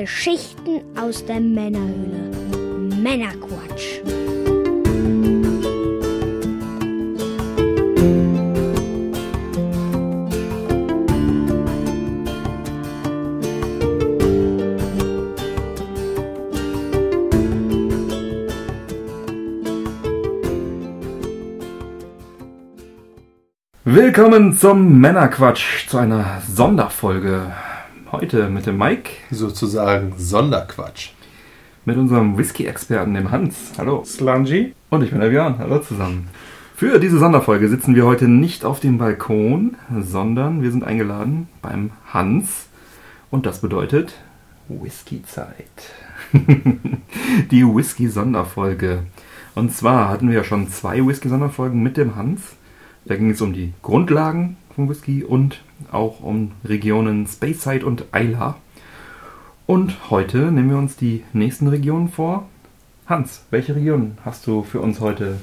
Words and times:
Geschichten 0.00 0.82
aus 0.94 1.24
der 1.24 1.40
Männerhöhle. 1.40 2.30
Männerquatsch. 3.02 4.02
Willkommen 23.84 24.52
zum 24.58 25.00
Männerquatsch, 25.00 25.88
zu 25.88 25.96
einer 25.96 26.42
Sonderfolge. 26.46 27.54
Heute 28.16 28.48
mit 28.48 28.64
dem 28.64 28.78
Mike, 28.78 29.10
sozusagen 29.30 30.14
Sonderquatsch. 30.16 31.10
mit 31.84 31.98
unserem 31.98 32.38
Whisky-Experten, 32.38 33.12
dem 33.12 33.30
Hans. 33.30 33.72
Hallo. 33.76 34.04
Slungy. 34.06 34.72
Und 34.88 35.02
ich 35.02 35.10
bin 35.10 35.20
der 35.20 35.28
Björn. 35.28 35.58
Hallo 35.58 35.80
zusammen. 35.80 36.28
Für 36.74 36.98
diese 36.98 37.18
Sonderfolge 37.18 37.68
sitzen 37.68 37.94
wir 37.94 38.06
heute 38.06 38.26
nicht 38.26 38.64
auf 38.64 38.80
dem 38.80 38.96
Balkon, 38.96 39.76
sondern 40.00 40.62
wir 40.62 40.70
sind 40.70 40.82
eingeladen 40.82 41.48
beim 41.60 41.90
Hans. 42.10 42.68
Und 43.30 43.44
das 43.44 43.60
bedeutet 43.60 44.14
Whisky-Zeit. 44.68 45.92
Die 47.50 47.66
Whisky-Sonderfolge. 47.66 49.00
Und 49.54 49.74
zwar 49.74 50.08
hatten 50.08 50.28
wir 50.30 50.36
ja 50.36 50.44
schon 50.44 50.70
zwei 50.70 51.06
Whisky-Sonderfolgen 51.06 51.82
mit 51.82 51.98
dem 51.98 52.16
Hans. 52.16 52.40
Da 53.04 53.14
ging 53.14 53.28
es 53.28 53.42
um 53.42 53.52
die 53.52 53.74
Grundlagen 53.82 54.56
vom 54.76 54.90
Whisky 54.90 55.24
und 55.24 55.62
auch 55.90 56.20
um 56.20 56.52
Regionen 56.64 57.26
Speyside 57.26 57.84
und 57.84 58.04
Isla. 58.14 58.56
Und 59.66 60.10
heute 60.10 60.52
nehmen 60.52 60.70
wir 60.70 60.76
uns 60.76 60.96
die 60.96 61.24
nächsten 61.32 61.66
Regionen 61.66 62.08
vor. 62.08 62.46
Hans, 63.06 63.46
welche 63.50 63.74
Region 63.74 64.18
hast 64.24 64.46
du 64.46 64.62
für 64.62 64.80
uns 64.80 65.00
heute 65.00 65.38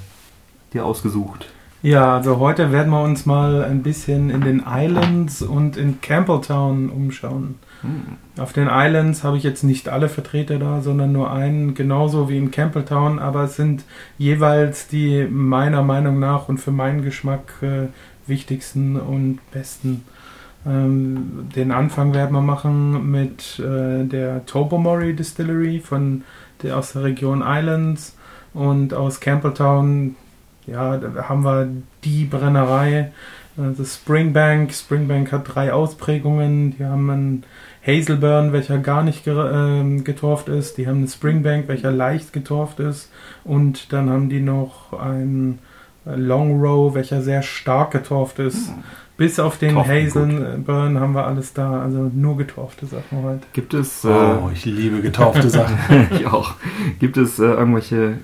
dir 0.71 0.85
ausgesucht? 0.85 1.51
Ja, 1.81 2.15
also 2.15 2.37
heute 2.37 2.71
werden 2.71 2.91
wir 2.91 3.03
uns 3.03 3.25
mal 3.25 3.63
ein 3.65 3.83
bisschen 3.83 4.29
in 4.29 4.41
den 4.41 4.63
Islands 4.65 5.41
und 5.41 5.75
in 5.75 5.99
Campbelltown 5.99 6.89
umschauen. 6.89 7.55
Auf 8.37 8.53
den 8.53 8.69
Islands 8.71 9.25
habe 9.25 9.35
ich 9.35 9.43
jetzt 9.43 9.63
nicht 9.63 9.89
alle 9.89 10.07
Vertreter 10.07 10.57
da, 10.59 10.79
sondern 10.79 11.11
nur 11.11 11.33
einen, 11.33 11.73
genauso 11.73 12.29
wie 12.29 12.37
in 12.37 12.51
Campbelltown, 12.51 13.19
aber 13.19 13.43
es 13.43 13.57
sind 13.57 13.83
jeweils 14.17 14.87
die 14.87 15.27
meiner 15.29 15.83
Meinung 15.83 16.19
nach 16.19 16.47
und 16.47 16.59
für 16.59 16.71
meinen 16.71 17.01
Geschmack 17.01 17.51
äh, 17.61 17.87
wichtigsten 18.27 18.95
und 18.99 19.39
besten. 19.51 20.03
Ähm, 20.65 21.49
den 21.55 21.71
Anfang 21.71 22.13
werden 22.13 22.33
wir 22.33 22.41
machen 22.41 23.11
mit 23.11 23.59
äh, 23.59 24.05
der 24.05 24.45
Tobermory 24.45 25.13
Distillery 25.13 25.79
von 25.79 26.23
der, 26.61 26.77
aus 26.77 26.93
der 26.93 27.03
Region 27.03 27.43
Islands 27.45 28.15
und 28.53 28.93
aus 28.93 29.19
Campbelltown 29.19 30.15
ja, 30.65 30.97
da 30.97 31.27
haben 31.27 31.43
wir 31.43 31.69
die 32.03 32.25
Brennerei, 32.25 33.11
äh, 33.57 33.73
das 33.77 33.95
Springbank. 33.95 34.73
Springbank 34.73 35.31
hat 35.31 35.55
drei 35.55 35.73
Ausprägungen. 35.73 36.77
Die 36.77 36.85
haben 36.85 37.09
einen 37.09 37.43
Hazelburn, 37.85 38.53
welcher 38.53 38.77
gar 38.79 39.03
nicht 39.03 39.25
ge 39.25 39.35
ähm, 39.35 40.03
getorft 40.03 40.47
ist. 40.49 40.77
Die 40.77 40.87
haben 40.87 40.97
einen 40.97 41.07
Springbank, 41.07 41.67
welcher 41.67 41.91
leicht 41.91 42.33
getorft 42.33 42.79
ist. 42.79 43.11
Und 43.43 43.91
dann 43.91 44.09
haben 44.09 44.29
die 44.29 44.41
noch 44.41 44.93
einen 44.93 45.53
äh, 45.53 45.72
Long 46.05 46.59
Row, 46.61 46.93
welcher 46.93 47.21
sehr 47.21 47.41
stark 47.41 47.91
getorft 47.91 48.39
ist. 48.39 48.71
Bis 49.15 49.39
auf 49.39 49.57
den. 49.57 49.75
Hazelburn 49.77 50.99
haben 50.99 51.13
wir 51.13 51.25
alles 51.25 51.53
da. 51.53 51.81
Also 51.81 52.11
nur 52.13 52.35
getorfte 52.37 52.85
Sachen 52.87 53.23
heute. 53.23 53.41
Gibt 53.53 53.73
es, 53.73 54.03
Oh, 54.03 54.49
ich 54.51 54.65
liebe 54.65 55.01
getaufte 55.01 55.49
Sachen. 55.49 55.77
äh, 55.89 56.07
ich 56.19 56.25
auch, 56.25 56.55
gibt 56.99 57.17
es 57.17 57.39
äh, 57.39 57.43
irgendwelche 57.43 58.17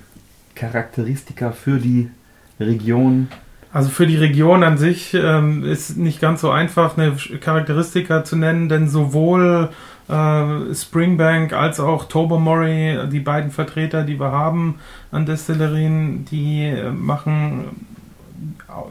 Charakteristika 0.54 1.52
für 1.52 1.78
die 1.78 2.10
Region? 2.58 3.28
Also 3.72 3.88
für 3.88 4.06
die 4.06 4.16
Region 4.16 4.64
an 4.64 4.78
sich 4.78 5.14
ähm, 5.14 5.64
ist 5.64 5.96
nicht 5.96 6.20
ganz 6.20 6.40
so 6.40 6.50
einfach, 6.50 6.98
eine 6.98 7.14
Charakteristika 7.40 8.24
zu 8.24 8.36
nennen, 8.36 8.68
denn 8.68 8.88
sowohl 8.88 9.68
äh, 10.08 10.74
Springbank 10.74 11.52
als 11.52 11.78
auch 11.78 12.06
Tobermory, 12.06 13.08
die 13.12 13.20
beiden 13.20 13.52
Vertreter, 13.52 14.02
die 14.02 14.18
wir 14.18 14.32
haben 14.32 14.80
an 15.12 15.24
Destillerien, 15.24 16.24
die 16.24 16.64
äh, 16.64 16.90
machen 16.90 17.86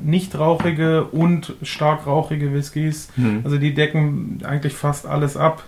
nicht 0.01 0.37
rauchige 0.37 1.05
und 1.05 1.55
stark 1.61 2.07
rauchige 2.07 2.53
Whiskys. 2.53 3.09
Hm. 3.15 3.41
Also 3.43 3.57
die 3.57 3.73
decken 3.73 4.39
eigentlich 4.43 4.73
fast 4.73 5.05
alles 5.05 5.35
ab. 5.35 5.63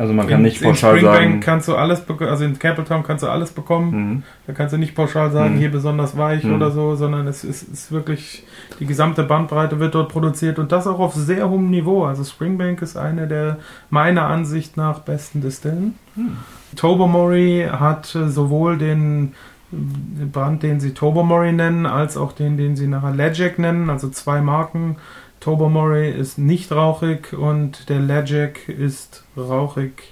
Also 0.00 0.14
man 0.14 0.26
kann 0.26 0.38
in, 0.38 0.44
nicht 0.44 0.62
in 0.62 0.68
pauschal 0.68 0.96
Springbank 0.96 1.18
sagen. 1.18 1.40
kannst 1.40 1.68
du 1.68 1.74
alles 1.76 2.02
also 2.08 2.44
in 2.46 2.58
Campbelltown 2.58 3.02
kannst 3.02 3.22
du 3.22 3.28
alles 3.28 3.50
bekommen. 3.50 3.90
Mhm. 3.90 4.22
Da 4.46 4.54
kannst 4.54 4.72
du 4.72 4.78
nicht 4.78 4.94
pauschal 4.94 5.30
sagen, 5.30 5.56
Mhm. 5.56 5.58
hier 5.58 5.70
besonders 5.70 6.16
weich 6.16 6.42
Mhm. 6.42 6.54
oder 6.54 6.70
so, 6.70 6.94
sondern 6.96 7.26
es 7.26 7.44
ist, 7.44 7.62
ist 7.64 7.92
wirklich, 7.92 8.44
die 8.80 8.86
gesamte 8.86 9.24
Bandbreite 9.24 9.78
wird 9.78 9.94
dort 9.94 10.08
produziert 10.10 10.58
und 10.58 10.72
das 10.72 10.86
auch 10.86 11.00
auf 11.00 11.14
sehr 11.14 11.50
hohem 11.50 11.68
Niveau. 11.68 12.04
Also 12.06 12.24
Springbank 12.24 12.80
ist 12.80 12.96
eine 12.96 13.26
der 13.28 13.58
meiner 13.90 14.26
Ansicht 14.26 14.78
nach 14.78 15.00
besten 15.00 15.42
Distillen. 15.42 15.96
Mhm. 16.16 16.38
Tobermory 16.76 17.68
hat 17.70 18.14
äh, 18.14 18.28
sowohl 18.28 18.78
den 18.78 19.34
Brand, 20.32 20.62
den 20.62 20.80
sie 20.80 20.94
Tobermory 20.94 21.52
nennen, 21.52 21.84
als 21.86 22.16
auch 22.16 22.32
den, 22.32 22.56
den 22.56 22.74
sie 22.74 22.88
nachher 22.88 23.12
Legic 23.14 23.58
nennen, 23.58 23.90
also 23.90 24.08
zwei 24.08 24.40
Marken. 24.40 24.96
Tobermory 25.40 26.10
ist 26.10 26.38
nicht 26.38 26.70
rauchig 26.72 27.32
und 27.32 27.88
der 27.88 28.00
Legic 28.00 28.68
ist 28.68 29.24
rauchig. 29.36 30.02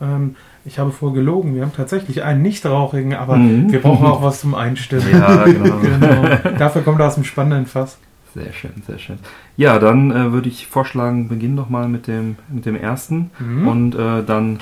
Ähm, 0.00 0.36
ich 0.64 0.78
habe 0.78 0.90
vorher 0.92 1.16
gelogen, 1.18 1.54
wir 1.54 1.62
haben 1.62 1.72
tatsächlich 1.74 2.22
einen 2.22 2.42
nicht 2.42 2.64
rauchigen, 2.66 3.14
aber 3.14 3.36
Mhm. 3.36 3.72
wir 3.72 3.80
brauchen 3.80 4.06
auch 4.06 4.22
was 4.22 4.40
zum 4.40 4.54
Einstimmen. 4.54 5.10
Ja, 5.10 5.44
genau. 5.44 5.76
genau. 5.82 6.36
Dafür 6.58 6.82
kommt 6.82 7.00
er 7.00 7.06
aus 7.08 7.14
dem 7.14 7.24
spannenden 7.24 7.66
Fass. 7.66 7.98
Sehr 8.34 8.52
schön, 8.52 8.70
sehr 8.86 8.98
schön. 8.98 9.18
Ja, 9.56 9.78
dann 9.78 10.10
äh, 10.12 10.32
würde 10.32 10.48
ich 10.48 10.66
vorschlagen, 10.66 11.28
beginn 11.28 11.56
doch 11.56 11.68
mal 11.68 11.88
mit 11.88 12.06
dem, 12.06 12.36
mit 12.48 12.64
dem 12.66 12.76
ersten. 12.76 13.30
Mhm. 13.40 13.66
Und 13.68 13.94
äh, 13.94 14.22
dann 14.24 14.58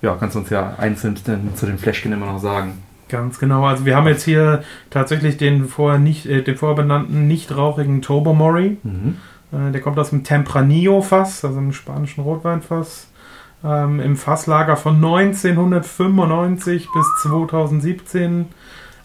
ja, 0.00 0.16
kannst 0.18 0.36
du 0.36 0.40
uns 0.40 0.50
ja 0.50 0.74
einzeln 0.78 1.16
zu 1.16 1.66
den 1.66 1.78
Fläschchen 1.78 2.12
immer 2.12 2.26
noch 2.26 2.38
sagen. 2.38 2.74
Ganz 3.14 3.38
genau. 3.38 3.64
Also 3.64 3.86
wir 3.86 3.94
haben 3.94 4.08
jetzt 4.08 4.24
hier 4.24 4.64
tatsächlich 4.90 5.36
den 5.36 5.66
vorher 5.66 6.00
nicht, 6.00 6.26
äh, 6.26 6.42
den 6.42 6.56
vorher 6.56 6.74
benannten 6.74 7.28
nicht 7.28 7.56
rauchigen 7.56 8.02
Tobermory. 8.02 8.78
Mhm. 8.82 9.18
Äh, 9.52 9.70
der 9.70 9.80
kommt 9.80 10.00
aus 10.00 10.10
dem 10.10 10.24
Tempranillo-Fass, 10.24 11.44
also 11.44 11.58
einem 11.58 11.72
spanischen 11.72 12.22
Rotweinfass. 12.22 13.06
Ähm, 13.62 14.00
Im 14.00 14.16
Fasslager 14.16 14.76
von 14.76 14.96
1995 14.96 16.88
bis 16.92 17.06
2017 17.22 18.46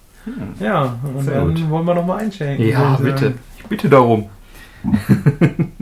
Ja, 0.60 0.98
und 1.04 1.24
Sehr 1.24 1.36
dann 1.36 1.54
gut. 1.54 1.70
wollen 1.70 1.86
wir 1.86 1.94
nochmal 1.96 2.20
einschenken. 2.24 2.68
Ja, 2.68 2.96
ich 2.96 3.00
bitte. 3.04 3.34
Ich 3.58 3.66
bitte 3.66 3.90
darum. 3.90 4.30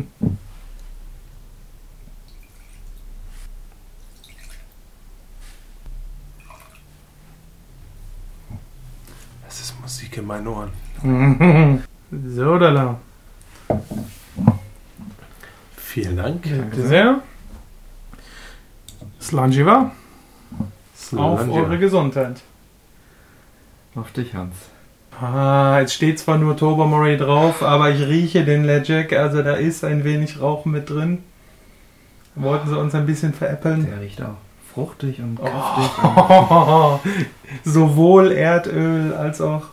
Das 9.46 9.60
ist 9.60 9.80
Musik 9.82 10.18
in 10.18 10.26
meinen 10.26 10.48
Ohren. 10.48 10.72
so, 12.28 12.58
da 12.58 12.70
la. 12.70 12.98
Vielen 15.76 16.18
Dank. 16.18 16.42
Bitte 16.44 16.88
sehr. 16.88 17.22
Slangiva, 19.22 19.92
auf 21.16 21.50
eure 21.50 21.78
Gesundheit. 21.80 22.42
Auf 23.96 24.12
dich, 24.12 24.34
Hans. 24.34 24.56
Ah, 25.22 25.78
jetzt 25.80 25.94
steht 25.94 26.20
zwar 26.20 26.38
nur 26.38 26.58
Tobermory 26.58 27.18
drauf, 27.18 27.62
aber 27.62 27.92
ich 27.92 28.02
rieche 28.02 28.44
den 28.44 28.64
Legic, 28.64 29.14
also 29.14 29.44
da 29.44 29.54
ist 29.54 29.84
ein 29.84 30.04
wenig 30.04 30.42
Rauch 30.42 30.66
mit 30.66 30.90
drin. 30.90 31.20
Wollten 32.36 32.68
sie 32.68 32.78
uns 32.78 32.96
ein 32.96 33.06
bisschen 33.06 33.34
veräppeln? 33.34 33.86
Der 33.86 34.02
riecht 34.02 34.22
auch 34.22 34.38
fruchtig 34.74 35.20
und 35.20 35.38
kräftig. 35.40 35.92
Sowohl 37.64 38.32
Erdöl 38.32 39.14
als 39.14 39.40
auch 39.40 39.66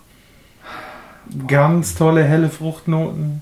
ganz 1.47 1.95
tolle 1.95 2.23
helle 2.23 2.51
Fruchtnoten. 2.51 3.41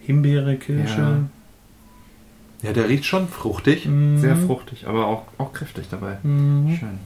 Himbeere, 0.00 0.56
Kirsche. 0.56 1.26
Ja, 2.62 2.72
der 2.72 2.88
riecht 2.88 3.04
schon 3.04 3.28
fruchtig. 3.28 3.86
Mhm. 3.86 4.18
Sehr 4.18 4.36
fruchtig, 4.36 4.88
aber 4.88 5.06
auch, 5.06 5.24
auch 5.38 5.52
kräftig 5.52 5.86
dabei. 5.90 6.16
Mhm. 6.24 6.76
Schön. 6.76 6.98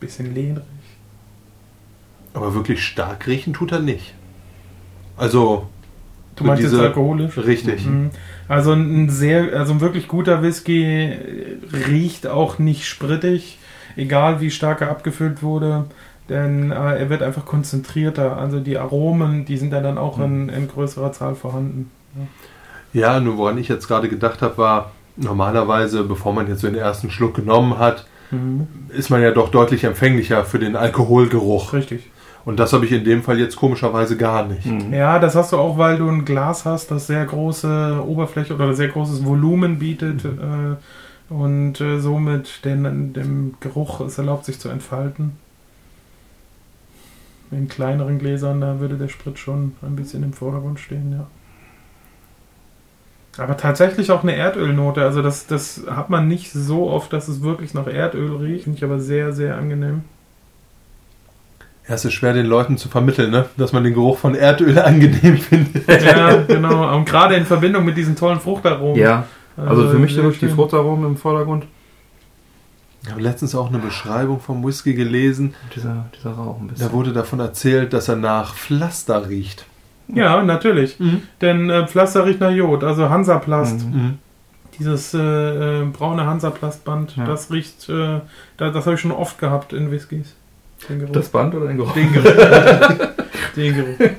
Bisschen 0.00 0.34
lehnrig. 0.34 0.64
Aber 2.34 2.54
wirklich 2.54 2.84
stark 2.84 3.26
riechen 3.26 3.52
tut 3.54 3.72
er 3.72 3.80
nicht. 3.80 4.14
Also, 5.16 5.66
Du 6.36 6.44
meinst 6.44 6.62
jetzt 6.62 6.72
diese- 6.72 6.82
alkoholisch? 6.84 7.36
richtig. 7.38 7.84
Mhm. 7.84 8.10
Also 8.46 8.72
ein 8.72 9.10
sehr, 9.10 9.58
also 9.58 9.72
ein 9.72 9.80
wirklich 9.80 10.06
guter 10.08 10.42
Whisky 10.42 11.12
riecht 11.88 12.26
auch 12.26 12.58
nicht 12.58 12.86
sprittig. 12.86 13.58
egal 13.96 14.40
wie 14.40 14.50
stark 14.52 14.80
er 14.80 14.90
abgefüllt 14.90 15.42
wurde, 15.42 15.86
denn 16.28 16.70
äh, 16.70 16.74
er 16.98 17.10
wird 17.10 17.20
einfach 17.20 17.44
konzentrierter. 17.44 18.36
Also 18.36 18.60
die 18.60 18.78
Aromen, 18.78 19.44
die 19.44 19.56
sind 19.56 19.72
ja 19.72 19.80
dann 19.80 19.98
auch 19.98 20.20
in, 20.20 20.48
in 20.50 20.68
größerer 20.68 21.10
Zahl 21.10 21.34
vorhanden. 21.34 21.90
Ja, 22.92 23.18
nur 23.18 23.36
woran 23.38 23.58
ich 23.58 23.66
jetzt 23.66 23.88
gerade 23.88 24.08
gedacht 24.08 24.40
habe, 24.40 24.56
war, 24.58 24.92
normalerweise, 25.16 26.04
bevor 26.04 26.32
man 26.32 26.46
jetzt 26.46 26.60
so 26.60 26.68
den 26.68 26.76
ersten 26.76 27.10
Schluck 27.10 27.34
genommen 27.34 27.78
hat, 27.78 28.06
ist 28.90 29.10
man 29.10 29.22
ja 29.22 29.30
doch 29.30 29.50
deutlich 29.50 29.84
empfänglicher 29.84 30.44
für 30.44 30.58
den 30.58 30.76
Alkoholgeruch. 30.76 31.72
Richtig. 31.72 32.10
Und 32.44 32.58
das 32.58 32.72
habe 32.72 32.86
ich 32.86 32.92
in 32.92 33.04
dem 33.04 33.22
Fall 33.22 33.38
jetzt 33.38 33.56
komischerweise 33.56 34.16
gar 34.16 34.46
nicht. 34.46 34.64
Mhm. 34.64 34.92
Ja, 34.92 35.18
das 35.18 35.34
hast 35.34 35.52
du 35.52 35.58
auch, 35.58 35.76
weil 35.76 35.98
du 35.98 36.08
ein 36.08 36.24
Glas 36.24 36.64
hast, 36.64 36.90
das 36.90 37.06
sehr 37.06 37.24
große 37.24 38.02
Oberfläche 38.06 38.54
oder 38.54 38.72
sehr 38.74 38.88
großes 38.88 39.24
Volumen 39.24 39.78
bietet 39.78 40.24
äh, 40.24 41.32
und 41.32 41.80
äh, 41.80 42.00
somit 42.00 42.64
den, 42.64 43.12
dem 43.12 43.54
Geruch 43.60 44.00
es 44.00 44.16
erlaubt, 44.16 44.46
sich 44.46 44.58
zu 44.58 44.70
entfalten. 44.70 45.32
In 47.50 47.68
kleineren 47.68 48.18
Gläsern, 48.18 48.60
da 48.60 48.80
würde 48.80 48.96
der 48.96 49.08
Sprit 49.08 49.38
schon 49.38 49.74
ein 49.82 49.96
bisschen 49.96 50.22
im 50.22 50.32
Vordergrund 50.32 50.80
stehen, 50.80 51.12
ja. 51.12 51.26
Aber 53.38 53.56
tatsächlich 53.56 54.10
auch 54.10 54.22
eine 54.22 54.34
Erdölnote. 54.34 55.02
Also 55.02 55.22
das, 55.22 55.46
das 55.46 55.82
hat 55.88 56.10
man 56.10 56.26
nicht 56.28 56.52
so 56.52 56.90
oft, 56.90 57.12
dass 57.12 57.28
es 57.28 57.42
wirklich 57.42 57.72
nach 57.72 57.86
Erdöl 57.86 58.36
riecht. 58.36 58.64
Finde 58.64 58.78
ich 58.78 58.84
aber 58.84 58.98
sehr, 58.98 59.32
sehr 59.32 59.56
angenehm. 59.56 60.02
Ja, 61.88 61.94
es 61.94 62.04
ist 62.04 62.12
schwer 62.12 62.34
den 62.34 62.46
Leuten 62.46 62.76
zu 62.76 62.88
vermitteln, 62.88 63.30
ne? 63.30 63.46
dass 63.56 63.72
man 63.72 63.82
den 63.84 63.94
Geruch 63.94 64.18
von 64.18 64.34
Erdöl 64.34 64.78
angenehm 64.78 65.38
findet. 65.38 65.88
Ja, 65.88 66.42
genau. 66.42 66.94
Und 66.94 67.06
gerade 67.06 67.36
in 67.36 67.46
Verbindung 67.46 67.84
mit 67.84 67.96
diesen 67.96 68.16
tollen 68.16 68.40
Fruchtaromen. 68.40 69.00
Ja, 69.00 69.24
also 69.56 69.88
für 69.88 69.98
mich 69.98 70.14
wirklich 70.16 70.38
die. 70.38 70.48
Fruchtaromen 70.48 71.06
im 71.06 71.16
Vordergrund. 71.16 71.64
Ich 73.04 73.10
habe 73.10 73.22
letztens 73.22 73.54
auch 73.54 73.68
eine 73.68 73.78
Beschreibung 73.78 74.40
vom 74.40 74.66
Whisky 74.66 74.92
gelesen. 74.92 75.54
Dieser, 75.74 76.06
dieser 76.14 76.32
Rauch 76.32 76.60
ein 76.60 76.68
bisschen. 76.68 76.88
Da 76.88 76.92
wurde 76.92 77.12
davon 77.12 77.40
erzählt, 77.40 77.92
dass 77.92 78.08
er 78.08 78.16
nach 78.16 78.54
Pflaster 78.54 79.28
riecht. 79.28 79.64
Ja, 80.08 80.42
natürlich. 80.42 80.96
Denn 81.40 81.70
äh, 81.70 81.86
Pflaster 81.86 82.24
riecht 82.24 82.40
nach 82.40 82.50
Jod, 82.50 82.82
also 82.84 83.08
Hansaplast. 83.10 83.84
Mhm. 83.86 84.18
Dieses 84.78 85.12
äh, 85.12 85.18
äh, 85.18 85.84
braune 85.86 86.24
Hansaplastband, 86.24 87.16
Ja. 87.16 87.26
das 87.26 87.50
riecht, 87.50 87.88
äh, 87.88 88.20
da, 88.56 88.70
das 88.70 88.86
habe 88.86 88.94
ich 88.94 89.00
schon 89.00 89.10
oft 89.12 89.38
gehabt 89.38 89.72
in 89.72 89.90
Whiskys. 89.90 90.34
Den 90.88 91.00
Geruch. 91.00 91.12
Das 91.12 91.28
Band 91.28 91.54
oder 91.54 91.66
den 91.66 91.76
Geruch? 91.76 91.92
den 91.92 92.12
Geruch. 92.12 92.32
den 93.56 93.74
Geruch. 93.74 94.10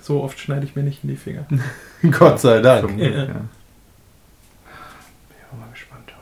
So 0.00 0.22
oft 0.22 0.38
schneide 0.40 0.64
ich 0.66 0.74
mir 0.74 0.82
nicht 0.82 1.04
in 1.04 1.10
die 1.10 1.16
Finger. 1.16 1.46
Gott 2.18 2.40
sei 2.40 2.60
Dank. 2.60 2.98
Ja. 2.98 3.06
ja. 3.08 3.24
Bin 3.24 3.36
ich 5.38 5.52
auch 5.52 5.58
mal 5.58 5.70
gespannt. 5.72 6.08
ja. 6.08 6.16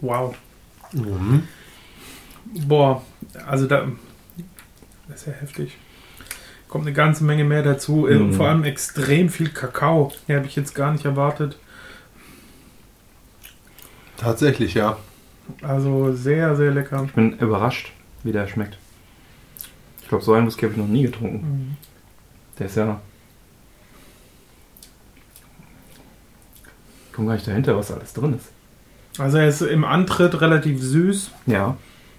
Wow. 0.00 0.34
Mhm. 0.92 1.46
Boah, 2.66 3.02
also 3.46 3.66
da. 3.66 3.88
Das 5.08 5.20
ist 5.20 5.26
ja 5.26 5.32
heftig. 5.34 5.76
Kommt 6.68 6.86
eine 6.86 6.94
ganze 6.94 7.24
Menge 7.24 7.44
mehr 7.44 7.62
dazu. 7.62 8.06
Äh, 8.06 8.18
Mhm. 8.18 8.32
Vor 8.34 8.48
allem 8.48 8.64
extrem 8.64 9.28
viel 9.28 9.48
Kakao. 9.50 10.12
Ja, 10.26 10.36
habe 10.36 10.46
ich 10.46 10.56
jetzt 10.56 10.74
gar 10.74 10.92
nicht 10.92 11.04
erwartet. 11.04 11.58
Tatsächlich, 14.16 14.74
ja. 14.74 14.98
Also 15.62 16.12
sehr, 16.12 16.56
sehr 16.56 16.70
lecker. 16.72 17.04
Ich 17.06 17.12
bin 17.12 17.38
überrascht, 17.38 17.92
wie 18.22 18.32
der 18.32 18.46
schmeckt. 18.48 18.76
Ich 20.02 20.08
glaube, 20.08 20.24
so 20.24 20.34
einen 20.34 20.46
Whisky 20.46 20.62
habe 20.62 20.72
ich 20.72 20.78
noch 20.78 20.86
nie 20.88 21.02
getrunken. 21.02 21.36
Mhm. 21.46 21.76
Der 22.58 22.66
ist 22.66 22.76
ja. 22.76 23.00
Ich 27.06 27.12
komme 27.14 27.28
gar 27.28 27.34
nicht 27.34 27.46
dahinter, 27.48 27.76
was 27.76 27.90
alles 27.90 28.12
drin 28.12 28.34
ist. 28.36 28.50
Also 29.18 29.38
er 29.38 29.48
ist 29.48 29.62
im 29.62 29.84
Antritt 29.84 30.40
relativ 30.40 30.82
süß, 30.82 31.30
Ja. 31.46 31.76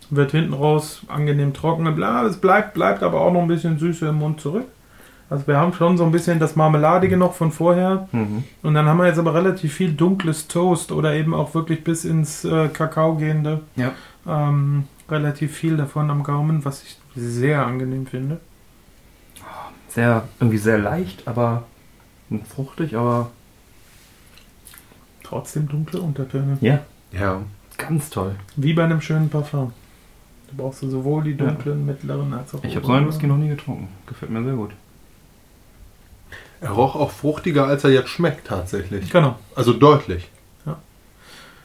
wird 0.10 0.32
hinten 0.32 0.54
raus 0.54 1.02
angenehm 1.08 1.54
trocken. 1.54 1.94
Bla, 1.96 2.26
es 2.26 2.38
bleibt, 2.38 2.74
bleibt 2.74 3.04
aber 3.04 3.22
auch 3.22 3.32
noch 3.32 3.42
ein 3.42 3.48
bisschen 3.48 3.78
Süße 3.80 4.08
im 4.08 4.16
Mund 4.16 4.42
zurück. 4.42 4.66
Also 5.30 5.46
wir 5.46 5.58
haben 5.58 5.74
schon 5.74 5.96
so 5.98 6.04
ein 6.04 6.12
bisschen 6.12 6.40
das 6.40 6.56
Marmeladige 6.56 7.16
noch 7.16 7.36
von 7.36 7.52
vorher. 7.52 8.10
Mhm. 8.12 8.44
Und 8.64 8.74
dann 8.74 8.88
haben 8.88 8.98
wir 8.98 9.06
jetzt 9.06 9.20
aber 9.20 9.36
relativ 9.36 9.74
viel 9.76 9.94
dunkles 9.94 10.48
Toast 10.48 10.92
oder 10.92 11.14
eben 11.14 11.36
auch 11.36 11.54
wirklich 11.54 11.84
bis 11.84 12.04
ins 12.04 12.44
äh, 12.46 12.68
Kakao 12.70 13.16
gehende. 13.16 13.62
Ja. 13.76 13.92
Ähm, 14.28 14.86
relativ 15.10 15.56
viel 15.56 15.78
davon 15.78 16.10
am 16.10 16.24
Gaumen, 16.24 16.66
was 16.66 16.82
ich 16.84 16.98
sehr 17.16 17.66
angenehm 17.66 18.08
finde. 18.08 18.40
Sehr, 19.88 20.24
irgendwie 20.40 20.58
sehr 20.58 20.78
leicht, 20.78 21.28
aber 21.28 21.64
fruchtig, 22.56 22.96
aber 22.96 23.32
Trotzdem 25.30 25.68
dunkle 25.68 26.02
Untertöne. 26.02 26.58
ja, 26.62 26.80
Ja. 27.12 27.42
ganz 27.78 28.10
toll. 28.10 28.36
Wie 28.56 28.74
bei 28.74 28.84
einem 28.84 29.00
schönen 29.00 29.30
Parfum. 29.30 29.72
Da 30.48 30.54
brauchst 30.58 30.82
du 30.82 30.90
sowohl 30.90 31.24
die 31.24 31.38
dunklen, 31.38 31.86
mittleren 31.86 32.34
als 32.34 32.56
auch 32.56 32.64
Ich 32.64 32.76
habe 32.76 32.86
so 32.86 32.92
einen 32.94 33.08
Whisky 33.08 33.28
noch 33.28 33.38
nie 33.38 33.50
getrunken. 33.50 33.88
Gefällt 34.08 34.32
mir 34.32 34.44
sehr 34.44 34.54
gut. 34.54 34.72
Er 36.62 36.72
roch 36.72 36.96
auch 36.96 37.12
fruchtiger, 37.12 37.68
als 37.68 37.84
er 37.84 37.92
jetzt 37.92 38.10
schmeckt, 38.10 38.48
tatsächlich. 38.48 39.10
Genau. 39.12 39.36
Also 39.56 39.74
deutlich. 39.74 40.30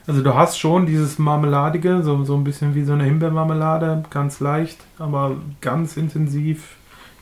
Also 0.06 0.22
du 0.22 0.34
hast 0.34 0.58
schon 0.58 0.84
dieses 0.84 1.18
Marmeladige, 1.18 2.02
so, 2.02 2.24
so 2.24 2.36
ein 2.36 2.44
bisschen 2.44 2.74
wie 2.74 2.84
so 2.84 2.92
eine 2.92 3.04
Himbeermarmelade, 3.04 4.04
ganz 4.10 4.38
leicht, 4.40 4.76
aber 4.98 5.36
ganz 5.62 5.96
intensiv 5.96 6.76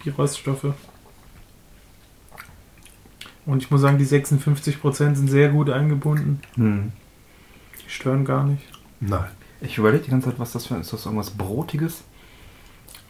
die 0.04 0.10
Röststoffe. 0.10 0.66
Und 3.44 3.62
ich 3.62 3.70
muss 3.70 3.80
sagen, 3.80 3.98
die 3.98 4.06
56% 4.06 4.92
sind 5.16 5.28
sehr 5.28 5.48
gut 5.48 5.68
eingebunden. 5.70 6.40
Hm. 6.54 6.92
Die 7.84 7.90
stören 7.90 8.24
gar 8.24 8.44
nicht. 8.44 8.62
Nein. 9.00 9.24
Ich 9.60 9.78
überlege 9.78 10.04
die 10.04 10.10
ganze 10.10 10.30
Zeit, 10.30 10.38
was 10.38 10.52
das 10.52 10.66
für 10.66 10.76
ist. 10.76 10.92
das 10.92 11.04
irgendwas 11.06 11.30
Brotiges? 11.30 12.04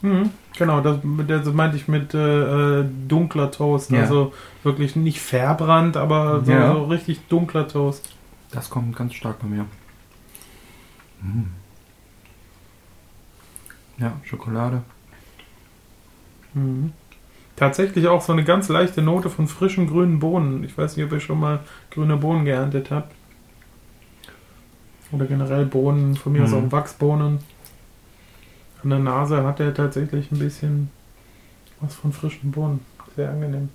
Mhm, 0.03 0.31
genau, 0.59 0.81
das, 0.81 0.99
das 1.29 1.47
meinte 1.55 1.77
ich 1.77 1.87
mit 1.87 2.13
äh, 2.13 2.81
äh, 2.81 2.85
dunkler 3.07 3.51
Toast. 3.53 3.91
Ja. 3.91 4.01
Also 4.01 4.33
wirklich 4.65 4.97
nicht 4.97 5.21
verbrannt, 5.21 5.97
aber 5.97 6.45
so, 6.45 6.51
Ja. 6.51 6.73
so 6.73 6.85
richtig 6.87 7.21
dunkler 7.29 7.69
Toast. 7.69 8.09
Das 8.51 8.69
kommt 8.69 8.97
ganz 8.97 9.15
stark 9.15 9.39
bei 9.41 9.47
mir. 9.47 9.67
Hm. 11.21 11.51
Ja, 13.99 14.13
Schokolade. 14.25 14.83
Mhm. 16.55 16.93
Tatsächlich 17.57 18.09
auch 18.09 18.23
so 18.23 18.33
eine 18.33 18.45
ganz 18.45 18.69
leichte 18.69 19.03
Note 19.03 19.29
von 19.31 19.47
frischen 19.47 19.87
grünen 19.87 20.19
Bohnen. 20.19 20.65
Ich 20.65 20.77
weiß 20.77 20.97
nicht, 20.97 21.07
ob 21.07 21.13
ihr 21.13 21.21
schon 21.21 21.39
mal 21.39 21.61
grüne 21.91 22.17
Bohnen 22.17 22.45
geerntet 22.45 22.91
habt. 22.91 23.15
Oder 25.13 25.27
generell 25.27 25.67
Bohnen, 25.67 26.17
von 26.17 26.33
mir 26.33 26.45
aus 26.45 26.51
Mhm. 26.51 26.69
auch 26.69 26.73
Wachsbohnen. 26.73 27.39
An 28.83 28.91
der 28.91 28.99
Nase 28.99 29.45
hat 29.45 29.61
er 29.61 29.75
tatsächlich 29.75 30.33
ein 30.33 30.39
bisschen 30.39 30.91
was 31.81 31.95
von 31.95 32.13
frischen 32.13 32.51
Bohnen. 32.51 32.81
Sehr 33.15 33.29
angenehm. 33.31 33.69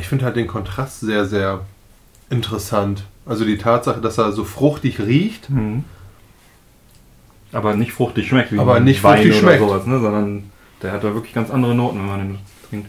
Ich 0.00 0.08
finde 0.08 0.24
halt 0.24 0.36
den 0.36 0.46
Kontrast 0.46 1.00
sehr, 1.00 1.26
sehr 1.26 1.60
interessant. 2.30 3.04
Also 3.26 3.44
die 3.44 3.58
Tatsache, 3.58 4.00
dass 4.00 4.18
er 4.18 4.32
so 4.32 4.44
fruchtig 4.44 5.00
riecht, 5.00 5.50
Mhm. 5.50 5.84
Aber 7.52 7.74
nicht 7.76 7.92
fruchtig 7.92 8.26
schmeckt, 8.28 8.50
wie 8.52 8.58
Aber 8.58 8.80
nicht 8.80 9.02
Wein 9.04 9.18
fruchtig 9.18 9.32
oder 9.32 9.40
schmeckt. 9.40 9.60
sowas, 9.60 9.86
ne? 9.86 10.00
sondern 10.00 10.50
der 10.82 10.92
hat 10.92 11.04
da 11.04 11.14
wirklich 11.14 11.32
ganz 11.34 11.50
andere 11.50 11.74
Noten, 11.74 11.98
wenn 11.98 12.06
man 12.06 12.18
den 12.20 12.38
trinkt. 12.68 12.88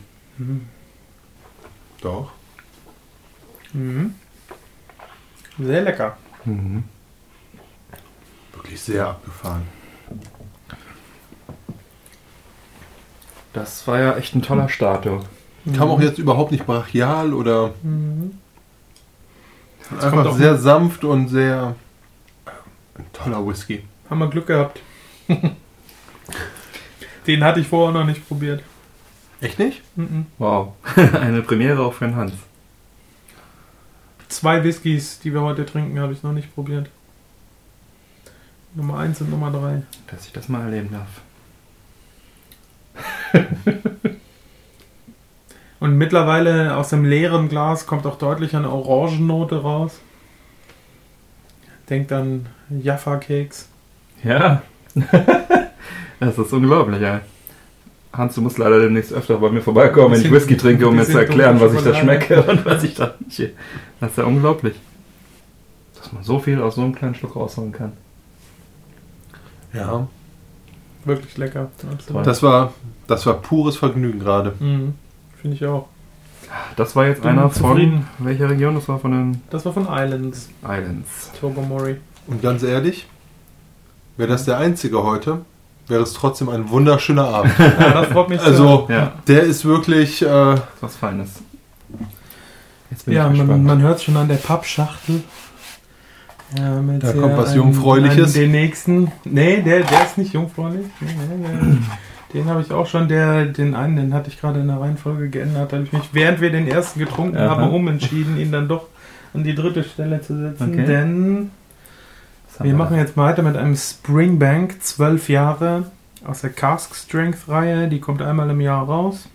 doch. 2.01 2.31
Mhm. 3.73 4.15
Sehr 5.59 5.81
lecker. 5.81 6.17
Mhm. 6.45 6.83
Wirklich 8.53 8.79
sehr 8.81 9.07
abgefahren. 9.07 9.63
Das 13.53 13.87
war 13.87 13.99
ja 13.99 14.15
echt 14.17 14.35
ein 14.35 14.41
toller 14.41 14.69
Starter. 14.69 15.21
Kam 15.75 15.89
auch 15.89 15.99
jetzt 15.99 16.19
überhaupt 16.19 16.51
nicht 16.51 16.65
brachial 16.65 17.33
oder 17.33 17.73
Mhm. 17.81 18.37
einfach 19.99 20.35
sehr 20.35 20.57
sanft 20.57 21.03
und 21.03 21.27
sehr 21.29 21.75
ein 22.95 23.05
toller 23.13 23.45
Whisky. 23.45 23.83
Haben 24.09 24.19
wir 24.19 24.29
Glück 24.29 24.47
gehabt. 24.47 24.79
Den 27.27 27.43
hatte 27.43 27.59
ich 27.59 27.67
vorher 27.67 27.93
noch 27.93 28.05
nicht 28.05 28.27
probiert. 28.27 28.63
Echt 29.41 29.59
nicht? 29.59 29.83
Mhm. 29.95 30.25
Wow. 30.37 30.73
Eine 30.95 31.41
Premiere 31.41 31.83
auch 31.83 31.93
für 31.93 32.05
den 32.05 32.15
Hans. 32.15 32.33
Zwei 34.29 34.63
Whiskys, 34.63 35.19
die 35.19 35.33
wir 35.33 35.41
heute 35.41 35.65
trinken, 35.65 35.99
habe 35.99 36.13
ich 36.13 36.23
noch 36.23 36.33
nicht 36.33 36.53
probiert. 36.55 36.89
Nummer 38.73 38.99
1 38.99 39.21
und 39.21 39.29
Nummer 39.29 39.51
3. 39.51 39.83
Dass 40.07 40.25
ich 40.25 40.33
das 40.33 40.49
mal 40.49 40.63
erleben 40.63 40.89
darf. 40.91 41.21
Und 45.79 45.95
mittlerweile 45.95 46.75
aus 46.75 46.89
dem 46.89 47.05
leeren 47.05 47.49
Glas 47.49 47.85
kommt 47.85 48.07
auch 48.07 48.17
deutlich 48.17 48.55
eine 48.55 48.71
Orangennote 48.71 49.61
raus. 49.61 49.99
Denkt 51.89 52.11
an 52.11 52.47
Jaffa-Cakes. 52.69 53.69
Ja. 54.23 54.63
das 56.19 56.37
ist 56.37 56.53
unglaublich, 56.53 57.01
ja. 57.01 57.21
Hans, 58.13 58.35
du 58.35 58.41
musst 58.41 58.57
leider 58.57 58.79
demnächst 58.79 59.13
öfter 59.13 59.37
bei 59.37 59.49
mir 59.49 59.61
vorbeikommen, 59.61 60.15
wenn 60.15 60.21
ich 60.21 60.31
Whisky 60.31 60.57
trinke, 60.57 60.87
um 60.87 60.95
mir 60.95 61.05
zu 61.05 61.17
erklären, 61.17 61.59
was 61.59 61.73
ich 61.73 61.81
da 61.81 61.93
schmecke 61.93 62.41
und 62.43 62.65
was 62.65 62.83
ich 62.83 62.95
da 62.95 63.13
nicht. 63.25 63.51
Das 63.99 64.11
ist 64.11 64.17
ja 64.17 64.23
unglaublich. 64.23 64.75
Dass 65.97 66.13
man 66.13 66.23
so 66.23 66.39
viel 66.39 66.61
aus 66.61 66.75
so 66.75 66.81
einem 66.81 66.95
kleinen 66.95 67.15
Schluck 67.15 67.35
rausholen 67.35 67.71
kann. 67.71 67.93
Ja. 69.73 70.07
Wirklich 71.05 71.37
lecker. 71.37 71.69
Absolut. 71.91 72.25
Das 72.25 72.41
war, 72.41 72.73
das 73.07 73.25
war 73.25 73.35
pures 73.35 73.77
Vergnügen 73.77 74.19
gerade. 74.19 74.53
Mhm. 74.59 74.95
Finde 75.39 75.55
ich 75.55 75.65
auch. 75.65 75.87
Das 76.75 76.95
war 76.95 77.05
jetzt 77.07 77.21
Bin 77.21 77.31
einer 77.31 77.51
zufrieden. 77.51 78.07
von 78.17 78.25
welcher 78.25 78.49
Region? 78.49 78.75
Das 78.75 78.87
war 78.87 78.99
von 78.99 79.11
den 79.11 79.41
Das 79.49 79.65
war 79.65 79.73
von 79.73 79.87
Islands. 79.89 80.49
Islands. 80.63 81.31
Togomori. 81.39 81.97
Und 82.27 82.41
ganz 82.41 82.63
ehrlich, 82.63 83.07
wäre 84.15 84.29
das 84.29 84.45
der 84.45 84.57
einzige 84.57 85.03
heute, 85.03 85.41
wäre 85.87 86.03
es 86.03 86.13
trotzdem 86.13 86.49
ein 86.49 86.69
wunderschöner 86.69 87.27
Abend. 87.27 87.53
Ja, 87.59 88.01
das 88.01 88.07
freut 88.07 88.29
mich 88.29 88.39
sehr. 88.39 88.49
Also, 88.49 88.87
Ja, 88.89 89.13
der 89.27 89.43
ist 89.43 89.65
wirklich, 89.65 90.21
äh, 90.21 90.25
das 90.25 90.59
ist 90.59 90.63
was 90.81 90.95
Feines. 90.95 91.29
Jetzt 92.91 93.05
bin 93.05 93.13
Ja, 93.15 93.31
ich 93.31 93.43
man, 93.43 93.63
man 93.63 93.81
hört 93.81 94.01
schon 94.01 94.15
an 94.17 94.27
der 94.27 94.35
Pappschachtel. 94.35 95.21
Ja, 96.57 96.79
Da 96.99 97.11
kommt 97.13 97.37
was 97.37 97.49
einen- 97.49 97.57
Jungfräuliches. 97.57 98.33
einen- 98.35 98.43
Den 98.45 98.51
nächsten. 98.51 99.11
Nee, 99.25 99.61
der, 99.61 99.81
der 99.81 100.03
ist 100.05 100.17
nicht 100.17 100.33
jungfräulich. 100.33 100.85
Nee, 101.01 101.09
nee, 101.37 101.57
nee. 101.61 101.77
Den 102.33 102.45
habe 102.49 102.61
ich 102.61 102.71
auch 102.71 102.87
schon. 102.87 103.07
Der, 103.09 103.45
den 103.45 103.75
einen, 103.75 103.97
den 103.97 104.13
hatte 104.13 104.29
ich 104.29 104.39
gerade 104.39 104.59
in 104.61 104.67
der 104.67 104.79
Reihenfolge 104.79 105.29
geändert. 105.29 105.71
Da 105.71 105.77
habe 105.77 105.85
ich 105.85 105.93
mich, 105.93 106.09
während 106.13 106.39
wir 106.39 106.49
den 106.51 106.67
ersten 106.67 106.99
getrunken 106.99 107.37
Aha. 107.37 107.57
haben, 107.57 107.73
umentschieden, 107.73 108.37
ihn 108.39 108.51
dann 108.51 108.67
doch 108.69 108.85
an 109.33 109.43
die 109.43 109.55
dritte 109.55 109.83
Stelle 109.83 110.21
zu 110.21 110.37
setzen. 110.39 110.71
Okay. 110.73 110.85
Denn 110.85 111.51
Haben 112.59 112.69
wir 112.69 112.75
machen 112.75 112.97
jetzt 112.97 113.17
weiter 113.17 113.43
mit 113.43 113.55
einem 113.55 113.75
Springbank, 113.75 114.81
12 114.81 115.29
Jahre, 115.29 115.91
aus 116.25 116.41
der 116.41 116.49
Cask 116.49 116.95
Strength 116.95 117.47
Reihe. 117.47 117.87
Die 117.87 117.99
kommt 117.99 118.21
einmal 118.21 118.49
im 118.49 118.61
Jahr 118.61 118.85
raus. 118.85 119.29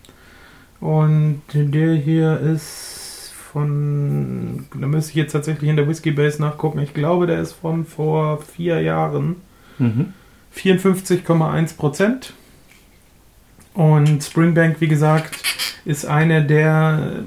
Und 0.81 1.43
der 1.53 1.95
hier 1.95 2.41
ist 2.41 3.33
von, 3.53 4.67
da 4.75 4.87
müsste 4.87 5.11
ich 5.11 5.17
jetzt 5.17 5.33
tatsächlich 5.33 5.71
in 5.71 5.77
der 5.77 5.87
Whiskey 5.87 6.11
Base 6.11 6.41
nachgucken. 6.41 6.81
Ich 6.81 6.95
glaube, 6.95 7.27
der 7.27 7.41
ist 7.41 7.53
von 7.53 7.85
vor 7.85 8.41
vier 8.43 8.81
Jahren. 8.81 9.37
Mhm. 9.79 10.15
54,1 10.57 11.77
Prozent. 11.77 12.35
Und 13.75 14.23
Springbank, 14.23 14.81
wie 14.81 14.89
gesagt, 14.89 15.37
ist 15.85 16.05
eine 16.05 16.45
der 16.45 17.23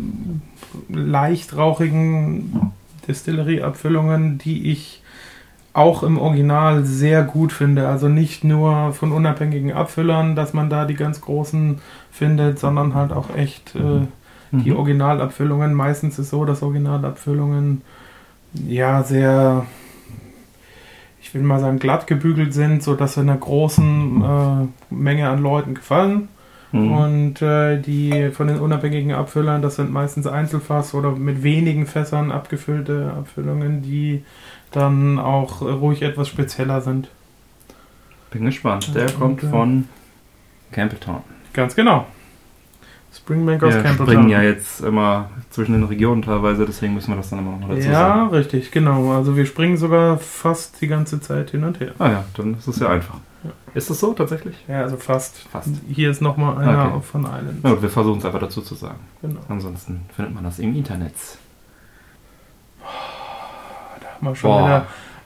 leicht 0.89 1.55
rauchigen 1.55 2.73
Distillerie-Abfüllungen, 3.07 4.37
die 4.37 4.71
ich 4.71 5.01
auch 5.75 6.03
im 6.03 6.17
Original 6.17 6.85
sehr 6.85 7.23
gut 7.23 7.51
finde. 7.51 7.89
Also 7.89 8.07
nicht 8.07 8.45
nur 8.45 8.93
von 8.93 9.11
unabhängigen 9.11 9.73
Abfüllern, 9.73 10.35
dass 10.35 10.53
man 10.53 10.69
da 10.69 10.85
die 10.85 10.93
ganz 10.95 11.19
großen 11.19 11.79
findet, 12.11 12.59
sondern 12.59 12.95
halt 12.95 13.11
auch 13.11 13.35
echt 13.35 13.75
äh, 13.75 14.07
die 14.51 14.71
Mhm. 14.71 14.77
Originalabfüllungen. 14.77 15.73
Meistens 15.73 16.17
ist 16.17 16.29
so, 16.29 16.45
dass 16.45 16.63
Originalabfüllungen 16.63 17.81
ja 18.53 19.03
sehr, 19.03 19.65
ich 21.21 21.33
will 21.33 21.41
mal 21.41 21.59
sagen, 21.59 21.79
glatt 21.79 22.07
gebügelt 22.07 22.53
sind, 22.53 22.81
sodass 22.81 23.15
sie 23.15 23.21
einer 23.21 23.35
großen 23.35 24.23
äh, 24.23 24.93
Menge 24.93 25.27
an 25.27 25.41
Leuten 25.41 25.73
gefallen. 25.73 26.29
Mhm. 26.71 26.91
Und 26.91 27.41
äh, 27.41 27.81
die 27.81 28.29
von 28.31 28.47
den 28.47 28.59
unabhängigen 28.59 29.11
Abfüllern, 29.11 29.61
das 29.61 29.75
sind 29.75 29.91
meistens 29.91 30.25
Einzelfass 30.25 30.93
oder 30.93 31.11
mit 31.11 31.43
wenigen 31.43 31.85
Fässern 31.85 32.31
abgefüllte 32.31 33.11
Abfüllungen, 33.17 33.81
die 33.81 34.23
dann 34.71 35.19
auch 35.19 35.61
äh, 35.61 35.65
ruhig 35.71 36.01
etwas 36.01 36.27
spezieller 36.27 36.81
sind. 36.81 37.09
Bin 38.31 38.45
gespannt. 38.45 38.93
Der 38.95 39.03
Und, 39.05 39.19
kommt 39.19 39.43
äh, 39.43 39.47
von 39.49 39.87
Campbelltown. 40.71 41.21
Ganz 41.53 41.75
genau. 41.75 42.05
Springbank 43.13 43.63
aus 43.63 43.73
Wir 43.73 43.81
Campbelltown. 43.81 44.07
springen 44.15 44.29
ja 44.29 44.41
jetzt 44.41 44.81
immer 44.81 45.29
zwischen 45.49 45.71
den 45.71 45.85
Regionen 45.85 46.21
teilweise, 46.21 46.65
deswegen 46.65 46.93
müssen 46.93 47.11
wir 47.11 47.15
das 47.15 47.29
dann 47.29 47.39
immer 47.39 47.57
noch 47.57 47.69
dazu 47.69 47.87
Ja, 47.87 47.93
sagen. 47.93 48.29
richtig, 48.31 48.71
genau. 48.71 49.13
Also 49.13 49.37
wir 49.37 49.45
springen 49.45 49.77
sogar 49.77 50.17
fast 50.17 50.81
die 50.81 50.87
ganze 50.87 51.21
Zeit 51.21 51.51
hin 51.51 51.63
und 51.63 51.79
her. 51.79 51.93
Ah 51.97 52.09
ja, 52.09 52.23
dann 52.35 52.55
ist 52.55 52.67
es 52.67 52.77
ja 52.79 52.89
einfach. 52.89 53.15
Ja. 53.45 53.51
Ist 53.73 53.89
es 53.89 54.01
so 54.01 54.11
tatsächlich? 54.13 54.57
Ja, 54.67 54.81
also 54.81 54.97
fast. 54.97 55.37
Fast. 55.49 55.69
Hier 55.87 56.11
ist 56.11 56.21
nochmal 56.21 56.57
einer 56.57 56.95
Okay. 56.95 57.01
von 57.03 57.21
Island. 57.21 57.59
Na 57.63 57.69
gut, 57.69 57.81
wir 57.83 57.89
versuchen 57.89 58.19
es 58.19 58.25
einfach 58.25 58.39
dazu 58.39 58.61
zu 58.61 58.75
sagen. 58.75 58.99
Genau. 59.21 59.39
Ansonsten 59.47 60.01
findet 60.13 60.33
man 60.35 60.43
das 60.43 60.59
im 60.59 60.75
Internet. 60.75 61.13
Wir 64.25 64.35
schon 64.35 64.49
Boah. 64.49 64.65
wieder 64.65 64.85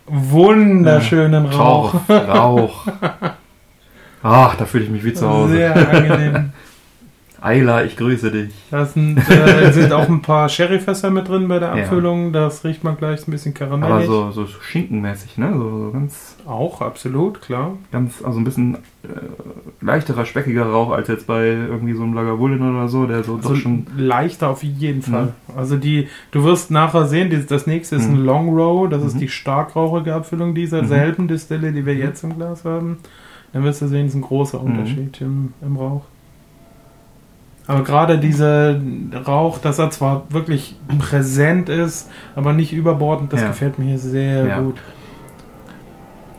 wunderschönen 0.10 1.46
Rauch. 1.46 1.94
Rauch. 2.10 2.28
Rauch. 2.28 2.88
Ach, 4.24 4.56
da 4.56 4.66
fühle 4.66 4.86
ich 4.86 4.90
mich 4.90 5.04
wie 5.04 5.14
zu 5.14 5.30
Hause. 5.30 5.54
Sehr 5.54 5.76
angenehm. 5.76 6.52
Ayla, 7.42 7.86
ich 7.86 7.96
grüße 7.96 8.32
dich. 8.32 8.50
Da 8.70 8.86
sind, 8.86 9.18
äh, 9.30 9.72
sind 9.72 9.94
auch 9.94 10.10
ein 10.10 10.22
paar 10.22 10.50
Sherryfässer 10.50 11.10
mit 11.10 11.30
drin 11.30 11.48
bei 11.48 11.60
der 11.60 11.76
Ja. 11.76 11.84
Abfüllung. 11.84 12.34
Das 12.34 12.66
riecht 12.66 12.84
man 12.84 12.98
gleich 12.98 13.26
ein 13.28 13.32
bisschen 13.32 13.54
Aber 13.56 13.66
karamellig. 13.80 14.08
so, 14.08 14.32
so 14.32 14.46
schinkenmäßig, 14.46 15.38
ne? 15.38 15.54
So, 15.54 15.86
so 15.86 15.92
ganz, 15.92 16.36
Auch, 16.46 16.82
absolut, 16.82 17.42
klar. 17.42 17.78
ganz, 17.92 18.22
also 18.24 18.40
ein 18.40 18.44
bisschen 18.44 18.76
äh, 19.04 19.08
leichterer, 19.80 20.26
speckiger 20.26 20.66
Rauch 20.66 20.92
als 20.92 21.08
jetzt 21.08 21.28
bei 21.28 21.46
irgendwie 21.48 21.94
so 21.94 22.04
einem 22.04 22.14
Lagavulin 22.14 22.62
oder 22.62 22.90
so, 22.90 23.06
der 23.06 23.24
so 23.24 23.36
Also 23.36 23.50
doch 23.50 23.56
schon. 23.56 23.86
leichter 23.96 24.50
auf 24.50 24.64
jeden 24.64 25.02
Fall. 25.02 25.34
Also 25.56 25.78
die, 25.78 26.08
du 26.32 26.44
wirst 26.44 26.72
nachher 26.72 27.06
sehen, 27.06 27.30
die- 27.30 27.46
das 27.46 27.68
nächste 27.68 27.96
ist 27.96 28.06
ein 28.10 28.20
Mhm. 28.20 28.26
Long 28.26 28.50
Row, 28.50 28.90
das 28.90 29.04
ist 29.04 29.16
Mhm. 29.16 29.20
die 29.20 29.28
starkrauchige 29.30 30.14
Abfüllung 30.14 30.54
dieser 30.56 30.82
Mhm. 30.82 30.88
selben 30.88 31.28
Distille, 31.30 31.72
die 31.72 31.86
wir 31.86 31.94
Mhm. 31.94 32.00
jetzt 32.02 32.24
im 32.26 32.36
Glas 32.36 32.66
haben. 32.66 32.98
Dann 33.54 33.64
wirst 33.64 33.82
du 33.82 33.88
sehen, 33.88 34.08
es 34.08 34.12
ist 34.12 34.16
ein 34.16 34.22
großer 34.22 34.60
Mhm. 34.62 34.66
Unterschied 34.72 35.22
im, 35.22 35.54
im 35.62 35.78
Rauch. 35.78 36.02
Aber 37.70 37.84
gerade 37.84 38.18
dieser 38.18 38.80
Rauch, 39.28 39.60
dass 39.60 39.78
er 39.78 39.92
zwar 39.92 40.24
wirklich 40.30 40.76
präsent 40.98 41.70
ist, 41.70 42.10
aber 42.36 42.52
nicht 42.52 42.74
überbordend, 42.74 43.32
das 43.32 43.42
Ja. 43.42 43.48
gefällt 43.50 43.78
mir 43.78 43.86
hier 43.86 44.00
sehr 44.00 44.46
Ja. 44.48 44.60
gut. 44.60 44.78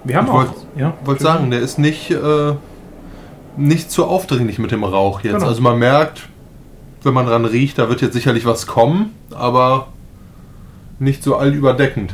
Wir 0.03 0.17
haben 0.17 0.25
Ich 0.27 0.31
auch, 0.33 0.35
wollt- 0.39 0.67
ja, 0.77 0.93
wollte 1.05 1.23
sagen, 1.23 1.53
der 1.53 1.61
ist 1.61 1.79
nicht, 1.79 2.11
äh, 2.11 2.55
nicht 3.57 3.93
zu 3.93 4.07
aufdringlich 4.07 4.59
mit 4.59 4.73
dem 4.73 4.83
Rauch 4.83 5.21
jetzt. 5.21 5.35
Genau. 5.35 5.47
Also 5.47 5.63
man 5.63 5.79
merkt, 5.79 6.29
wenn 7.05 7.15
man 7.15 7.27
dran 7.27 7.45
riecht, 7.45 7.79
da 7.79 7.89
wird 7.89 8.01
jetzt 8.03 8.15
sicherlich 8.15 8.45
was 8.45 8.67
kommen, 8.67 9.15
aber 9.33 9.87
nicht 10.99 11.23
so 11.23 11.37
allüberdeckend. 11.37 12.13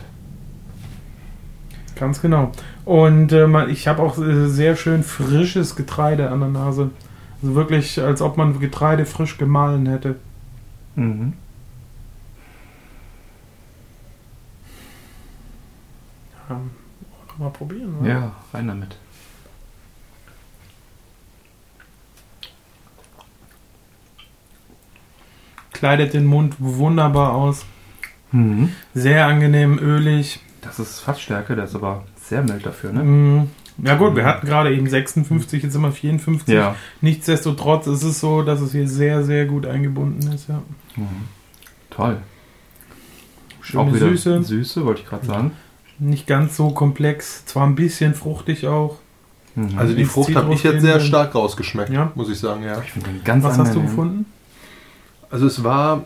Ganz 1.99 2.21
genau. 2.21 2.53
Und 2.85 3.33
äh, 3.33 3.47
ich 3.69 3.89
habe 3.89 4.03
auch 4.03 4.19
äh, 4.19 4.47
sehr 4.49 4.77
schön 4.77 5.03
frisches 5.03 5.75
Getreide 5.75 6.31
an 6.31 6.41
der 6.41 6.51
Nase. 6.51 6.91
Also 7.43 7.55
wirklich, 7.55 8.01
als 8.01 8.23
ob 8.23 8.37
man 8.37 8.59
Getreide 8.61 9.07
frisch 9.07 9.39
gemahlen 9.39 9.87
hätte. 9.87 10.17
Mhm. 10.95 11.35
Ja, 16.49 16.61
mal 17.39 17.51
probieren, 17.51 17.99
oder? 18.01 18.09
Ja, 18.09 18.33
rein 18.53 18.69
damit. 18.69 18.97
Kleidet 25.73 26.15
den 26.15 26.25
Mund 26.25 26.55
wunderbar 26.59 27.35
aus. 27.35 27.67
Mhm. 28.33 28.73
Sehr 28.95 29.27
angenehm, 29.27 29.79
ölig. 29.79 30.41
Das 30.63 30.79
ist 30.79 31.01
Fassstärke, 31.01 31.55
der 31.55 31.67
ist 31.67 31.75
aber 31.75 32.05
sehr 32.17 32.43
mild 32.43 32.65
dafür, 32.65 32.93
ne? 32.93 33.05
Mm, 33.05 33.51
Ja 33.79 33.95
gut, 33.97 34.17
wir 34.17 34.25
hatten 34.25 34.47
gerade 34.47 34.75
eben 34.75 34.89
56, 34.89 35.63
jetzt 35.63 35.73
sind 35.73 35.83
wir 35.83 35.93
54. 35.93 36.49
Ja. 36.55 36.77
Nichtsdestotrotz 37.03 37.87
ist 37.87 38.03
es 38.03 38.21
so, 38.21 38.43
dass 38.43 38.61
es 38.61 38.73
hier 38.73 38.89
sehr, 38.89 39.23
sehr 39.23 39.45
gut 39.45 39.67
eingebunden 39.67 40.33
ist. 40.33 40.49
Ja. 40.49 40.63
Mhm. 40.97 41.07
Toll. 41.91 42.19
Schöne 43.61 43.83
Auch 43.83 43.89
wieder 43.89 44.09
Süße, 44.09 44.43
Süße, 44.45 44.85
wollte 44.85 45.03
ich 45.03 45.07
gerade 45.09 45.27
sagen. 45.27 45.53
nicht 45.99 46.27
ganz 46.27 46.57
so 46.57 46.71
komplex, 46.71 47.45
zwar 47.47 47.67
ein 47.67 47.75
bisschen 47.75 48.15
fruchtig 48.15 48.67
auch. 48.67 48.99
Mhm. 49.57 49.79
Also 49.79 49.95
die 49.95 50.05
Frucht 50.05 50.35
habe 50.37 50.55
ich 50.55 50.63
jetzt 50.63 50.83
sehr 50.83 51.01
stark 51.01 51.35
rausgeschmeckt, 51.35 51.91
Ja. 51.91 52.13
muss 52.15 52.29
ich 52.31 52.39
sagen, 52.39 52.63
ja. 52.63 52.81
ich 52.81 53.25
ganz 53.25 53.45
Was 53.45 53.59
hast 53.59 53.75
du 53.75 53.83
gefunden? 53.83 54.27
Also 55.31 55.47
es 55.47 55.65
war 55.65 56.05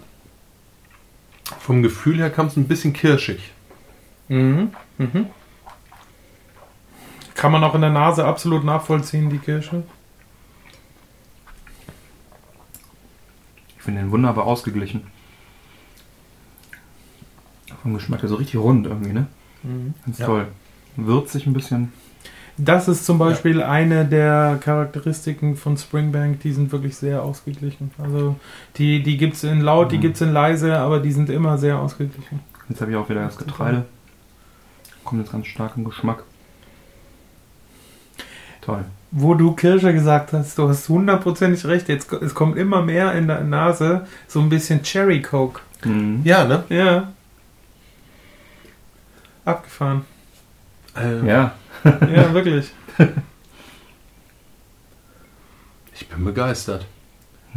vom 1.60 1.82
Gefühl 1.82 2.18
her 2.18 2.30
kam 2.30 2.46
es 2.46 2.56
ein 2.56 2.66
bisschen 2.68 2.92
kirschig. 2.92 3.52
Mhm. 4.28 4.70
Mhm. 4.98 5.26
Kann 7.40 7.52
man 7.52 7.64
auch 7.64 7.74
in 7.74 7.80
der 7.80 7.88
Nase 7.88 8.26
absolut 8.26 8.64
nachvollziehen, 8.64 9.30
die 9.30 9.38
Kirsche. 9.38 9.82
Ich 13.78 13.82
finde 13.82 14.02
den 14.02 14.10
wunderbar 14.10 14.44
ausgeglichen. 14.44 15.06
Vom 17.82 17.94
Geschmack 17.94 18.20
her 18.20 18.28
so 18.28 18.34
richtig 18.34 18.60
rund 18.60 18.86
irgendwie, 18.86 19.14
ne? 19.14 19.26
Mhm. 19.62 19.94
Ganz 20.04 20.18
Ja. 20.18 20.26
toll. 20.26 20.48
Würzig 20.96 21.46
ein 21.46 21.54
bisschen. 21.54 21.94
Das 22.58 22.88
ist 22.88 23.06
zum 23.06 23.16
Beispiel 23.18 23.62
eine 23.62 24.04
der 24.04 24.58
Charakteristiken 24.62 25.56
von 25.56 25.78
Springbank, 25.78 26.40
die 26.40 26.52
sind 26.52 26.70
wirklich 26.72 26.94
sehr 26.96 27.22
ausgeglichen. 27.22 27.90
Also 27.96 28.36
die, 28.76 29.02
die 29.02 29.16
gibt 29.16 29.36
es 29.36 29.44
in 29.44 29.62
laut, 29.62 29.92
die 29.92 29.96
Mhm. 29.96 30.00
gibt 30.02 30.16
es 30.16 30.20
in 30.20 30.32
leise, 30.34 30.76
aber 30.78 31.00
die 31.00 31.12
sind 31.12 31.30
immer 31.30 31.56
sehr 31.56 31.78
ausgeglichen. 31.78 32.40
Jetzt 32.68 32.82
habe 32.82 32.90
ich 32.90 32.98
auch 32.98 33.08
wieder 33.08 33.22
das 33.24 33.38
Getreide. 33.38 33.86
Kommt 35.04 35.22
jetzt 35.22 35.32
ganz 35.32 35.46
stark 35.46 35.78
im 35.78 35.84
Geschmack. 35.86 36.24
Toll. 38.70 38.84
Wo 39.12 39.34
du 39.34 39.52
Kirsche 39.54 39.92
gesagt 39.92 40.32
hast, 40.32 40.56
du 40.56 40.68
hast 40.68 40.88
hundertprozentig 40.88 41.64
recht. 41.66 41.88
Jetzt, 41.88 42.12
es 42.12 42.34
kommt 42.34 42.56
immer 42.56 42.80
mehr 42.82 43.12
in 43.14 43.26
der 43.26 43.40
Nase 43.42 44.06
so 44.28 44.40
ein 44.40 44.48
bisschen 44.48 44.82
Cherry 44.84 45.20
Coke. 45.20 45.60
Mhm. 45.84 46.20
Ja, 46.24 46.44
ne? 46.44 46.62
Ja. 46.68 47.12
Abgefahren. 49.44 50.04
Äh, 50.96 51.26
Ja, 51.26 51.54
Ja, 51.84 52.32
wirklich. 52.32 52.70
Ich 55.94 56.08
bin 56.08 56.24
begeistert. 56.24 56.86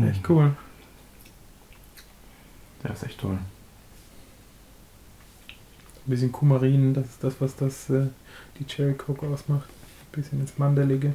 Echt 0.02 0.28
cool. 0.30 0.54
der 2.84 2.92
ist 2.92 3.04
echt 3.04 3.20
toll. 3.20 3.38
Ein 6.06 6.10
bisschen 6.10 6.32
Kumarin, 6.32 6.94
das 6.94 7.06
ist 7.06 7.24
das, 7.24 7.36
was 7.40 7.56
das 7.56 7.90
äh, 7.90 8.08
die 8.60 8.66
Cherry 8.66 8.94
Coke 8.96 9.26
ausmacht. 9.28 9.70
Ein 10.14 10.22
bisschen 10.22 10.40
ins 10.42 10.58
Mandelige. 10.60 11.14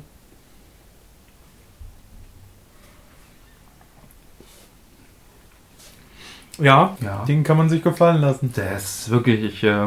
Ja, 6.59 6.97
Ja. 7.00 7.25
den 7.26 7.45
kann 7.45 7.57
man 7.57 7.69
sich 7.69 7.85
gefallen 7.85 8.21
lassen. 8.21 8.52
Der 8.57 8.76
ist 8.76 9.09
wirklich, 9.11 9.45
ich 9.45 9.62
äh, 9.62 9.87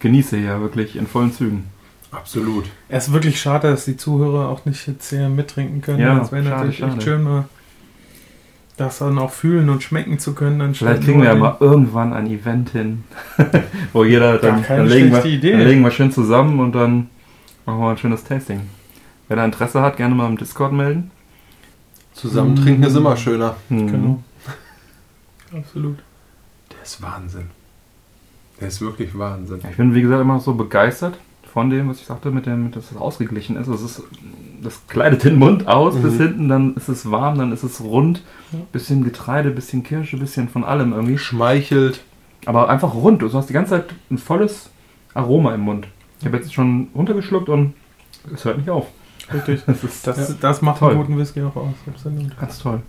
genieße 0.00 0.36
hier 0.38 0.60
wirklich 0.60 0.96
in 0.96 1.06
vollen 1.06 1.32
Zügen. 1.32 1.66
Absolut. 2.10 2.64
Es 2.88 3.06
ist 3.06 3.12
wirklich 3.12 3.40
schade, 3.40 3.70
dass 3.70 3.84
die 3.84 3.96
Zuhörer 3.96 4.48
auch 4.48 4.64
nicht 4.64 4.88
jetzt 4.88 5.10
hier 5.10 5.28
mittrinken 5.28 5.80
können. 5.80 6.00
Ja, 6.00 6.18
das 6.18 6.32
wäre 6.32 6.42
natürlich 6.42 6.78
schade. 6.78 6.94
echt 6.94 7.02
schön, 7.04 7.22
mal 7.22 7.44
das 8.76 8.98
dann 8.98 9.18
auch 9.18 9.32
fühlen 9.32 9.68
und 9.70 9.82
schmecken 9.82 10.18
zu 10.18 10.34
können. 10.34 10.60
anstatt 10.60 10.88
Vielleicht 10.88 11.04
kriegen 11.04 11.20
wir 11.20 11.28
ja 11.28 11.34
mal 11.34 11.56
irgendwann 11.60 12.12
ein 12.12 12.26
Event 12.28 12.70
hin, 12.70 13.04
wo 13.92 14.04
jeder 14.04 14.38
dann, 14.38 14.62
keine 14.62 14.82
dann, 14.82 14.88
legen 14.88 15.10
wir, 15.10 15.20
dann 15.52 15.60
legen 15.60 15.82
wir 15.82 15.90
schön 15.90 16.12
zusammen 16.12 16.60
und 16.60 16.72
dann 16.72 17.10
machen 17.68 17.80
wir 17.80 17.90
ein 17.90 17.98
schönes 17.98 18.24
Tasting. 18.24 18.62
Wer 19.28 19.36
da 19.36 19.44
Interesse 19.44 19.82
hat, 19.82 19.96
gerne 19.96 20.14
mal 20.14 20.26
im 20.26 20.38
Discord 20.38 20.72
melden. 20.72 21.10
Zusammen 22.14 22.56
trinken 22.56 22.82
ist 22.82 22.94
immer 22.96 23.16
schöner. 23.16 23.56
Mhm. 23.68 23.86
Genau. 23.86 24.22
Absolut. 25.56 25.98
Der 26.72 26.82
ist 26.82 27.02
Wahnsinn. 27.02 27.50
Der 28.60 28.68
ist 28.68 28.80
wirklich 28.80 29.16
Wahnsinn. 29.16 29.60
Ja, 29.62 29.70
ich 29.70 29.76
bin, 29.76 29.94
wie 29.94 30.02
gesagt, 30.02 30.20
immer 30.20 30.40
so 30.40 30.54
begeistert 30.54 31.18
von 31.52 31.70
dem, 31.70 31.88
was 31.88 32.00
ich 32.00 32.06
sagte, 32.06 32.30
mit 32.30 32.46
dem, 32.46 32.70
dass 32.72 32.90
es 32.90 32.96
ausgeglichen 32.96 33.56
ist. 33.56 33.68
Es 33.68 33.82
ist 33.82 34.02
das 34.62 34.86
kleidet 34.88 35.22
den 35.24 35.36
Mund 35.38 35.68
aus 35.68 35.94
Mhm. 35.94 36.02
bis 36.02 36.16
hinten, 36.16 36.48
dann 36.48 36.74
ist 36.74 36.88
es 36.88 37.10
warm, 37.10 37.38
dann 37.38 37.52
ist 37.52 37.62
es 37.62 37.80
rund. 37.80 38.22
Ja. 38.50 38.58
Bisschen 38.72 39.04
Getreide, 39.04 39.50
bisschen 39.50 39.82
Kirsche, 39.84 40.16
bisschen 40.16 40.48
von 40.48 40.64
allem 40.64 40.92
irgendwie. 40.92 41.18
Schmeichelt. 41.18 42.02
Aber 42.46 42.68
einfach 42.68 42.94
rund. 42.94 43.22
Du 43.22 43.32
hast 43.32 43.48
die 43.48 43.52
ganze 43.52 43.70
Zeit 43.70 43.94
ein 44.10 44.18
volles 44.18 44.70
Aroma 45.14 45.54
im 45.54 45.60
Mund. 45.60 45.86
Ich 46.20 46.26
habe 46.26 46.36
jetzt 46.36 46.52
schon 46.52 46.88
runtergeschluckt 46.94 47.48
und 47.48 47.74
es 48.34 48.44
hört 48.44 48.58
nicht 48.58 48.70
auf. 48.70 48.86
Richtig. 49.32 49.60
Das 49.66 49.84
ist 49.84 50.06
Das, 50.06 50.28
ja, 50.30 50.34
das 50.40 50.62
macht 50.62 50.78
Toll. 50.80 50.90
einen 50.92 51.00
guten 51.00 51.18
Whisky 51.18 51.42
auch 51.42 51.54
aus. 51.56 51.74
Absolut. 51.86 52.38
ganz 52.38 52.58
toll. 52.58 52.80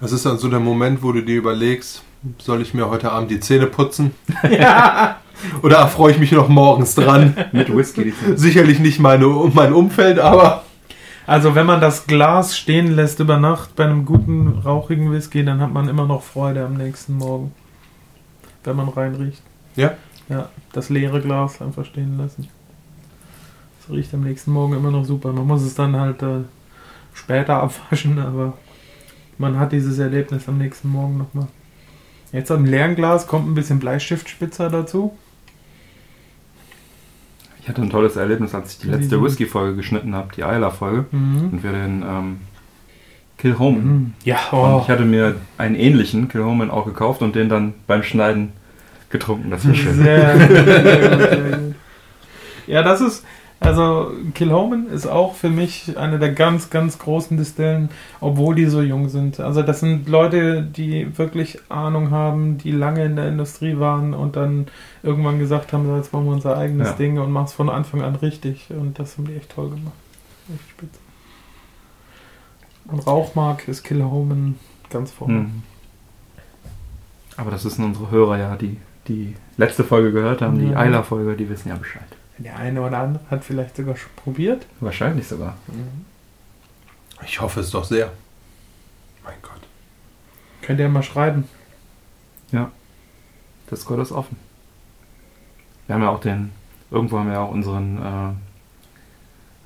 Das 0.00 0.12
ist 0.12 0.26
dann 0.26 0.38
so 0.38 0.48
der 0.48 0.60
Moment, 0.60 1.02
wo 1.02 1.12
du 1.12 1.22
dir 1.22 1.36
überlegst, 1.36 2.02
soll 2.38 2.60
ich 2.62 2.74
mir 2.74 2.88
heute 2.90 3.12
Abend 3.12 3.30
die 3.30 3.40
Zähne 3.40 3.66
putzen? 3.66 4.12
ja. 4.50 5.16
Oder 5.62 5.76
erfreue 5.78 6.12
ich 6.12 6.18
mich 6.18 6.32
noch 6.32 6.48
morgens 6.48 6.94
dran? 6.94 7.36
Mit 7.52 7.74
Whisky. 7.74 8.14
Sicherlich 8.34 8.78
nicht 8.78 8.98
meine, 9.00 9.26
mein 9.52 9.72
Umfeld, 9.72 10.18
aber 10.18 10.62
Also 11.26 11.54
wenn 11.54 11.66
man 11.66 11.80
das 11.80 12.06
Glas 12.06 12.56
stehen 12.56 12.94
lässt 12.94 13.18
über 13.20 13.36
Nacht 13.38 13.76
bei 13.76 13.84
einem 13.84 14.04
guten, 14.04 14.48
rauchigen 14.64 15.10
Whisky, 15.12 15.44
dann 15.44 15.60
hat 15.60 15.72
man 15.72 15.88
immer 15.88 16.06
noch 16.06 16.22
Freude 16.22 16.64
am 16.64 16.74
nächsten 16.74 17.16
Morgen. 17.18 17.52
Wenn 18.62 18.76
man 18.76 18.88
reinriecht. 18.88 19.42
Ja? 19.76 19.94
Ja, 20.28 20.48
das 20.72 20.88
leere 20.88 21.20
Glas 21.20 21.60
einfach 21.60 21.84
stehen 21.84 22.16
lassen. 22.18 22.48
Das 23.80 23.94
riecht 23.94 24.14
am 24.14 24.22
nächsten 24.22 24.52
Morgen 24.52 24.74
immer 24.74 24.90
noch 24.90 25.04
super. 25.04 25.32
Man 25.32 25.46
muss 25.46 25.62
es 25.62 25.74
dann 25.74 25.96
halt 25.96 26.22
äh, 26.22 26.40
später 27.12 27.54
abwaschen, 27.62 28.18
aber 28.18 28.54
man 29.38 29.58
hat 29.58 29.72
dieses 29.72 29.98
Erlebnis 29.98 30.48
am 30.48 30.58
nächsten 30.58 30.88
Morgen 30.88 31.18
nochmal. 31.18 31.48
Jetzt 32.32 32.50
am 32.50 32.64
leeren 32.64 32.96
Glas 32.96 33.26
kommt 33.26 33.48
ein 33.48 33.54
bisschen 33.54 33.78
Bleistiftspitzer 33.78 34.68
dazu. 34.68 35.16
Ich 37.60 37.68
hatte 37.68 37.80
ein 37.80 37.90
tolles 37.90 38.16
Erlebnis, 38.16 38.54
als 38.54 38.72
ich 38.72 38.78
die 38.78 38.88
letzte 38.88 39.22
Whisky-Folge 39.22 39.76
geschnitten 39.76 40.14
habe, 40.14 40.34
die 40.36 40.44
Ayla-Folge. 40.44 41.06
Mhm. 41.12 41.50
Und 41.52 41.62
wir 41.62 41.72
den 41.72 42.02
ähm, 42.02 42.40
Kill 43.38 43.58
Home. 43.58 43.78
Mhm. 43.78 44.12
Ja, 44.24 44.38
Und 44.50 44.58
oh. 44.58 44.80
ich 44.82 44.88
hatte 44.88 45.04
mir 45.04 45.36
einen 45.56 45.74
ähnlichen 45.74 46.28
Kill 46.28 46.44
Homan 46.44 46.70
auch 46.70 46.84
gekauft 46.84 47.22
und 47.22 47.34
den 47.34 47.48
dann 47.48 47.74
beim 47.86 48.02
Schneiden 48.02 48.52
getrunken. 49.14 49.50
Das 49.50 49.66
war 49.66 49.74
schön. 49.74 49.94
Sehr, 49.94 50.36
sehr 50.36 50.48
gut, 50.48 51.20
sehr 51.30 51.58
gut. 51.58 51.74
Ja, 52.66 52.82
das 52.82 53.02
ist, 53.02 53.26
also 53.60 54.10
Kilhoman 54.34 54.86
ist 54.88 55.06
auch 55.06 55.34
für 55.34 55.50
mich 55.50 55.98
eine 55.98 56.18
der 56.18 56.32
ganz, 56.32 56.70
ganz 56.70 56.98
großen 56.98 57.36
Distillen, 57.36 57.90
obwohl 58.20 58.54
die 58.54 58.66
so 58.66 58.80
jung 58.80 59.10
sind. 59.10 59.38
Also 59.38 59.62
das 59.62 59.80
sind 59.80 60.08
Leute, 60.08 60.62
die 60.62 61.18
wirklich 61.18 61.58
Ahnung 61.68 62.10
haben, 62.10 62.56
die 62.56 62.72
lange 62.72 63.04
in 63.04 63.16
der 63.16 63.28
Industrie 63.28 63.78
waren 63.78 64.14
und 64.14 64.36
dann 64.36 64.66
irgendwann 65.02 65.38
gesagt 65.38 65.74
haben, 65.74 65.86
so, 65.86 65.94
jetzt 65.94 66.12
machen 66.12 66.24
wir 66.24 66.32
unser 66.32 66.56
eigenes 66.56 66.88
Ja. 66.88 66.94
Ding 66.94 67.18
und 67.18 67.30
machen 67.32 67.46
es 67.46 67.52
von 67.52 67.68
Anfang 67.68 68.00
an 68.00 68.16
richtig. 68.16 68.68
Und 68.70 68.98
das 68.98 69.18
haben 69.18 69.26
die 69.26 69.34
echt 69.36 69.50
toll 69.50 69.68
gemacht. 69.68 69.94
Echt 70.54 70.70
spitze. 70.70 70.98
Und 72.86 73.06
Rauchmark 73.06 73.68
ist 73.68 73.82
Kilhoman 73.82 74.56
ganz 74.90 75.10
vorne. 75.10 75.34
Mhm. 75.34 75.62
Aber 77.36 77.50
das 77.50 77.64
wissen 77.64 77.84
unsere 77.84 78.10
Hörer 78.10 78.38
ja, 78.38 78.56
die 78.56 78.78
die 79.08 79.36
letzte 79.56 79.84
Folge 79.84 80.12
gehört 80.12 80.42
haben, 80.42 80.58
die 80.58 80.70
Ja. 80.70 80.78
Ayla-Folge, 80.78 81.36
die 81.36 81.48
wissen 81.48 81.68
ja 81.68 81.76
Bescheid. 81.76 82.02
Der 82.38 82.56
eine 82.56 82.80
oder 82.82 82.98
andere 82.98 83.24
hat 83.30 83.44
vielleicht 83.44 83.76
sogar 83.76 83.96
schon 83.96 84.10
probiert. 84.16 84.66
Wahrscheinlich 84.80 85.26
sogar. 85.28 85.56
ich 87.24 87.40
hoffe 87.40 87.60
es 87.60 87.70
doch 87.70 87.84
sehr. 87.84 88.10
Mein 89.24 89.34
Gott. 89.42 89.60
Könnt 90.62 90.80
ihr 90.80 90.88
mal 90.88 91.02
schreiben. 91.02 91.44
Discord 93.70 94.00
ist 94.00 94.12
offen. 94.12 94.36
Wir 95.86 95.94
haben 95.94 96.02
ja 96.02 96.10
auch 96.10 96.20
den, 96.20 96.52
irgendwo 96.90 97.18
haben 97.18 97.26
wir 97.26 97.34
ja 97.34 97.42
auch 97.42 97.50
unseren 97.50 98.36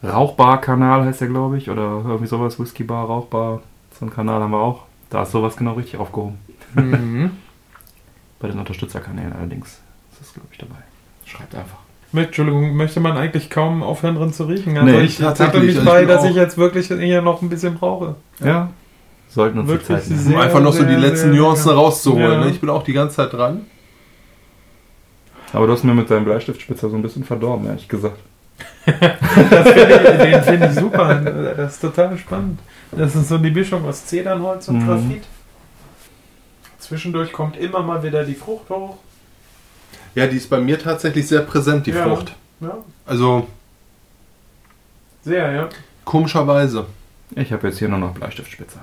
äh, 0.03 0.07
Rauchbar-Kanal, 0.07 1.05
heißt 1.05 1.21
der, 1.21 1.29
glaube 1.29 1.59
ich, 1.59 1.71
oder 1.71 2.03
irgendwie 2.07 2.27
sowas, 2.27 2.59
Whisky-Bar, 2.59 3.07
Rauchbar, 3.07 3.63
so 3.99 4.05
einen 4.05 4.15
Kanal 4.15 4.41
haben 4.41 4.51
wir 4.53 4.59
auch. 4.61 4.85
Da 5.11 5.23
ist 5.23 5.33
sowas 5.33 5.57
genau 5.57 5.73
richtig 5.75 5.99
aufgehoben. 6.01 6.39
Mhm. 6.75 7.31
Bei 8.41 8.49
den 8.49 8.59
Unterstützerkanälen 8.59 9.33
allerdings 9.33 9.69
ist 10.13 10.21
das, 10.21 10.33
glaube 10.35 10.49
ich, 10.53 10.59
dabei. 10.59 10.77
Schreibt 11.25 11.55
einfach. 11.55 11.79
Mit, 12.13 12.27
Entschuldigung, 12.27 12.75
möchte 12.75 13.01
man 13.01 13.17
eigentlich 13.19 13.51
kaum 13.51 13.83
aufhören 13.83 14.15
drin 14.15 14.33
zu 14.33 14.45
riechen. 14.45 14.77
Also 14.79 14.91
Nee, 14.91 15.01
ich 15.03 15.19
tappe 15.19 15.37
tatsächlich, 15.39 15.63
mich 15.77 15.79
also 15.79 15.81
ich 15.81 15.87
bei, 15.95 15.99
bin 16.01 16.09
dass 16.09 16.25
ich 16.25 16.35
jetzt 16.37 16.57
wirklich 16.57 16.87
hier 16.87 17.21
noch 17.21 17.43
ein 17.43 17.49
bisschen 17.51 17.75
brauche. 17.75 18.15
Ja. 18.43 18.71
Sollten 19.29 19.59
uns 19.59 19.67
die 19.69 19.73
Wirklich 19.75 19.89
Zeit 19.99 20.09
nehmen. 20.09 20.21
sehr- 20.23 20.35
Um 20.37 20.41
einfach 20.41 20.61
noch 20.63 20.73
so 20.73 20.85
die 20.85 20.89
sehr, 20.91 20.99
letzten 20.99 21.33
sehr 21.33 21.41
Nuancen 21.43 21.67
lecker. 21.69 21.79
rauszuholen. 21.81 22.33
Ja. 22.33 22.45
Ne? 22.45 22.51
Ich 22.51 22.61
bin 22.61 22.71
auch 22.71 22.83
die 22.83 22.95
ganze 22.95 23.17
Zeit 23.17 23.33
dran. 23.35 23.67
Aber 25.53 25.67
du 25.67 25.73
hast 25.73 25.85
mir 25.85 25.93
mit 25.95 26.11
deinem 26.11 26.25
Bleistiftspitzer 26.25 26.89
so 26.89 26.97
ein 26.97 27.03
bisschen 27.03 27.25
verdorben, 27.25 27.67
ehrlich 27.67 27.89
gesagt. 27.89 28.19
Das 28.87 28.95
find 29.71 29.91
ich, 29.91 30.19
den 30.23 30.43
finde 30.43 30.67
ich 30.69 30.75
super. 30.75 31.15
Das 31.57 31.75
ist 31.75 31.81
total 31.81 32.17
spannend. 32.19 32.59
Das 32.93 33.15
ist 33.15 33.29
so 33.29 33.37
die 33.39 33.51
Mischung 33.51 33.85
aus 33.87 34.07
Zedernholz 34.07 34.69
und 34.69 34.79
Mhm. 34.87 35.21
Zwischendurch 36.89 37.33
kommt 37.33 37.57
immer 37.59 37.83
mal 37.83 38.03
wieder 38.03 38.25
die 38.25 38.35
Frucht 38.35 38.71
hoch. 38.71 38.97
Ja, 40.15 40.27
die 40.27 40.39
ist 40.39 40.49
bei 40.49 40.59
mir 40.59 40.79
tatsächlich 40.79 41.29
sehr 41.29 41.43
präsent, 41.43 41.87
die 41.87 41.91
Ja. 41.91 42.05
Frucht. 42.05 42.35
Ja, 42.61 42.79
Also 43.05 43.47
sehr, 45.23 45.53
ja. 45.53 45.69
komischerweise. 46.05 46.87
Ich 47.37 47.53
habe 47.53 47.69
jetzt 47.69 47.79
hier 47.79 47.89
nur 47.91 47.99
noch 47.99 48.15
Bleistiftspitzer. 48.15 48.81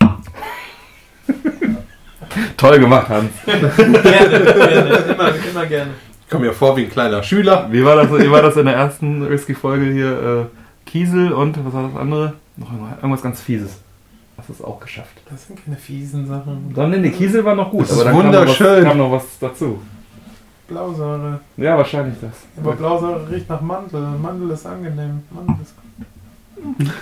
Toll 2.56 2.78
gemacht, 2.78 3.08
Hans. 3.08 3.32
Gerne, 3.44 3.68
gerne. 4.02 4.86
Immer, 5.12 5.34
immer 5.50 5.66
gerne. 5.66 5.90
Ich 6.24 6.30
komme 6.30 6.46
mir 6.46 6.52
vor 6.52 6.76
wie 6.76 6.84
ein 6.84 6.90
kleiner 6.90 7.22
Schüler. 7.24 7.66
Wie 7.72 7.84
war 7.84 7.96
das, 7.96 8.08
wie 8.10 8.30
war 8.30 8.40
das 8.40 8.56
in 8.56 8.66
der 8.66 8.76
ersten 8.76 9.28
Whisky-Folge 9.28 9.86
hier? 9.92 10.48
Äh, 10.86 10.88
Kiesel 10.88 11.32
und 11.32 11.58
was 11.66 11.72
war 11.72 11.88
das 11.88 11.96
andere? 12.00 12.34
Noch 12.56 12.68
irgendwas 12.96 13.22
ganz 13.22 13.40
Fieses. 13.42 13.80
Hast 14.42 14.48
du 14.48 14.52
es 14.54 14.62
auch 14.62 14.80
geschafft? 14.80 15.22
Das 15.30 15.46
sind 15.46 15.64
keine 15.64 15.76
fiesen 15.76 16.26
Sachen. 16.26 16.72
Dann, 16.74 16.90
nee, 16.90 16.98
die 16.98 17.10
Kiesel 17.12 17.44
war 17.44 17.54
noch 17.54 17.70
gut. 17.70 17.82
Das 17.82 17.92
ist 17.92 18.00
aber 18.00 18.04
dann 18.06 18.12
kam 18.14 18.26
noch 18.32 18.40
wunderschön. 18.40 18.76
Was, 18.78 18.84
kam 18.84 18.98
noch 18.98 19.12
was 19.12 19.24
dazu. 19.38 19.80
Blausäure. 20.66 21.40
Ja, 21.56 21.78
wahrscheinlich 21.78 22.16
das. 22.20 22.32
Aber 22.56 22.72
Blausäure 22.72 23.30
riecht 23.30 23.48
nach 23.48 23.60
Mandel. 23.60 24.00
Mandel 24.00 24.50
ist 24.50 24.66
angenehm. 24.66 25.22
Mandel 25.30 25.54
ist, 25.62 25.74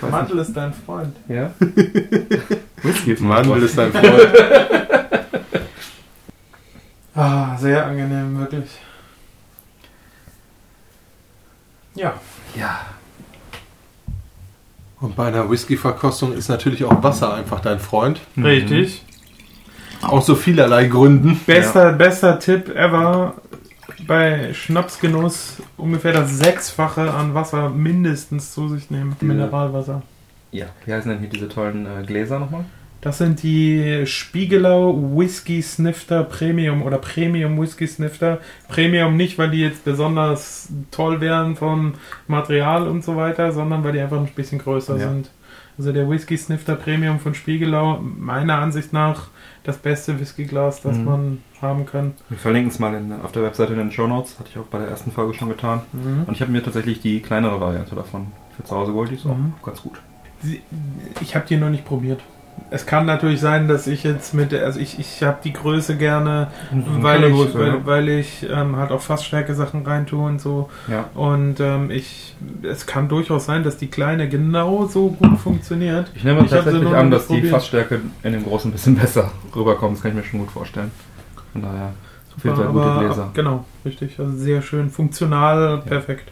weiß 0.03 0.11
Mandel 0.11 0.37
ist 0.37 0.53
dein 0.55 0.71
Freund. 0.71 1.15
nicht. 1.27 1.35
Ja? 1.35 1.51
Whisky 2.83 3.13
ist 3.13 3.21
Mandel 3.21 3.63
ist 3.63 3.75
dein 3.75 3.91
Freund. 3.91 4.27
Ah, 7.15 7.57
sehr 7.57 7.87
angenehm, 7.87 8.37
wirklich. 8.37 8.69
Ja. 11.95 12.13
Ja. 12.55 12.81
Und 15.01 15.15
bei 15.15 15.27
einer 15.27 15.49
Whisky-Verkostung 15.49 16.33
ist 16.33 16.47
natürlich 16.47 16.85
auch 16.85 17.01
Wasser 17.01 17.33
einfach 17.33 17.59
dein 17.59 17.79
Freund. 17.79 18.19
Richtig. 18.37 19.03
Aus 20.01 20.27
so 20.27 20.35
vielerlei 20.35 20.85
Gründen. 20.85 21.39
Bester, 21.45 21.91
bester 21.93 22.39
Tipp 22.39 22.69
ever. 22.69 23.33
Bei 24.07 24.53
Schnapsgenuss 24.53 25.57
ungefähr 25.77 26.13
das 26.13 26.37
Sechsfache 26.37 27.13
an 27.13 27.33
Wasser 27.33 27.69
mindestens 27.69 28.53
zu 28.53 28.69
sich 28.69 28.89
nehmen. 28.91 29.15
Mineralwasser. 29.21 30.03
Ja. 30.51 30.67
Wie 30.85 30.93
heißen 30.93 31.09
denn 31.09 31.19
hier 31.19 31.29
diese 31.29 31.49
tollen 31.49 31.85
äh, 31.85 32.03
Gläser 32.05 32.39
nochmal? 32.39 32.65
Das 33.01 33.17
sind 33.17 33.41
die 33.41 34.03
Spiegelau 34.05 34.95
Whisky 35.15 35.61
Snifter 35.63 36.23
Premium 36.23 36.83
oder 36.83 36.99
Premium 36.99 37.59
Whisky 37.59 37.87
Snifter. 37.87 38.39
Premium 38.67 39.17
nicht, 39.17 39.39
weil 39.39 39.49
die 39.49 39.61
jetzt 39.61 39.83
besonders 39.83 40.69
toll 40.91 41.19
wären 41.19 41.55
vom 41.55 41.95
Material 42.27 42.87
und 42.87 43.03
so 43.03 43.15
weiter, 43.15 43.51
sondern 43.51 43.83
weil 43.83 43.93
die 43.93 43.99
einfach 44.01 44.19
ein 44.19 44.27
bisschen 44.27 44.59
größer 44.59 44.97
Ja. 44.97 45.09
sind. 45.09 45.31
Also 45.79 45.91
der 45.93 46.07
Whisky 46.07 46.37
Snifter 46.37 46.75
Premium 46.75 47.19
von 47.19 47.33
Spiegelau, 47.33 47.99
meiner 48.01 48.59
Ansicht 48.59 48.93
nach 48.93 49.29
das 49.63 49.77
beste 49.77 50.19
Whiskyglas, 50.19 50.81
das 50.83 50.97
Mhm. 50.97 51.05
man 51.05 51.37
haben 51.59 51.85
kann. 51.87 52.13
Wir 52.29 52.37
verlinken 52.37 52.69
es 52.71 52.77
mal 52.77 52.93
in, 52.93 53.11
auf 53.23 53.31
der 53.31 53.41
Webseite 53.43 53.73
in 53.73 53.79
den 53.79 53.91
Show 53.91 54.05
Notes. 54.05 54.37
Hatte 54.37 54.49
ich 54.51 54.59
auch 54.59 54.65
bei 54.65 54.77
der 54.77 54.89
ersten 54.89 55.11
Folge 55.11 55.33
schon 55.33 55.49
getan. 55.49 55.81
Und 56.27 56.33
ich 56.33 56.41
habe 56.41 56.51
mir 56.51 56.61
tatsächlich 56.63 56.99
die 57.01 57.19
kleinere 57.19 57.59
Variante 57.59 57.95
davon 57.95 58.27
für 58.55 58.63
zu 58.63 58.75
Hause 58.75 58.91
geholt. 58.91 59.09
Die 59.09 59.15
ist 59.15 59.25
auch 59.25 59.35
Mhm. 59.35 59.53
ganz 59.63 59.81
gut. 59.81 59.99
Ich 61.21 61.35
habe 61.35 61.45
die 61.47 61.57
noch 61.57 61.69
nicht 61.69 61.85
probiert. 61.85 62.19
Es 62.73 62.85
kann 62.85 63.05
natürlich 63.05 63.41
sein, 63.41 63.67
dass 63.67 63.85
ich 63.85 64.03
jetzt 64.03 64.33
mit 64.33 64.53
der, 64.53 64.63
also 64.65 64.79
ich, 64.79 64.97
ich 64.97 65.23
habe 65.23 65.39
die 65.43 65.51
Größe 65.51 65.97
gerne, 65.97 66.47
weil 66.71 67.25
ich, 67.25 67.33
Größe, 67.33 67.59
weil, 67.59 67.67
ja. 67.67 67.85
weil 67.85 68.09
ich 68.09 68.47
ähm, 68.49 68.77
halt 68.77 68.91
auch 68.91 69.01
Fassstärke 69.01 69.53
Sachen 69.55 69.85
reintue 69.85 70.25
und 70.25 70.39
so. 70.39 70.69
Ja. 70.87 71.09
Und 71.13 71.59
ähm, 71.59 71.91
ich, 71.91 72.35
es 72.63 72.85
kann 72.85 73.09
durchaus 73.09 73.45
sein, 73.45 73.63
dass 73.63 73.75
die 73.75 73.87
kleine 73.87 74.29
genauso 74.29 75.09
gut 75.09 75.37
funktioniert. 75.39 76.11
Ich 76.15 76.23
nehme 76.23 76.45
Ich 76.45 76.49
tatsächlich 76.49 76.87
an, 76.93 77.11
dass 77.11 77.27
die 77.27 77.35
probiert. 77.35 77.51
Fassstärke 77.51 77.99
in 78.23 78.31
dem 78.31 78.43
Großen 78.43 78.69
ein 78.69 78.73
bisschen 78.73 78.95
besser 78.99 79.31
rüberkommt. 79.53 79.97
Das 79.97 80.03
kann 80.03 80.11
ich 80.11 80.17
mir 80.17 80.23
schon 80.23 80.39
gut 80.39 80.51
vorstellen. 80.51 80.91
Von 81.51 81.63
daher, 81.63 81.93
auf 82.37 82.43
jeden 82.43 82.55
Fall 82.55 82.67
gute 82.67 82.99
Gläser. 82.99 83.29
Genau, 83.33 83.65
richtig. 83.83 84.17
Also 84.17 84.31
sehr 84.31 84.61
schön 84.61 84.89
funktional, 84.89 85.79
perfekt. 85.79 86.31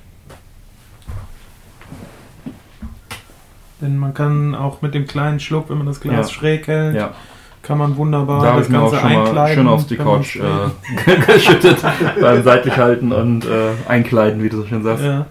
Denn 3.82 3.98
man 3.98 4.14
kann 4.14 4.56
auch 4.56 4.82
mit 4.82 4.94
dem 4.94 5.08
kleinen 5.08 5.40
Schluck, 5.40 5.70
wenn 5.70 5.78
man 5.78 5.88
das 5.88 6.00
Glas 6.02 6.28
Ja. 6.30 6.34
schräg 6.34 6.68
hält, 6.68 6.96
Ja, 6.96 7.14
kann 7.62 7.78
man 7.78 7.96
wunderbar 7.98 8.42
da 8.44 8.58
das 8.58 8.68
mir 8.70 8.80
auch 8.82 8.92
Ganze 8.92 9.00
schon 9.08 9.14
mal 9.14 9.26
einkleiden. 9.26 9.56
schön 9.56 9.68
aufs 9.68 9.88
die 9.88 9.96
Couch 9.98 10.36
äh, 10.38 11.16
geschüttet 11.34 11.78
beim 12.22 12.44
seitlich 12.44 12.78
halten 12.78 13.12
und 13.12 13.46
äh, 13.46 13.72
einkleiden, 13.88 14.44
wie 14.44 14.50
du 14.50 14.58
so 14.58 14.66
schön 14.68 14.84
sagst. 14.84 15.04
Ja. 15.04 15.26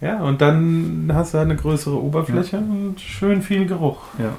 ja, 0.00 0.20
und 0.20 0.40
dann 0.40 1.10
hast 1.12 1.34
du 1.34 1.38
eine 1.38 1.56
größere 1.56 2.00
Oberfläche 2.00 2.58
und 2.58 3.00
schön 3.00 3.42
viel 3.42 3.66
Geruch. 3.66 3.98
Ja. 4.18 4.30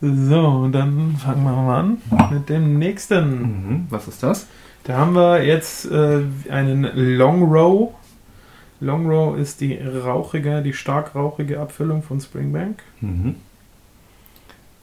So, 0.03 0.41
und 0.47 0.73
dann 0.73 1.17
fangen 1.19 1.45
wir 1.45 1.53
mal 1.53 1.79
an 1.81 1.99
mit 2.33 2.49
dem 2.49 2.79
nächsten. 2.79 3.43
Mhm. 3.43 3.87
Was 3.91 4.09
ist 4.09 4.23
das? 4.23 4.47
Da 4.85 4.97
haben 4.97 5.15
wir 5.15 5.45
jetzt 5.45 5.91
äh, 5.91 6.23
einen 6.49 6.83
Long 6.95 7.43
Row. 7.45 7.95
Long 8.81 9.07
Row 9.11 9.37
ist 9.37 9.61
die 9.61 9.77
rauchige, 9.77 10.63
die 10.63 10.73
stark 10.73 11.15
rauchige 11.15 11.61
Abfüllung 11.61 12.03
von 12.03 12.21
Springbank. 12.21 12.83
Mhm. 13.01 13.37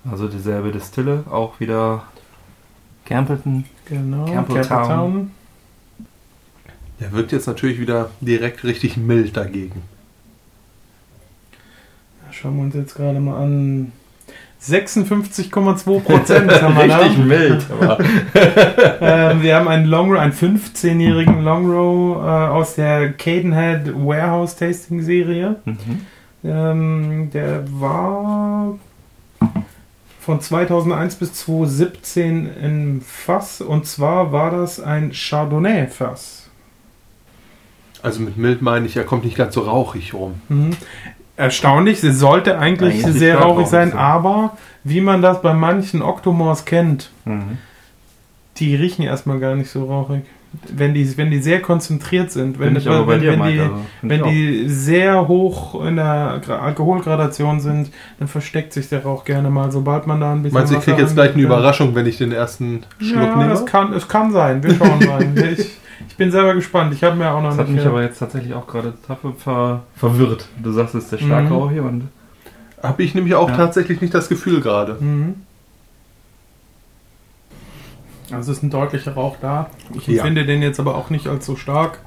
Also 0.09 0.27
dieselbe 0.27 0.71
Distille, 0.71 1.23
auch 1.29 1.59
wieder 1.59 2.03
Campbellton. 3.05 3.65
Genau, 3.85 4.25
Campbelltown. 4.25 4.67
Campbelltown. 4.67 5.31
Der 6.99 7.11
wirkt 7.11 7.31
jetzt 7.31 7.47
natürlich 7.47 7.79
wieder 7.79 8.11
direkt 8.21 8.63
richtig 8.63 8.97
mild 8.97 9.35
dagegen. 9.35 9.83
Schauen 12.31 12.57
wir 12.57 12.63
uns 12.63 12.75
jetzt 12.75 12.95
gerade 12.95 13.19
mal 13.19 13.41
an. 13.41 13.91
56,2 14.61 15.99
Prozent 16.01 16.51
haben 16.61 16.75
wir 16.75 16.87
da. 16.87 16.97
Richtig 16.97 17.25
mild. 17.25 17.65
Ähm, 18.99 19.43
wir 19.43 19.55
haben 19.55 19.67
einen 19.67 19.85
Long 19.85 20.11
Row, 20.11 20.19
einen 20.19 20.33
15-jährigen 20.33 21.43
Long 21.43 21.69
Row 21.69 22.17
äh, 22.17 22.49
aus 22.49 22.75
der 22.75 23.13
Cadenhead 23.13 23.93
Warehouse 23.93 24.55
Tasting 24.55 25.01
Serie. 25.01 25.57
mhm. 25.65 26.01
Ähm, 26.43 27.29
der 27.31 27.63
war 27.67 28.77
von 30.19 30.41
2001 30.41 31.15
bis 31.15 31.33
2017 31.33 32.49
im 32.61 33.01
Fass 33.01 33.61
und 33.61 33.85
zwar 33.85 34.31
war 34.31 34.51
das 34.51 34.79
ein 34.79 35.11
Chardonnay-Fass. 35.13 36.49
Also 38.03 38.21
mit 38.21 38.37
mild 38.37 38.61
meine 38.61 38.85
ich, 38.85 38.97
er 38.97 39.03
kommt 39.03 39.25
nicht 39.25 39.37
ganz 39.37 39.55
so 39.55 39.61
rauchig 39.61 40.13
rum. 40.13 40.41
Mhm. 40.49 40.71
Erstaunlich, 41.37 42.01
sie 42.01 42.11
sollte 42.11 42.57
eigentlich, 42.57 43.03
Eigentlich 43.05 43.19
sehr 43.19 43.37
rauchig 43.39 43.67
sein, 43.67 43.91
sein. 43.91 43.99
aber 43.99 44.57
wie 44.83 45.01
man 45.01 45.21
das 45.21 45.41
bei 45.41 45.53
manchen 45.53 46.01
Octomores 46.01 46.65
kennt, 46.65 47.11
Mhm. 47.25 47.59
die 48.57 48.75
riechen 48.75 49.03
erstmal 49.03 49.39
gar 49.39 49.55
nicht 49.55 49.69
so 49.69 49.85
rauchig. 49.85 50.23
Wenn 50.73 50.93
die, 50.95 51.15
wenn 51.17 51.29
die 51.29 51.39
sehr 51.39 51.61
konzentriert 51.61 52.31
sind, 52.31 52.57
wenn, 52.57 52.73
bei 52.73 53.07
wenn, 53.07 53.19
dir, 53.21 53.31
wenn, 53.39 53.43
die, 53.53 53.59
Also, 53.59 53.75
wenn 54.01 54.23
die 54.23 54.69
sehr 54.69 55.27
hoch 55.27 55.85
in 55.85 55.97
der 55.97 56.41
Gra- 56.41 56.59
Alkoholgradation 56.59 57.59
sind, 57.59 57.91
dann 58.17 58.27
versteckt 58.29 58.73
sich 58.73 58.87
der 58.89 59.03
Rauch 59.03 59.25
gerne 59.25 59.49
mal, 59.51 59.71
sobald 59.71 60.07
man 60.07 60.21
da 60.21 60.31
ein 60.31 60.41
bisschen. 60.41 60.57
Meinst 60.57 60.73
du, 60.73 60.77
ich 60.77 60.83
kriege 60.85 61.01
jetzt 61.01 61.13
gleich 61.13 61.33
eine 61.33 61.43
dann- 61.43 61.51
Überraschung, 61.51 61.93
wenn 61.93 62.07
ich 62.07 62.17
den 62.17 62.31
ersten 62.31 62.83
Schluck 62.97 63.21
Ja, 63.23 63.35
nehme? 63.35 63.49
das 63.49 63.65
kann, 63.65 63.93
es 63.93 64.07
kann 64.07 64.31
sein. 64.31 64.63
Wir 64.63 64.73
schauen 64.73 65.05
mal. 65.05 65.21
ich, 65.53 65.77
ich 66.09 66.15
bin 66.17 66.31
selber 66.31 66.53
gespannt. 66.53 66.93
Ich 66.93 67.03
habe 67.03 67.15
mir 67.15 67.31
auch 67.31 67.41
noch 67.41 67.49
Das 67.49 67.59
hat 67.59 67.69
mich 67.69 67.85
aber 67.85 68.01
jetzt 68.01 68.19
tatsächlich 68.19 68.53
auch 68.53 68.67
gerade 68.67 68.93
ver 69.37 69.81
verwirrt. 69.95 70.47
Du 70.61 70.71
sagst, 70.71 70.95
es 70.95 71.05
ist 71.05 71.11
der 71.13 71.17
starke 71.19 71.47
Mhm. 71.47 71.51
Rauch 71.53 71.71
hier 71.71 71.83
und 71.83 72.09
Habe 72.83 73.01
ich 73.03 73.15
nämlich 73.15 73.33
auch 73.35 73.49
Ja. 73.49 73.55
tatsächlich 73.57 74.01
nicht 74.01 74.13
das 74.13 74.29
Gefühl 74.29 74.61
gerade. 74.61 74.97
Mhm. 74.99 75.35
Also 78.31 78.51
es 78.51 78.57
ist 78.57 78.63
ein 78.63 78.69
deutlicher 78.69 79.13
Rauch 79.13 79.37
da. 79.41 79.69
Ich 79.95 80.07
Ja. 80.07 80.15
empfinde 80.17 80.45
den 80.45 80.61
jetzt 80.61 80.79
aber 80.79 80.95
auch 80.95 81.09
nicht 81.09 81.27
als 81.27 81.45
so 81.45 81.55
stark. 81.55 81.99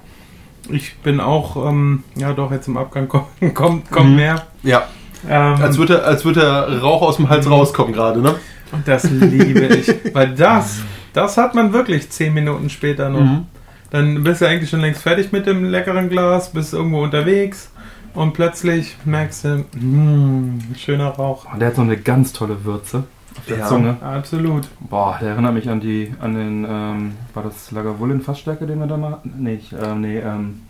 Ich 0.68 0.98
bin 0.98 1.18
auch, 1.20 1.56
ähm, 1.68 2.04
ja 2.14 2.32
doch, 2.34 2.52
jetzt 2.52 2.68
im 2.68 2.76
Abgang 2.76 3.08
kommt, 3.08 3.26
kommt, 3.54 3.90
kommt 3.90 4.10
Mhm. 4.10 4.16
mehr. 4.16 4.46
Ja, 4.62 4.84
Ähm, 5.28 5.60
als 5.60 5.76
würde, 5.76 6.02
als 6.04 6.24
würde 6.24 6.40
der 6.40 6.80
Rauch 6.80 7.02
aus 7.02 7.16
dem 7.16 7.28
Hals 7.28 7.46
Mhm. 7.46 7.52
rauskommen 7.52 7.92
gerade, 7.92 8.20
ne? 8.20 8.36
und 8.72 8.86
das 8.86 9.04
liebe 9.10 9.66
ich. 9.66 9.92
Weil 10.14 10.34
das, 10.34 10.80
das 11.12 11.36
hat 11.36 11.54
man 11.54 11.72
wirklich 11.72 12.08
zehn 12.10 12.32
Minuten 12.32 12.70
später 12.70 13.08
noch. 13.10 13.20
Mhm. 13.20 13.46
Dann 13.90 14.22
bist 14.22 14.40
du 14.40 14.46
eigentlich 14.48 14.70
schon 14.70 14.80
längst 14.80 15.02
fertig 15.02 15.32
mit 15.32 15.46
dem 15.46 15.64
leckeren 15.64 16.08
Glas, 16.08 16.52
bist 16.52 16.72
irgendwo 16.74 17.02
unterwegs 17.02 17.70
und 18.14 18.32
plötzlich 18.34 18.96
merkst 19.04 19.44
du, 19.44 19.64
mh, 19.78 20.76
schöner 20.76 21.08
Rauch. 21.08 21.46
oh, 21.52 21.58
der 21.58 21.68
hat 21.68 21.76
so 21.76 21.82
eine 21.82 21.96
ganz 21.96 22.32
tolle 22.32 22.64
Würze 22.64 23.04
auf 23.36 23.46
der 23.46 23.58
Ja. 23.58 23.66
Zunge. 23.66 23.96
Absolut. 24.02 24.68
Boah, 24.80 25.18
der 25.20 25.30
erinnert 25.30 25.54
mich 25.54 25.68
an 25.68 25.80
die, 25.80 26.12
an 26.20 26.34
den, 26.34 26.66
ähm, 26.68 27.12
war 27.34 27.42
das 27.42 27.70
Lagavulin 27.72 28.20
Fassstärke, 28.20 28.66
den 28.66 28.78
wir 28.78 28.86
da 28.86 28.96
mal 28.96 29.12
hatten? 29.12 29.34
Nee, 29.38 29.54
ich, 29.54 29.72
ähm, 29.72 30.00
nee, 30.02 30.18
ähm, 30.18 30.62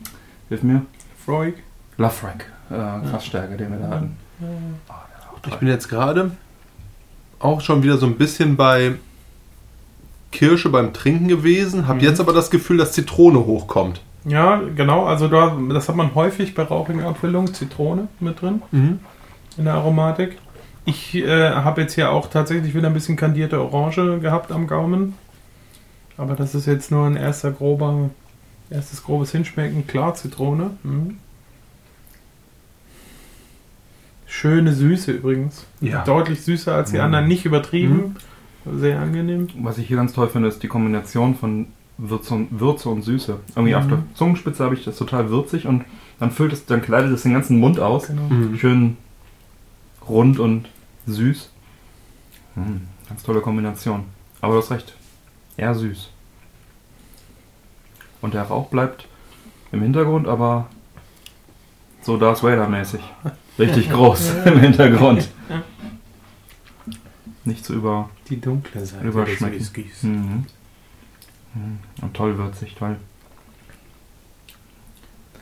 hilf 0.48 0.62
mir. 0.62 0.82
Freud. 1.24 1.54
Lafranc, 1.98 2.44
äh, 2.70 3.06
Fassstärke, 3.10 3.56
den 3.56 3.70
wir 3.72 3.78
da 3.78 3.88
hatten. 3.96 4.16
Ich 5.46 5.56
bin 5.56 5.68
jetzt 5.68 5.88
gerade 5.88 6.30
auch 7.38 7.60
schon 7.60 7.82
wieder 7.82 7.98
so 7.98 8.06
ein 8.06 8.16
bisschen 8.16 8.56
bei 8.56 8.92
Kirsche 10.32 10.68
beim 10.68 10.92
Trinken 10.92 11.28
gewesen, 11.28 11.86
habe 11.88 11.98
Mhm. 12.00 12.04
jetzt 12.04 12.20
aber 12.20 12.32
das 12.32 12.50
Gefühl, 12.50 12.76
dass 12.78 12.92
Zitrone 12.92 13.40
hochkommt. 13.46 14.00
Ja, 14.24 14.60
genau. 14.76 15.04
Also 15.06 15.28
da, 15.28 15.56
das 15.70 15.88
hat 15.88 15.96
man 15.96 16.14
häufig 16.14 16.54
bei 16.54 16.62
rauchigen 16.62 17.02
Abfüllungen, 17.02 17.54
Zitrone 17.54 18.08
mit 18.20 18.40
drin 18.42 18.62
in 18.72 19.64
der 19.64 19.74
Aromatik. 19.74 20.36
Ich 20.84 21.14
äh, 21.14 21.50
habe 21.50 21.80
jetzt 21.82 21.94
hier 21.94 22.10
auch 22.10 22.28
tatsächlich 22.30 22.74
wieder 22.74 22.88
ein 22.88 22.94
bisschen 22.94 23.16
kandierte 23.16 23.60
Orange 23.60 24.18
gehabt 24.20 24.52
am 24.52 24.66
Gaumen. 24.66 25.14
Aber 26.16 26.34
das 26.34 26.54
ist 26.54 26.66
jetzt 26.66 26.90
nur 26.90 27.06
ein 27.06 27.16
erster 27.16 27.50
grober, 27.50 28.10
erstes 28.70 29.02
grobes 29.02 29.32
Hinschmecken. 29.32 29.86
Klar, 29.86 30.14
Zitrone. 30.14 30.70
Mhm. 30.82 31.16
Schöne 34.26 34.72
Süße 34.72 35.12
übrigens. 35.12 35.64
Ja. 35.80 36.04
Deutlich 36.04 36.42
süßer 36.42 36.74
als 36.74 36.90
die 36.90 36.98
Mhm. 36.98 37.04
anderen, 37.04 37.28
nicht 37.28 37.44
übertrieben. 37.44 38.16
Sehr 38.64 39.00
angenehm. 39.00 39.48
Was 39.62 39.78
ich 39.78 39.88
hier 39.88 39.96
ganz 39.96 40.12
toll 40.12 40.28
finde, 40.28 40.48
ist 40.48 40.62
die 40.62 40.68
Kombination 40.68 41.34
von 41.34 41.66
Würze 41.98 42.34
und, 42.34 42.60
Würze 42.60 42.88
und 42.88 43.02
Süße. 43.02 43.38
Irgendwie 43.56 43.74
Mhm. 43.74 43.78
auf 43.80 43.86
der 43.88 43.98
Zungenspitze 44.14 44.64
habe 44.64 44.74
ich 44.74 44.84
das 44.84 44.96
total 44.96 45.30
würzig 45.30 45.66
und 45.66 45.84
dann 46.18 46.30
füllt 46.30 46.52
es, 46.52 46.66
dann 46.66 46.82
kleidet 46.82 47.12
es 47.12 47.22
den 47.22 47.32
ganzen 47.32 47.58
Mund 47.58 47.78
aus. 47.80 48.06
Genau. 48.08 48.22
Mhm. 48.28 48.58
Schön 48.58 48.96
rund 50.08 50.38
und 50.38 50.68
süß. 51.06 51.50
Hm, 52.54 52.82
ganz 53.08 53.22
tolle 53.22 53.40
Kombination. 53.40 54.04
Aber 54.40 54.54
du 54.54 54.60
hast 54.60 54.70
recht. 54.70 54.94
Eher 55.56 55.74
süß. 55.74 56.08
Und 58.22 58.34
der 58.34 58.42
Rauch 58.42 58.68
bleibt 58.68 59.06
im 59.72 59.82
Hintergrund, 59.82 60.26
aber 60.28 60.66
so 62.02 62.16
Darth 62.16 62.42
Vader-mäßig. 62.42 63.00
Richtig 63.58 63.90
groß 63.92 64.32
im 64.46 64.58
Hintergrund. 64.60 65.28
Nicht 67.50 67.64
zu 67.64 67.74
über. 67.74 68.08
Die 68.28 68.40
dunkle 68.40 68.84
Seite 68.86 69.06
Überschmecken. 69.06 69.58
des 69.58 69.74
Whiskys. 69.76 70.02
Mhm. 70.04 70.46
Und 72.00 72.14
toll 72.14 72.38
würzig, 72.38 72.74
toll. 72.78 72.96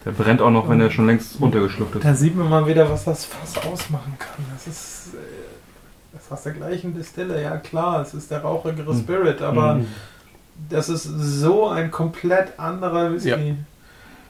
Der 0.05 0.13
brennt 0.13 0.41
auch 0.41 0.51
noch, 0.51 0.69
wenn 0.69 0.81
er 0.81 0.91
schon 0.91 1.07
längst 1.07 1.41
runtergeschluckt 1.41 1.97
ist. 1.97 2.05
Da 2.05 2.15
sieht 2.15 2.35
man 2.37 2.49
mal 2.49 2.67
wieder, 2.67 2.89
was 2.91 3.05
das 3.05 3.25
Fass 3.25 3.59
ausmachen 3.67 4.15
kann. 4.19 4.45
Das 4.55 4.67
ist 4.67 5.15
äh, 5.15 5.19
das 6.15 6.31
aus 6.33 6.43
der 6.45 6.53
gleichen 6.53 6.95
Distille. 6.95 7.43
Ja 7.43 7.57
klar, 7.59 8.01
es 8.03 8.15
ist 8.15 8.31
der 8.31 8.41
rauchigere 8.43 8.95
Mhm. 8.95 9.01
Spirit, 9.01 9.43
aber 9.43 9.75
Mhm. 9.75 9.87
das 10.71 10.89
ist 10.89 11.03
so 11.05 11.69
ein 11.69 11.91
komplett 11.91 12.59
anderer 12.59 13.13
Whisky. 13.13 13.29
Ja. 13.29 13.55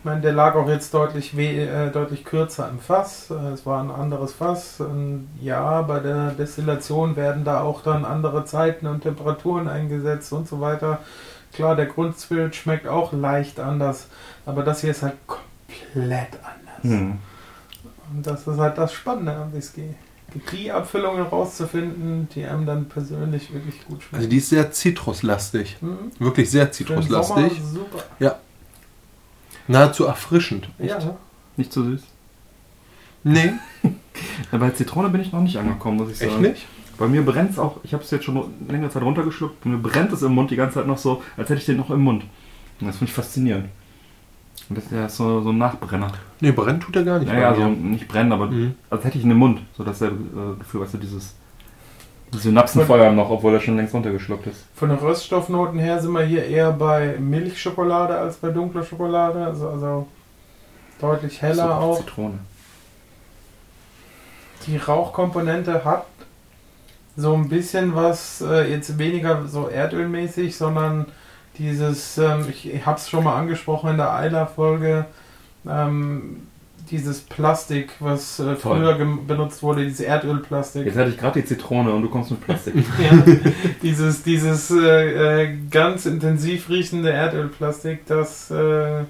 Ich 0.00 0.04
meine, 0.04 0.20
der 0.20 0.32
lag 0.32 0.54
auch 0.54 0.68
jetzt 0.68 0.94
deutlich, 0.94 1.36
weh, 1.36 1.64
äh, 1.64 1.90
deutlich 1.90 2.24
kürzer 2.24 2.68
im 2.68 2.78
Fass. 2.78 3.30
Äh, 3.30 3.52
Es 3.52 3.66
war 3.66 3.82
ein 3.82 3.90
anderes 3.90 4.32
Fass. 4.32 4.80
Und 4.80 5.28
ja, 5.40 5.82
bei 5.82 5.98
der 5.98 6.30
Destillation 6.30 7.16
werden 7.16 7.44
da 7.44 7.62
auch 7.62 7.82
dann 7.82 8.04
andere 8.04 8.44
Zeiten 8.44 8.86
und 8.86 9.02
Temperaturen 9.02 9.66
eingesetzt 9.68 10.32
und 10.32 10.48
so 10.48 10.60
weiter. 10.60 11.00
Klar, 11.52 11.74
der 11.74 11.86
Grundspirit 11.86 12.54
schmeckt 12.54 12.86
auch 12.86 13.12
leicht 13.12 13.58
anders, 13.58 14.06
aber 14.46 14.62
das 14.62 14.82
hier 14.82 14.90
ist 14.92 15.02
halt 15.02 15.16
komplett 15.26 16.28
anders. 16.34 16.84
Mhm. 16.84 17.18
Und 18.14 18.26
das 18.26 18.46
ist 18.46 18.58
halt 18.58 18.78
das 18.78 18.92
Spannende 18.92 19.34
am 19.34 19.52
Whisky. 19.52 19.94
Die 20.52 20.70
Abfüllungen 20.70 21.22
rauszufinden, 21.22 22.28
die 22.34 22.44
einem 22.44 22.66
dann 22.66 22.88
persönlich 22.88 23.52
wirklich 23.52 23.84
gut 23.86 24.02
schmecken. 24.02 24.16
Also 24.16 24.28
die 24.28 24.36
ist 24.36 24.50
sehr 24.50 24.70
zitruslastig. 24.70 25.78
Mhm. 25.80 26.12
Wirklich 26.18 26.50
sehr 26.50 26.72
Für 26.72 26.84
den 26.84 27.02
Sommer 27.02 27.22
zitruslastig. 27.24 27.62
Super. 27.62 28.04
Nahezu 29.68 30.04
erfrischend. 30.06 30.68
Ja, 30.78 30.98
Nicht 31.56 31.72
so 31.72 31.82
süß. 31.84 32.02
Nee, 33.24 33.52
Ja, 34.52 34.58
bei 34.58 34.70
Zitrone 34.70 35.08
bin 35.10 35.20
ich 35.20 35.32
noch 35.32 35.40
nicht 35.42 35.56
angekommen, 35.56 35.98
muss 35.98 36.10
ich 36.10 36.18
sagen. 36.18 36.30
echt 36.32 36.40
nicht? 36.40 36.66
Bei 36.98 37.06
mir 37.06 37.24
brennt 37.24 37.50
es 37.52 37.58
auch, 37.58 37.78
ich 37.84 37.92
habe 37.94 38.02
es 38.02 38.10
jetzt 38.10 38.24
schon 38.24 38.42
längere 38.68 38.90
Zeit 38.90 39.02
runtergeschluckt, 39.02 39.62
bei 39.62 39.70
mir 39.70 39.78
brennt 39.78 40.12
es 40.12 40.22
im 40.22 40.32
Mund 40.34 40.50
die 40.50 40.56
ganze 40.56 40.74
Zeit 40.76 40.86
noch 40.88 40.98
so, 40.98 41.22
als 41.36 41.48
hätte 41.48 41.60
ich 41.60 41.66
den 41.66 41.76
noch 41.76 41.90
im 41.90 42.00
Mund. 42.00 42.24
Und 42.80 42.86
das 42.88 42.96
finde 42.96 43.10
ich 43.10 43.14
faszinierend. 43.14 43.66
Und 44.68 44.76
das 44.78 44.90
ist 44.90 45.16
so, 45.16 45.40
so 45.42 45.50
ein 45.50 45.58
Nachbrenner. 45.58 46.10
Nee, 46.40 46.50
brennt 46.50 46.82
tut 46.82 46.96
er 46.96 47.04
gar 47.04 47.18
nicht. 47.20 47.28
Naja, 47.32 47.50
also 47.50 47.68
nicht 47.68 48.08
brennen, 48.08 48.32
aber 48.32 48.46
Mhm. 48.48 48.74
als 48.90 49.04
hätte 49.04 49.16
ich 49.18 49.24
ihn 49.24 49.30
im 49.30 49.36
Mund. 49.38 49.60
So 49.76 49.84
dasselbe 49.84 50.16
äh, 50.16 50.58
Gefühl, 50.58 50.80
weißt 50.80 50.94
du, 50.94 50.98
dieses 50.98 51.34
Synapsenfeuer 52.32 53.10
noch, 53.12 53.30
obwohl 53.30 53.54
er 53.54 53.60
schon 53.60 53.76
längst 53.76 53.94
runtergeschluckt 53.94 54.46
ist. 54.46 54.64
Von 54.74 54.90
den 54.90 54.98
Röststoffnoten 54.98 55.78
her 55.78 56.00
sind 56.00 56.12
wir 56.12 56.22
hier 56.22 56.44
eher 56.44 56.72
bei 56.72 57.16
Milchschokolade 57.18 58.16
als 58.18 58.36
bei 58.36 58.50
dunkler 58.50 58.84
Schokolade. 58.84 59.44
Also, 59.44 59.68
also 59.68 60.06
deutlich 61.00 61.40
heller 61.40 61.66
So, 61.66 61.72
auch. 61.72 61.98
Zitrone. 61.98 62.38
Die 64.66 64.76
Rauchkomponente 64.76 65.84
hat 65.84 66.04
so 67.16 67.34
ein 67.34 67.48
bisschen 67.48 67.94
was, 67.94 68.40
äh, 68.42 68.70
jetzt 68.70 68.98
weniger 68.98 69.46
so 69.46 69.68
erdölmäßig, 69.68 70.56
sondern 70.56 71.06
dieses, 71.56 72.18
ähm, 72.18 72.46
ich, 72.48 72.72
ich 72.72 72.86
habe 72.86 72.98
es 72.98 73.08
schon 73.08 73.24
mal 73.24 73.36
angesprochen 73.36 73.90
in 73.90 73.96
der 73.96 74.12
Eiler-Folge, 74.12 75.06
ähm, 75.68 76.47
dieses 76.90 77.20
Plastik, 77.20 77.90
was 78.00 78.38
äh, 78.40 78.56
früher 78.56 78.94
benutzt 78.94 79.62
wurde, 79.62 79.84
dieses 79.84 80.00
Erdölplastik. 80.00 80.86
Jetzt 80.86 80.96
hatte 80.96 81.10
ich 81.10 81.18
gerade 81.18 81.40
die 81.40 81.46
Zitrone 81.46 81.92
und 81.92 82.02
du 82.02 82.08
kommst 82.08 82.30
mit 82.30 82.40
Plastik. 82.40 82.74
Ja, 83.00 83.22
dieses 83.82 84.22
dieses 84.22 84.70
äh, 84.70 85.44
äh, 85.44 85.56
ganz 85.70 86.06
intensiv 86.06 86.68
riechende 86.68 87.10
Erdölplastik, 87.10 88.06
das, 88.06 88.50
äh, 88.50 89.04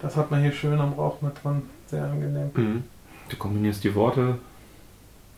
das 0.00 0.16
hat 0.16 0.30
man 0.30 0.40
hier 0.42 0.52
schön 0.52 0.78
am 0.80 0.92
Rauch 0.94 1.20
mit 1.22 1.32
dran. 1.42 1.62
Sehr 1.86 2.04
angenehm. 2.04 2.50
Mhm. 2.54 2.84
Du 3.28 3.36
kombinierst 3.36 3.84
die 3.84 3.94
Worte, 3.94 4.36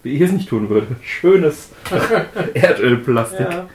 wie 0.03 0.11
ich 0.11 0.21
es 0.21 0.33
nicht 0.33 0.49
tun 0.49 0.69
würde. 0.69 0.89
Schönes 1.03 1.71
Erdölplastik. 2.55 3.41
Ja. 3.51 3.67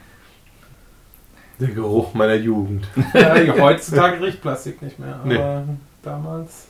Der 1.60 1.68
Geruch 1.70 2.14
meiner 2.14 2.36
Jugend. 2.36 2.88
ja, 3.14 3.36
heutzutage 3.60 4.22
riecht 4.26 4.42
Plastik 4.42 4.82
nicht 4.82 4.98
mehr, 4.98 5.16
aber 5.16 5.26
Nee. 5.26 5.74
damals 6.04 6.68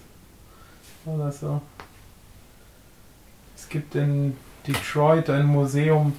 das 1.17 1.39
so. 1.41 1.61
Es 3.55 3.67
gibt 3.69 3.95
in 3.95 4.35
Detroit 4.67 5.29
ein 5.29 5.45
Museum, 5.45 6.13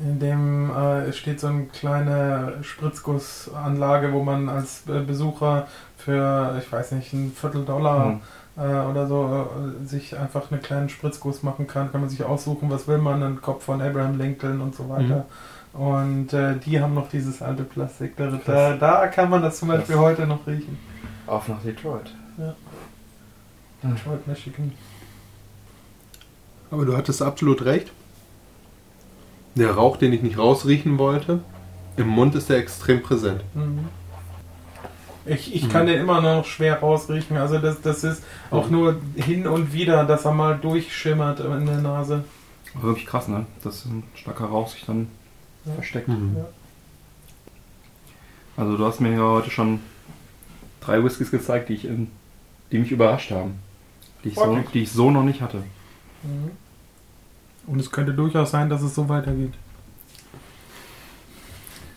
in 0.00 0.18
dem 0.20 0.70
äh, 0.70 1.12
steht 1.12 1.40
so 1.40 1.48
eine 1.48 1.64
kleine 1.64 2.58
Spritzgussanlage, 2.62 4.12
wo 4.12 4.22
man 4.22 4.48
als 4.48 4.84
äh, 4.88 5.00
Besucher 5.00 5.66
für, 5.96 6.56
ich 6.60 6.70
weiß 6.70 6.92
nicht, 6.92 7.12
ein 7.12 7.32
Viertel 7.34 7.64
Dollar 7.64 8.06
Mhm. 8.06 8.20
äh, 8.56 8.62
oder 8.90 9.06
so 9.08 9.48
äh, 9.82 9.86
sich 9.86 10.16
einfach 10.16 10.50
einen 10.50 10.62
kleinen 10.62 10.88
Spritzguss 10.88 11.42
machen 11.42 11.66
kann. 11.66 11.90
Kann 11.90 12.00
man 12.00 12.10
sich 12.10 12.22
aussuchen, 12.24 12.70
was 12.70 12.86
will 12.86 12.98
man, 12.98 13.22
einen 13.22 13.40
Kopf 13.42 13.64
von 13.64 13.82
Abraham 13.82 14.18
Lincoln 14.18 14.60
und 14.60 14.74
so 14.74 14.88
weiter. 14.88 15.26
Und 15.72 16.32
äh, 16.32 16.56
die 16.56 16.80
haben 16.80 16.94
noch 16.94 17.08
dieses 17.08 17.42
alte 17.42 17.62
Plastik. 17.64 18.16
Da, 18.16 18.30
da, 18.46 18.74
da 18.76 19.06
kann 19.08 19.28
man 19.30 19.42
das 19.42 19.58
zum 19.58 19.68
Beispiel 19.68 19.96
Krass. 19.96 20.04
heute 20.04 20.26
noch 20.26 20.46
riechen. 20.46 20.78
Auf 21.26 21.48
nach 21.48 21.60
Detroit. 21.62 22.10
Detroit, 23.82 24.26
Michigan. 24.26 24.72
Aber 26.70 26.84
du 26.84 26.96
hattest 26.96 27.22
absolut 27.22 27.64
recht. 27.64 27.90
Der 29.54 29.72
Rauch, 29.72 29.96
den 29.96 30.12
ich 30.12 30.22
nicht 30.22 30.38
rausriechen 30.38 30.98
wollte, 30.98 31.40
im 31.96 32.08
Mund 32.08 32.34
ist 32.34 32.48
der 32.48 32.58
extrem 32.58 33.02
präsent. 33.02 33.42
Mhm. 33.54 33.88
Ich, 35.24 35.54
ich 35.54 35.68
kann 35.68 35.86
den 35.86 36.00
immer 36.00 36.20
noch 36.20 36.44
schwer 36.46 36.78
rausriechen. 36.80 37.36
Also 37.36 37.58
das, 37.58 37.80
das 37.82 38.02
ist 38.04 38.22
auch 38.50 38.70
nur 38.70 38.96
hin 39.16 39.46
und 39.46 39.72
wieder, 39.72 40.04
dass 40.04 40.24
er 40.24 40.32
mal 40.32 40.56
durchschimmert 40.56 41.40
in 41.40 41.66
der 41.66 41.78
Nase. 41.78 42.24
Aber 42.74 42.84
wirklich 42.88 43.06
krass, 43.06 43.28
ne? 43.28 43.44
Dass 43.62 43.84
ein 43.84 44.04
starker 44.14 44.46
Rauch 44.46 44.68
sich 44.68 44.84
dann 44.86 45.08
Ja. 45.66 45.72
versteckt. 45.74 46.08
Mhm. 46.08 46.36
Ja. 46.38 46.46
Also 48.56 48.76
du 48.76 48.84
hast 48.86 49.00
mir 49.00 49.12
ja 49.12 49.20
heute 49.20 49.50
schon 49.50 49.80
drei 50.80 51.02
Whiskys 51.04 51.30
gezeigt, 51.30 51.68
die, 51.68 51.74
ich 51.74 51.84
in, 51.84 52.10
die 52.72 52.78
mich 52.78 52.90
überrascht 52.90 53.30
haben. 53.30 53.58
Die 54.24 54.28
ich, 54.28 54.34
so, 54.34 54.64
die 54.74 54.82
ich 54.82 54.92
so 54.92 55.10
noch 55.10 55.22
nicht 55.22 55.40
hatte. 55.40 55.58
Mhm. 56.22 56.50
Und 57.66 57.80
es 57.80 57.90
könnte 57.90 58.14
durchaus 58.14 58.50
sein, 58.50 58.68
dass 58.68 58.82
es 58.82 58.94
so 58.94 59.08
weitergeht. 59.08 59.52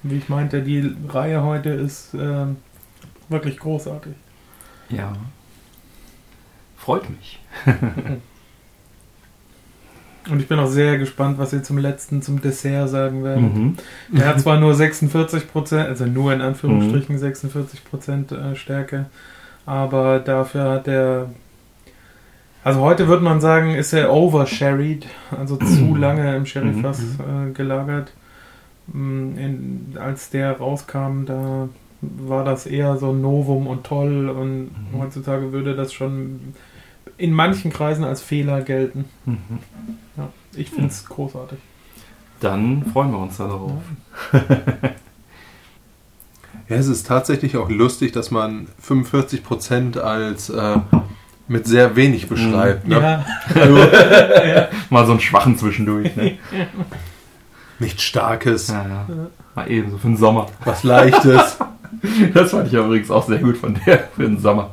Wie 0.04 0.18
ich 0.18 0.30
meinte, 0.30 0.62
die 0.62 0.96
Reihe 1.08 1.44
heute 1.44 1.70
ist 1.70 2.14
ähm, 2.14 2.58
wirklich 3.30 3.58
großartig. 3.58 4.14
Ja. 4.90 5.14
Freut 6.78 7.10
mich. 7.10 7.40
Und 10.30 10.40
ich 10.40 10.48
bin 10.48 10.60
auch 10.60 10.68
sehr 10.68 10.98
gespannt, 11.00 11.40
was 11.40 11.52
ihr 11.52 11.64
zum 11.64 11.80
letzten, 11.80 12.22
zum 12.22 12.42
Dessert 12.42 12.90
sagen 12.90 13.24
werdet. 13.24 13.42
Mhm. 13.42 13.76
Der 14.10 14.28
hat 14.28 14.40
zwar 14.40 14.60
nur 14.60 14.76
46 14.76 15.52
Prozent, 15.52 15.90
also 15.90 16.06
nur 16.06 16.32
in 16.32 16.42
Anführungsstrichen 16.42 17.18
46 17.18 17.84
Prozent 17.84 18.32
äh, 18.32 18.56
Stärke, 18.56 19.08
aber 19.66 20.20
dafür 20.20 20.70
hat 20.70 20.88
er, 20.88 21.30
also 22.64 22.82
heute 22.82 23.08
würde 23.08 23.24
man 23.24 23.42
sagen, 23.42 23.76
ist 23.76 23.94
er 23.94 24.12
oversherried, 24.14 25.08
also 25.38 25.56
zu 25.58 25.96
lange 25.96 26.36
im 26.36 26.46
Sherryfass 26.46 27.00
äh, 27.20 27.52
gelagert. 27.52 28.12
Mm, 28.88 29.38
In, 29.38 29.98
als 30.00 30.30
der 30.30 30.58
rauskam, 30.58 31.26
da 31.26 31.70
war 32.02 32.44
das 32.44 32.66
eher 32.66 32.98
so 32.98 33.14
Novum 33.14 33.68
und 33.68 33.84
toll 33.86 34.30
und 34.30 34.72
Mhm. 34.94 35.00
heutzutage 35.00 35.52
würde 35.52 35.76
das 35.76 35.94
schon 35.94 36.54
in 37.18 37.32
manchen 37.34 37.72
Kreisen 37.72 38.04
als 38.04 38.22
Fehler 38.22 38.62
gelten. 38.62 39.06
Mhm. 39.26 39.38
Ja, 40.18 40.30
ich 40.56 40.70
finde 40.72 40.88
es 40.88 41.06
großartig. 41.06 41.60
Dann 42.40 42.84
freuen 42.92 43.12
wir 43.12 43.20
uns 43.20 43.38
da 43.38 43.48
darauf. 43.48 43.72
Ja, 46.70 46.78
es 46.78 46.88
ist 46.88 47.06
tatsächlich 47.08 47.58
auch 47.58 47.70
lustig, 47.70 48.14
dass 48.14 48.32
man 48.32 48.68
45% 48.86 49.98
als 50.00 50.50
äh, 50.50 50.78
mit 51.52 51.68
sehr 51.68 51.96
wenig 51.96 52.28
beschreibt. 52.30 52.88
Ne? 52.88 53.00
Ja, 53.02 53.26
Also, 53.62 53.76
Mal 54.90 55.06
so 55.06 55.12
einen 55.12 55.22
schwachen 55.22 55.58
zwischendurch. 55.58 56.16
Ne? 56.16 56.38
nichts 57.80 58.04
Starkes, 58.04 58.68
ja, 58.70 58.88
ja. 58.88 59.08
Mal 59.56 59.70
eben 59.70 59.92
so 59.92 59.98
für 59.98 60.08
den 60.08 60.18
Sommer. 60.18 60.48
was 60.66 60.84
Leichtes. 60.84 61.58
Das 62.34 62.50
fand 62.50 62.68
ich 62.68 62.74
übrigens 62.74 63.12
auch 63.12 63.28
sehr 63.28 63.38
gut 63.38 63.58
von 63.58 63.78
der 63.86 64.08
für 64.16 64.24
den 64.24 64.40
Sommer. 64.40 64.72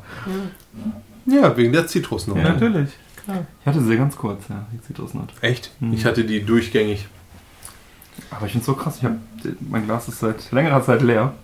ja, 1.27 1.55
wegen 1.57 1.73
der 1.73 1.87
Zitrusnote. 1.87 2.41
Ja. 2.41 2.53
natürlich. 2.53 2.91
Klar. 3.23 3.45
Ich 3.61 3.67
hatte 3.67 3.83
sie 3.83 3.97
ganz 3.99 4.17
kurz, 4.17 4.45
ja, 4.49 4.65
die 4.73 4.81
Zitrusnote. 4.81 5.35
Echt? 5.43 5.71
Mhm. 5.81 5.93
Ich 5.93 6.07
hatte 6.07 6.25
die 6.25 6.43
durchgängig. 6.43 7.07
Aber 8.31 8.47
ich 8.47 8.53
finde 8.53 8.63
es 8.63 8.67
so 8.67 8.75
krass. 8.75 8.97
Ich 8.99 9.05
hab, 9.05 9.13
mein 9.69 9.85
Glas 9.85 10.09
ist 10.09 10.21
seit 10.21 10.51
längerer 10.53 10.83
Zeit 10.83 11.03
leer. 11.03 11.35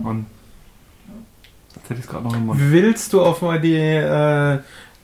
Und 0.00 0.26
jetzt 1.76 1.84
hätte 1.84 1.94
ich 1.94 2.00
es 2.00 2.06
gerade 2.08 2.24
noch 2.24 2.34
im 2.36 2.46
Mund. 2.46 2.60
Willst 2.62 3.12
du 3.12 3.22
auf 3.22 3.42
mal 3.42 3.60
die, 3.60 3.76
äh, 3.76 4.58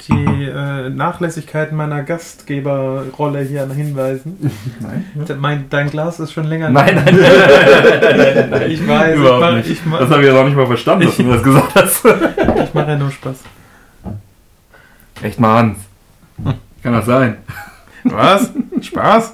die 0.09 0.45
äh, 0.45 0.89
Nachlässigkeiten 0.91 1.77
meiner 1.77 2.03
Gastgeberrolle 2.03 3.41
hier 3.41 3.67
hinweisen? 3.73 4.51
Nein. 4.81 5.05
Mein, 5.41 5.65
dein 5.71 5.91
Glas 5.91 6.21
ist 6.21 6.33
schon 6.33 6.45
länger 6.45 6.69
Nein, 6.71 6.95
nein, 6.97 7.17
nein, 7.19 8.51
nein, 8.51 8.71
Ich 8.71 8.87
weiß, 8.87 9.17
Überhaupt 9.17 9.39
ich 9.39 9.41
mach- 9.41 9.55
nicht. 9.57 9.71
ich 9.71 9.87
mach- 9.87 9.99
das 10.01 10.11
habe 10.11 10.23
ich 10.23 10.29
ja 10.29 10.35
noch 10.35 10.45
nicht 10.45 10.57
mal 10.57 10.67
verstanden, 10.67 11.07
dass 11.07 11.17
du 11.17 11.23
das 11.25 11.43
gesagt 11.43 11.75
hast. 11.75 12.05
Ich 12.65 12.75
mache 12.75 12.91
ja 12.91 12.97
nur 12.97 13.11
Spaß. 13.11 13.37
Echt 15.23 15.41
mal, 15.41 15.59
Hans. 15.59 15.79
Kann 16.83 16.93
das 16.93 17.07
sein? 17.07 17.39
Was? 18.05 18.51
Spaß? 18.83 19.33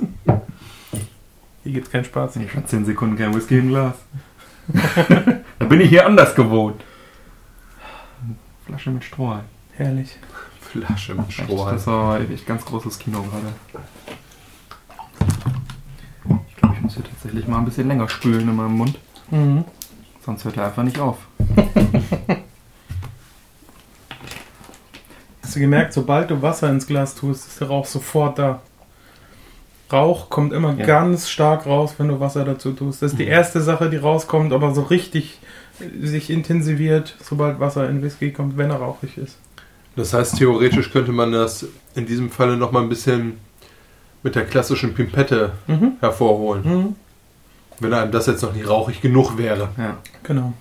Hier 1.64 1.73
gibt's 1.73 1.90
keinen 1.90 2.05
Spaß. 2.05 2.37
Ich 2.37 2.55
hatte 2.55 2.66
10 2.66 2.85
Sekunden 2.85 3.16
kein 3.16 3.35
Whisky 3.35 3.59
im 3.59 3.68
Glas. 3.68 3.95
Da 5.59 5.64
bin 5.68 5.81
ich 5.81 5.90
hier 5.90 6.07
anders 6.07 6.35
gewohnt. 6.35 6.81
Flasche 8.72 8.90
mit 8.90 9.04
Strohhalm. 9.04 9.44
Herrlich. 9.76 10.16
Flasche 10.62 11.14
mit 11.14 11.30
Strohhalm. 11.30 11.76
das 11.76 11.87
war 11.87 12.18
echt 12.18 12.46
ganz 12.46 12.64
großes 12.64 12.98
Kino 12.98 13.22
gerade. 13.22 13.52
Ich 16.48 16.56
glaube, 16.56 16.74
ich 16.74 16.80
muss 16.80 16.94
hier 16.94 17.04
tatsächlich 17.04 17.46
mal 17.46 17.58
ein 17.58 17.66
bisschen 17.66 17.87
länger 17.87 18.08
spülen 18.08 18.48
in 18.48 18.56
meinem 18.56 18.78
Mund. 18.78 18.98
Mhm. 19.30 19.64
Sonst 20.24 20.44
hört 20.46 20.56
er 20.56 20.64
einfach 20.66 20.85
nicht 20.85 20.98
auf. 20.98 21.18
Hast 25.42 25.54
du 25.56 25.61
gemerkt, 25.61 25.92
sobald 25.92 26.30
du 26.30 26.40
Wasser 26.40 26.70
ins 26.70 26.87
Glas 26.87 27.14
tust, 27.14 27.46
ist 27.48 27.61
der 27.61 27.68
Rauch 27.68 27.85
sofort 27.85 28.38
da. 28.38 28.62
Rauch 29.92 30.30
kommt 30.30 30.54
immer 30.54 30.74
Ja. 30.78 30.87
ganz 30.87 31.28
stark 31.28 31.66
raus, 31.66 31.96
wenn 31.98 32.08
du 32.08 32.20
Wasser 32.20 32.46
dazu 32.46 32.72
tust. 32.72 33.02
Das 33.02 33.12
ist 33.12 33.18
die 33.18 33.26
erste 33.26 33.61
Sache, 33.61 33.90
die 33.90 33.98
rauskommt, 33.98 34.54
aber 34.54 34.74
so 34.74 34.80
richtig 34.80 35.38
sich 36.02 36.30
intensiviert, 36.30 37.16
sobald 37.22 37.58
Wasser 37.61 37.88
in 37.88 38.02
Whisky 38.02 38.30
kommt, 38.32 38.56
wenn 38.56 38.70
er 38.70 38.76
rauchig 38.76 39.16
ist. 39.18 39.38
Das 39.96 40.12
heißt, 40.14 40.37
theoretisch 40.38 40.90
könnte 40.90 41.12
man 41.12 41.32
das 41.32 41.66
in 41.94 42.06
diesem 42.06 42.30
Falle 42.30 42.56
noch 42.56 42.72
mal 42.72 42.82
ein 42.82 42.88
bisschen 42.88 43.38
mit 44.22 44.35
der 44.35 44.44
klassischen 44.46 44.94
Pimpette 44.94 45.52
Mhm. 45.66 45.92
hervorholen. 46.00 46.62
Mhm. 46.64 46.96
Wenn 47.80 47.92
einem 47.92 48.12
das 48.12 48.26
jetzt 48.26 48.42
noch 48.42 48.52
nicht 48.54 48.68
rauchig 48.68 49.00
genug 49.00 49.37
wäre. 49.38 49.68
Ja. 49.76 49.98
Genau. 50.22 50.52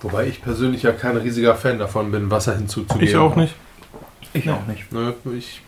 Wobei 0.00 0.26
ich 0.28 0.40
persönlich 0.42 0.82
ja 0.82 0.92
kein 0.92 1.16
riesiger 1.18 1.54
Fan 1.54 1.78
davon 1.78 2.10
bin, 2.10 2.30
Wasser 2.30 2.56
hinzuzugeben. 2.56 3.06
Ich 3.06 3.16
auch 3.16 3.36
nicht. 3.36 3.54
Ich 4.32 4.46
Ja. 4.46 4.54
auch 4.54 4.66
nicht. 4.66 4.90
Ne, 4.92 5.14
Ich 5.36 5.60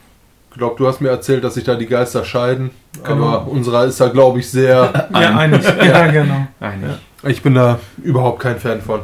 glaube, 0.55 0.77
du 0.79 0.87
hast 0.87 1.01
mir 1.01 1.09
erzählt, 1.09 1.45
dass 1.45 1.55
sich 1.55 1.65
da 1.65 1.75
die 1.75 1.87
Geister 1.87 2.25
scheiden. 2.25 2.71
Genau. 3.05 3.27
Aber 3.27 3.49
unserer 3.49 3.85
ist 3.85 4.01
da, 4.01 4.09
glaube 4.09 4.41
ich, 4.41 4.51
sehr. 4.51 5.09
Ja, 5.13 5.37
einig. 5.37 5.65
ja, 5.65 6.07
genau. 6.09 6.47
Eigentlich. 6.61 6.99
ich 7.25 7.43
bin 7.43 7.55
da 7.55 7.79
überhaupt 8.03 8.41
kein 8.41 8.59
Fan 8.59 8.81
von. 8.81 9.01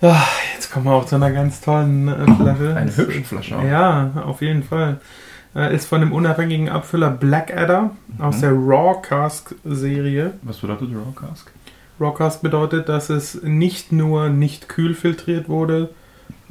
Ah, 0.00 0.16
jetzt 0.54 0.72
kommen 0.72 0.86
wir 0.86 0.92
auch 0.92 1.06
zu 1.06 1.14
einer 1.14 1.30
ganz 1.30 1.60
tollen 1.60 2.08
äh, 2.08 2.34
Flasche. 2.34 2.74
Eine 2.76 2.96
hübsche 2.96 3.22
Flasche 3.22 3.56
auch. 3.56 3.64
Ja, 3.64 4.10
auf 4.26 4.42
jeden 4.42 4.64
Fall. 4.64 4.98
Äh, 5.54 5.74
ist 5.74 5.86
von 5.86 6.00
dem 6.00 6.12
unabhängigen 6.12 6.68
Abfüller 6.68 7.10
Blackadder 7.10 7.90
aus 8.18 8.40
der 8.40 8.52
Raw 8.52 9.00
Cask 9.02 9.54
Serie. 9.64 10.32
Was 10.42 10.58
bedeutet 10.58 10.88
Raw 10.90 11.12
Cask? 11.14 11.52
Raw 12.00 12.14
Cask 12.16 12.42
bedeutet, 12.42 12.88
dass 12.88 13.10
es 13.10 13.42
nicht 13.42 13.92
nur 13.92 14.28
nicht 14.28 14.68
kühl 14.68 14.94
filtriert 14.94 15.48
wurde, 15.48 15.90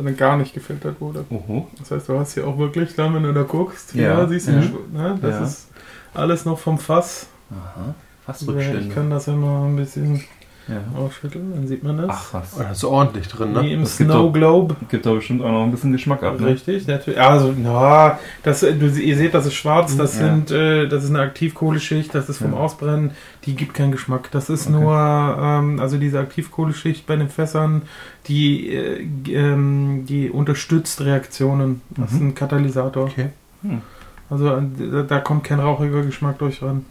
sondern 0.01 0.17
gar 0.17 0.35
nicht 0.35 0.51
gefiltert 0.55 0.99
wurde. 0.99 1.25
Oho. 1.29 1.67
Das 1.77 1.91
heißt, 1.91 2.09
du 2.09 2.17
hast 2.17 2.33
hier 2.33 2.47
auch 2.47 2.57
wirklich 2.57 2.95
dann, 2.95 3.13
wenn 3.13 3.21
du 3.21 3.31
da 3.33 3.43
guckst, 3.43 3.93
Ja, 3.93 4.27
siehst 4.27 4.47
du, 4.47 4.51
ja. 4.51 4.61
ne, 4.91 5.19
das 5.21 5.31
Ja. 5.31 5.43
ist 5.45 5.67
alles 6.15 6.43
noch 6.43 6.57
vom 6.57 6.79
Fass. 6.79 7.27
Aha. 7.51 7.93
Fast 8.25 8.41
Ich 8.47 8.89
kann 8.89 9.11
das 9.11 9.27
immer 9.27 9.65
ein 9.65 9.75
bisschen 9.75 10.23
Ja. 10.67 10.77
ausschütteln, 10.97 11.51
dann 11.55 11.67
sieht 11.67 11.83
man 11.83 11.97
das. 11.97 12.07
Ach 12.09 12.33
was. 12.33 12.55
Das 12.57 12.77
ist 12.77 12.83
ordentlich 12.83 13.27
drin, 13.27 13.51
ne? 13.51 13.61
Wie 13.63 13.73
im 13.73 13.81
Das 13.81 13.97
gibt 13.97 14.11
Snow 14.11 14.31
Globe. 14.31 14.75
Gibt 14.89 15.05
da 15.05 15.13
bestimmt 15.13 15.41
auch 15.41 15.51
noch 15.51 15.63
ein 15.63 15.71
bisschen 15.71 15.91
Geschmack 15.91 16.21
ab, 16.23 16.39
ne? 16.39 16.47
Richtig, 16.47 16.87
natürlich. 16.87 17.19
Also, 17.19 17.53
na, 17.57 18.19
das, 18.43 18.61
du, 18.61 18.67
ihr 18.87 19.17
seht, 19.17 19.33
das 19.33 19.47
ist 19.47 19.55
schwarz, 19.55 19.97
das 19.97 20.19
Ja. 20.19 20.27
sind, 20.27 20.51
äh, 20.51 20.87
das 20.87 21.03
ist 21.03 21.09
eine 21.09 21.19
Aktivkohleschicht, 21.21 22.13
das 22.13 22.29
ist 22.29 22.37
vom 22.37 22.51
Ja. 22.53 22.59
Ausbrennen, 22.59 23.11
die 23.45 23.55
gibt 23.55 23.73
keinen 23.73 23.91
Geschmack. 23.91 24.29
Das 24.31 24.49
ist 24.49 24.67
Okay. 24.67 24.79
nur, 24.79 24.95
ähm, 25.39 25.79
also 25.79 25.97
diese 25.97 26.19
Aktivkohleschicht 26.19 27.05
bei 27.07 27.15
den 27.15 27.29
Fässern, 27.29 27.81
die, 28.27 28.69
äh, 28.69 29.03
ähm, 29.29 30.05
die 30.07 30.29
unterstützt 30.29 31.01
Reaktionen. 31.01 31.81
Das 31.97 32.11
ist 32.13 32.21
Mhm. 32.21 32.27
ein 32.29 32.35
Katalysator. 32.35 33.05
Okay. 33.05 33.29
Hm. 33.63 33.81
Also 34.29 34.45
da, 34.91 35.01
da 35.03 35.19
kommt 35.19 35.43
kein 35.43 35.59
rauchiger 35.59 36.03
Geschmack 36.03 36.37
durch 36.37 36.61
ran. 36.61 36.85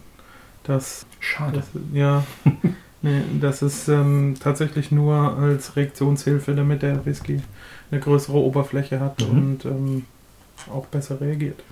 Das, 0.65 1.07
Schade. 1.21 1.59
das 1.59 1.67
ja, 1.95 2.23
nee, 3.03 3.23
das 3.41 3.63
ist 3.63 3.89
ähm, 3.89 4.35
tatsächlich 4.39 4.91
nur 4.91 5.37
als 5.39 5.77
Reaktionshilfe, 5.77 6.55
damit 6.55 6.83
der 6.83 7.05
Whisky 7.07 7.41
eine 7.91 8.01
größere 8.01 8.37
Oberfläche 8.39 9.01
hat 9.01 9.21
Mhm. 9.21 9.39
und 9.39 9.65
ähm, 9.65 10.05
auch 10.73 10.87
besser 10.87 11.21
reagiert. 11.21 11.63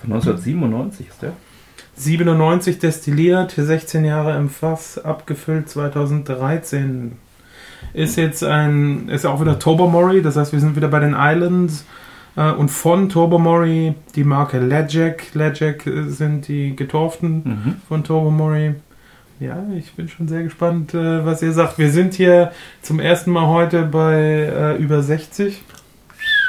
Von 0.00 0.12
1997 0.12 1.08
ist 1.08 1.22
der. 1.22 1.32
97 1.96 2.78
destilliert, 2.78 3.52
16 3.56 4.04
Jahre 4.04 4.36
im 4.38 4.48
Fass, 4.48 4.98
abgefüllt 4.98 5.68
2013. 5.68 7.12
Ist 7.94 8.16
jetzt 8.16 8.42
ein, 8.44 9.08
ist 9.08 9.26
auch 9.26 9.40
wieder 9.40 9.58
Tobermory, 9.58 10.22
das 10.22 10.36
heißt, 10.36 10.52
wir 10.52 10.60
sind 10.60 10.76
wieder 10.76 10.88
bei 10.88 11.00
den 11.00 11.14
Islands. 11.18 11.84
Äh, 12.36 12.50
und 12.52 12.70
von 12.70 13.08
Tobermory 13.10 13.94
die 14.14 14.24
Marke 14.24 14.58
Legic. 14.58 15.34
Legic 15.34 15.86
äh, 15.86 16.08
sind 16.08 16.48
die 16.48 16.74
Getorften 16.74 17.34
Mhm. 17.44 17.74
von 17.88 18.04
Tobermory. 18.04 18.74
Ja, 19.42 19.66
ich 19.76 19.92
bin 19.94 20.08
schon 20.08 20.28
sehr 20.28 20.44
gespannt, 20.44 20.94
äh, 20.94 21.26
was 21.26 21.42
ihr 21.42 21.52
sagt. 21.52 21.76
Wir 21.76 21.90
sind 21.90 22.14
hier 22.14 22.52
zum 22.80 23.00
ersten 23.00 23.32
Mal 23.32 23.48
heute 23.48 23.82
bei 23.82 24.14
äh, 24.14 24.76
über 24.76 25.02
60. 25.02 25.60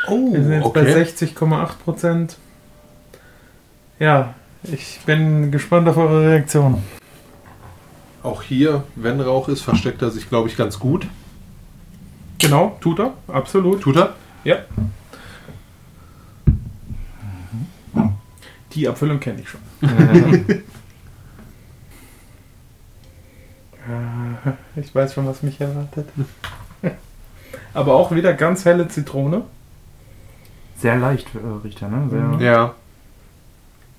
Oh, 0.08 0.32
Wir 0.32 0.44
sind 0.44 0.52
jetzt 0.54 0.74
bei 0.74 0.82
okay. 0.82 1.02
60,8 1.02 1.78
Prozent. 1.84 2.38
Ja, 3.98 4.36
ich 4.62 5.00
bin 5.08 5.52
gespannt 5.52 5.88
auf 5.90 5.98
eure 5.98 6.28
Reaktion. 6.30 6.84
Auch 8.22 8.44
hier, 8.44 8.84
wenn 8.96 9.20
Rauch 9.20 9.50
ist, 9.50 9.62
versteckt 9.62 10.04
er 10.04 10.12
sich, 10.12 10.30
glaube 10.30 10.48
ich, 10.48 10.56
ganz 10.56 10.78
gut. 10.78 11.08
Genau, 12.38 12.78
tut 12.80 13.00
er, 13.00 13.14
absolut. 13.28 13.82
Tut 13.82 13.96
er? 13.96 14.14
Ja. 14.44 14.58
Die 18.74 18.88
Abfüllung 18.88 19.20
kenne 19.20 19.42
ich 19.42 19.50
schon. 19.50 19.62
Äh, 19.82 20.62
Äh, 23.73 23.73
Ich 24.76 24.94
weiß 24.94 25.14
schon, 25.14 25.26
was 25.28 25.44
mich 25.44 25.60
erwartet. 25.62 26.08
Aber 27.74 27.94
auch 27.96 28.12
wieder 28.12 28.34
ganz 28.34 28.66
helle 28.66 28.88
Zitrone. 28.88 29.42
sehr 30.78 30.96
leicht 30.98 31.28
äh, 31.36 31.40
riecht 31.64 31.82
er, 31.82 31.90
ne? 31.90 32.10
Sehr, 32.10 32.48
Ja. 32.48 32.76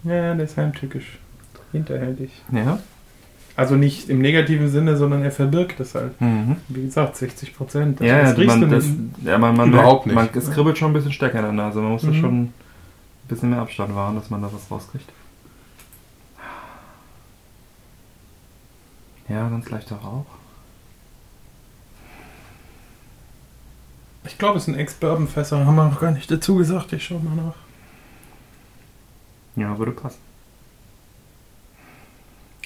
Ja, 0.04 0.34
der 0.34 0.44
ist 0.44 0.56
heimtückisch. 0.56 1.18
Hinterhältig. 1.72 2.30
ja. 2.52 2.78
Also 3.56 3.76
nicht 3.76 4.08
im 4.10 4.20
negativen 4.20 4.68
Sinne, 4.68 4.96
sondern 4.96 5.22
er 5.22 5.30
verbirgt 5.30 5.78
es 5.78 5.94
halt. 5.94 6.20
Mhm. 6.20 6.56
Wie 6.68 6.82
gesagt, 6.82 7.16
60 7.16 7.56
Prozent. 7.56 8.00
Ja, 8.00 8.28
ja, 8.32 8.44
man, 8.46 8.68
das, 8.68 8.84
ja, 9.24 9.38
man, 9.38 9.56
man 9.56 9.68
Überhaupt 9.68 10.06
merkt, 10.06 10.34
nicht. 10.34 10.44
Man, 10.44 10.48
es 10.48 10.50
kribbelt 10.50 10.76
schon 10.76 10.90
ein 10.90 10.92
bisschen 10.94 11.12
stärker 11.12 11.38
in 11.38 11.44
der 11.44 11.52
Nase. 11.52 11.78
Man 11.80 11.92
muss 11.92 12.02
da 12.02 12.08
Mhm. 12.08 12.14
schon 12.20 12.40
ein 12.42 12.52
bisschen 13.28 13.50
mehr 13.50 13.60
Abstand 13.60 13.94
wahren, 13.94 14.16
dass 14.16 14.28
man 14.28 14.42
da 14.42 14.50
was 14.52 14.68
rauskriegt. 14.68 15.08
Ja, 19.28 19.48
ganz 19.48 19.70
leichter 19.70 19.96
Rauch. 19.96 20.26
Ich 24.26 24.38
glaube, 24.38 24.58
es 24.58 24.64
sind 24.64 24.76
Ex-Bourbon-Fässer. 24.76 25.64
Haben 25.66 25.76
wir 25.76 25.84
noch 25.84 26.00
gar 26.00 26.10
nicht 26.10 26.30
dazu 26.30 26.56
gesagt. 26.56 26.92
Ich 26.92 27.04
schau 27.04 27.18
mal 27.18 27.34
nach. 27.34 27.54
Ja, 29.56 29.78
würde 29.78 29.92
passen. 29.92 30.18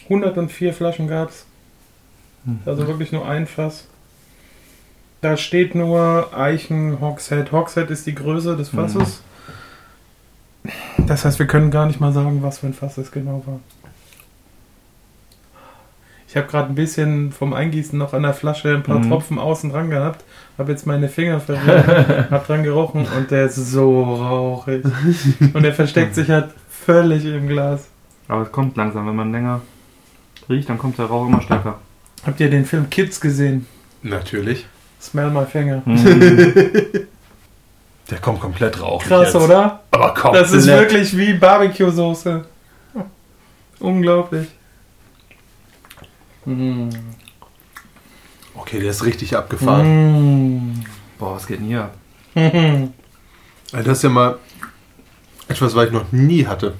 104 0.05 0.73
Flaschen 0.73 1.09
gab 1.09 1.31
es. 1.31 1.45
Mhm. 2.45 2.61
Also 2.65 2.87
wirklich 2.87 3.13
nur 3.13 3.29
ein 3.29 3.47
Fass. 3.47 3.87
Da 5.21 5.37
steht 5.37 5.75
nur 5.75 6.33
Eichen 6.37 7.01
Hogshead. 7.01 7.51
Hogshead 7.51 7.91
ist 7.91 8.07
die 8.07 8.15
Größe 8.15 8.57
des 8.57 8.71
Fasses. 8.71 9.23
Das 10.97 11.25
heißt, 11.25 11.39
wir 11.39 11.47
können 11.47 11.71
gar 11.71 11.87
nicht 11.87 12.01
mal 12.01 12.13
sagen, 12.13 12.43
was 12.43 12.61
für 12.61 12.69
ein 12.69 12.75
Fass 12.75 12.99
es 12.99 13.11
genau 13.11 13.43
war. 13.47 13.61
Ich 16.29 16.37
habe 16.37 16.47
gerade 16.47 16.69
ein 16.69 16.75
bisschen 16.75 17.33
vom 17.33 17.55
Eingießen 17.55 17.99
noch 17.99 18.13
an 18.13 18.23
der 18.23 18.35
Flasche 18.35 18.75
ein 18.75 18.83
paar 18.83 18.99
Mhm. 18.99 19.09
Tropfen 19.09 19.39
außen 19.39 19.71
dran 19.71 19.89
gehabt. 19.89 20.25
Habe 20.59 20.73
jetzt 20.73 20.87
meine 20.87 21.09
Finger 21.09 21.41
verwirrt, 21.41 21.87
habe 22.31 22.45
dran 22.47 22.63
gerochen 22.65 23.07
und 23.17 23.31
der 23.31 23.47
ist 23.47 23.57
so 23.57 24.03
rauchig. 24.15 24.85
Und 25.55 25.63
der 25.63 25.73
versteckt 25.73 26.15
sich 26.15 26.29
halt 26.29 26.51
völlig 26.69 27.25
im 27.25 27.49
Glas. 27.49 27.89
Aber 28.29 28.43
es 28.43 28.53
kommt 28.53 28.77
langsam. 28.77 29.07
Wenn 29.07 29.17
man 29.17 29.33
länger 29.33 29.63
riecht, 30.51 30.69
dann 30.69 30.77
kommt 30.77 30.99
der 30.99 31.07
Rauch 31.07 31.27
immer 31.27 31.41
stärker. 31.41 31.79
Habt 32.27 32.39
ihr 32.41 32.51
den 32.51 32.67
Film 32.67 32.91
Kids 32.91 33.21
gesehen? 33.21 33.67
Natürlich. 34.03 34.67
Smell 35.01 35.31
my 35.31 35.47
finger. 35.47 35.81
Mhm. 35.87 37.07
Der 38.11 38.19
kommt 38.21 38.41
komplett 38.41 38.81
rauchig 38.83 39.09
Krass, 39.09 39.33
jetzt. 39.33 39.37
oder? 39.37 39.81
Aber 39.91 40.13
komplett. 40.15 40.43
Das 40.45 40.53
ist 40.53 40.67
wirklich 40.67 41.17
wie 41.17 41.35
Barbecue-Soße. 41.35 42.45
Unglaublich. 43.81 44.49
Mm. 46.49 46.89
Okay, 48.55 48.81
der 48.81 48.91
ist 48.91 49.05
richtig 49.05 49.37
abgefahren. 49.37 50.71
Mm. 50.71 50.85
Boah, 51.19 51.37
was 51.37 51.47
geht 51.47 51.61
denn 51.61 51.67
hier 51.67 51.85
ab? 51.85 51.97
Mhm. 52.35 52.93
Also 53.71 53.91
das 53.91 53.99
ist 53.99 54.05
ja 54.05 54.09
mal 54.09 54.39
etwas, 55.47 55.75
was 55.75 55.89
ich 55.89 55.93
noch 55.93 56.11
nie 56.11 56.47
hatte. 56.47 56.73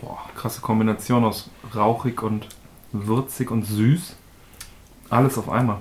Boah, 0.00 0.18
krasse 0.34 0.60
Kombination 0.60 1.22
aus 1.22 1.48
rauchig 1.76 2.20
und 2.24 2.48
würzig 2.90 3.52
und 3.52 3.62
süß. 3.62 4.16
Alles 5.10 5.38
auf 5.38 5.48
einmal. 5.48 5.78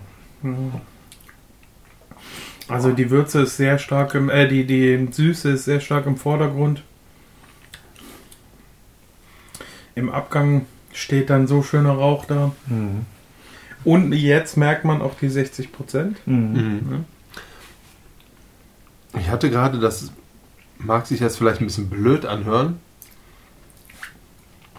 Also 2.67 2.91
die 2.91 3.09
Würze 3.09 3.41
ist 3.41 3.57
sehr 3.57 3.80
stark 3.80 4.13
im, 4.13 4.30
äh, 4.30 4.47
die, 4.47 4.67
die 4.67 5.07
Süße 5.11 5.53
ist 5.53 5.65
sehr 5.65 5.80
stark 5.80 6.05
im 6.05 6.17
Vordergrund. 6.17 6.84
im 9.95 10.09
Abgang 10.09 10.65
steht 10.94 11.30
dann 11.30 11.48
so 11.48 11.64
schöner 11.64 11.92
Rauch 11.92 12.26
da. 12.26 12.52
Mhm. 12.68 13.06
Und 13.84 14.14
jetzt 14.14 14.58
merkt 14.58 14.86
man 14.86 15.02
auch 15.02 15.16
die 15.16 15.30
60 15.30 15.72
Prozent. 15.72 16.18
Mhm. 16.28 17.06
Ich 19.18 19.30
hatte 19.30 19.50
gerade, 19.50 19.80
das 19.80 20.12
mag 20.78 21.08
sich 21.08 21.20
jetzt 21.20 21.38
vielleicht 21.38 21.62
ein 21.62 21.66
bisschen 21.66 21.89
blöd 21.89 22.26
anhören, 22.26 22.80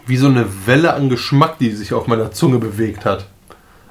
wie 0.05 0.17
so 0.17 0.27
eine 0.27 0.67
Welle 0.67 0.93
an 0.93 1.09
Geschmack, 1.09 1.59
die 1.59 1.71
sich 1.71 1.93
auf 1.93 2.07
meiner 2.07 2.31
Zunge 2.31 2.59
bewegt 2.59 3.05
hat. 3.05 3.27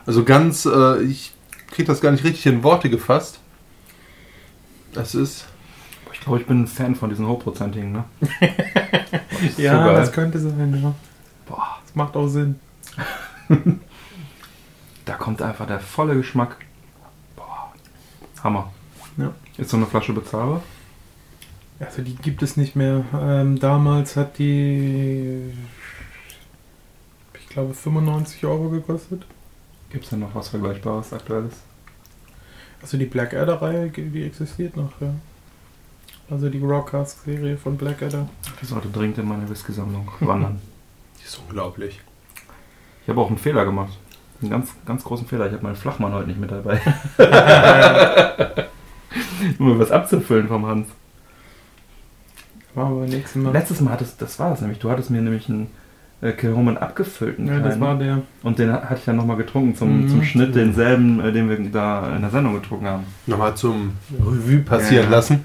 Also 0.04 0.24
ganz, 0.24 0.66
äh, 0.66 1.02
ich 1.02 1.32
kriege 1.70 1.86
das 1.86 2.00
gar 2.00 2.10
nicht 2.10 2.24
richtig 2.24 2.46
in 2.46 2.62
Worte 2.62 2.90
gefasst. 2.90 3.38
Das 4.92 5.14
ist, 5.14 5.46
Ich 6.12 6.20
glaube, 6.20 6.38
ich 6.40 6.46
bin 6.46 6.62
ein 6.62 6.66
Fan 6.66 6.94
von 6.94 7.08
diesen 7.10 7.26
hochprozentigen, 7.26 7.92
ne? 7.92 8.04
Ja, 9.56 9.86
so 9.86 9.92
das 9.92 10.12
könnte 10.12 10.38
sein, 10.38 10.80
ja. 10.82 10.94
Boah, 11.46 11.78
macht 11.94 12.16
auch 12.16 12.28
Sinn. 12.28 12.58
da 15.04 15.14
kommt 15.14 15.42
einfach 15.42 15.66
der 15.66 15.80
volle 15.80 16.14
Geschmack. 16.16 16.56
Boah, 17.36 17.72
Hammer. 18.42 18.72
Ja. 19.16 19.32
Ist 19.58 19.70
so 19.70 19.76
eine 19.76 19.86
Flasche 19.86 20.12
bezahlbar? 20.12 20.62
Also 21.78 22.02
die 22.02 22.14
gibt 22.14 22.42
es 22.42 22.56
nicht 22.56 22.76
mehr. 22.76 23.04
Ähm, 23.20 23.58
damals 23.58 24.16
hat 24.16 24.38
die, 24.38 25.52
ich 27.38 27.48
glaube, 27.48 27.74
95 27.74 28.44
Euro 28.46 28.68
gekostet. 28.68 29.26
Gibt 29.90 30.04
es 30.04 30.10
denn 30.10 30.20
noch 30.20 30.34
was 30.34 30.48
Vergleichbares, 30.48 31.12
Aktuelles? 31.12 31.54
Also 32.80 32.96
die 32.96 33.06
Blackadder-Reihe, 33.06 33.90
die 33.90 34.24
existiert 34.24 34.76
noch, 34.76 34.92
ja. 35.00 35.14
Also 36.30 36.48
die 36.48 36.60
Rockcast-Serie 36.60 37.58
von 37.58 37.76
Blackadder. 37.76 38.28
Die 38.60 38.64
sollte 38.64 38.88
dringend 38.88 39.18
in 39.18 39.28
meine 39.28 39.48
Whisky-Sammlung 39.48 40.08
wandern. 40.20 40.60
ist 41.34 41.40
unglaublich. 41.48 42.00
Ich 43.02 43.08
habe 43.08 43.20
auch 43.20 43.28
einen 43.28 43.38
Fehler 43.38 43.64
gemacht. 43.64 43.92
Einen 44.40 44.50
ganz, 44.50 44.70
ganz 44.86 45.04
großen 45.04 45.26
Fehler. 45.26 45.46
Ich 45.46 45.52
habe 45.52 45.62
meinen 45.62 45.76
Flachmann 45.76 46.12
heute 46.12 46.28
nicht 46.28 46.40
mit 46.40 46.50
dabei. 46.50 46.80
um 49.58 49.68
mir 49.68 49.78
was 49.78 49.90
abzufüllen 49.90 50.48
vom 50.48 50.66
Hans. 50.66 50.88
Machen 52.74 52.94
wir 52.94 53.00
beim 53.02 53.10
nächsten 53.10 53.42
Mal. 53.42 53.52
Letztes 53.52 53.80
Mal 53.80 53.92
hattest, 53.92 54.20
das 54.22 54.38
war 54.38 54.50
das 54.50 54.60
nämlich, 54.62 54.78
du 54.78 54.90
hattest 54.90 55.10
mir 55.10 55.20
nämlich 55.20 55.48
einen 55.48 55.68
äh, 56.22 56.32
Kilhoman 56.32 56.78
abgefüllten. 56.78 57.46
ja, 57.46 57.60
das 57.60 57.78
war 57.80 57.96
der. 57.98 58.22
Und 58.42 58.58
den 58.58 58.72
hatte 58.72 58.94
ich 58.96 59.04
dann 59.04 59.16
nochmal 59.16 59.36
getrunken 59.36 59.74
zum, 59.76 60.02
Mhm. 60.04 60.08
zum 60.08 60.22
Schnitt, 60.22 60.54
denselben, 60.54 61.20
äh, 61.20 61.32
den 61.32 61.48
wir 61.50 61.58
da 61.70 62.14
in 62.16 62.22
der 62.22 62.30
Sendung 62.30 62.54
getrunken 62.54 62.86
haben. 62.86 63.04
Nochmal 63.26 63.54
zum 63.56 63.92
Revue 64.18 64.58
passieren 64.60 65.04
Ja. 65.06 65.10
lassen. 65.16 65.44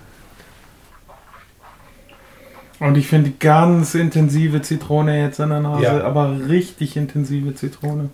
Und 2.79 2.95
ich 2.95 3.07
finde 3.07 3.31
ganz 3.31 3.95
intensive 3.95 4.61
Zitrone 4.61 5.19
jetzt 5.21 5.39
in 5.39 5.49
der 5.49 5.61
Nase, 5.61 5.83
Ja. 5.83 6.03
aber 6.03 6.37
richtig 6.47 6.95
intensive 6.95 7.55
Zitrone. 7.55 8.09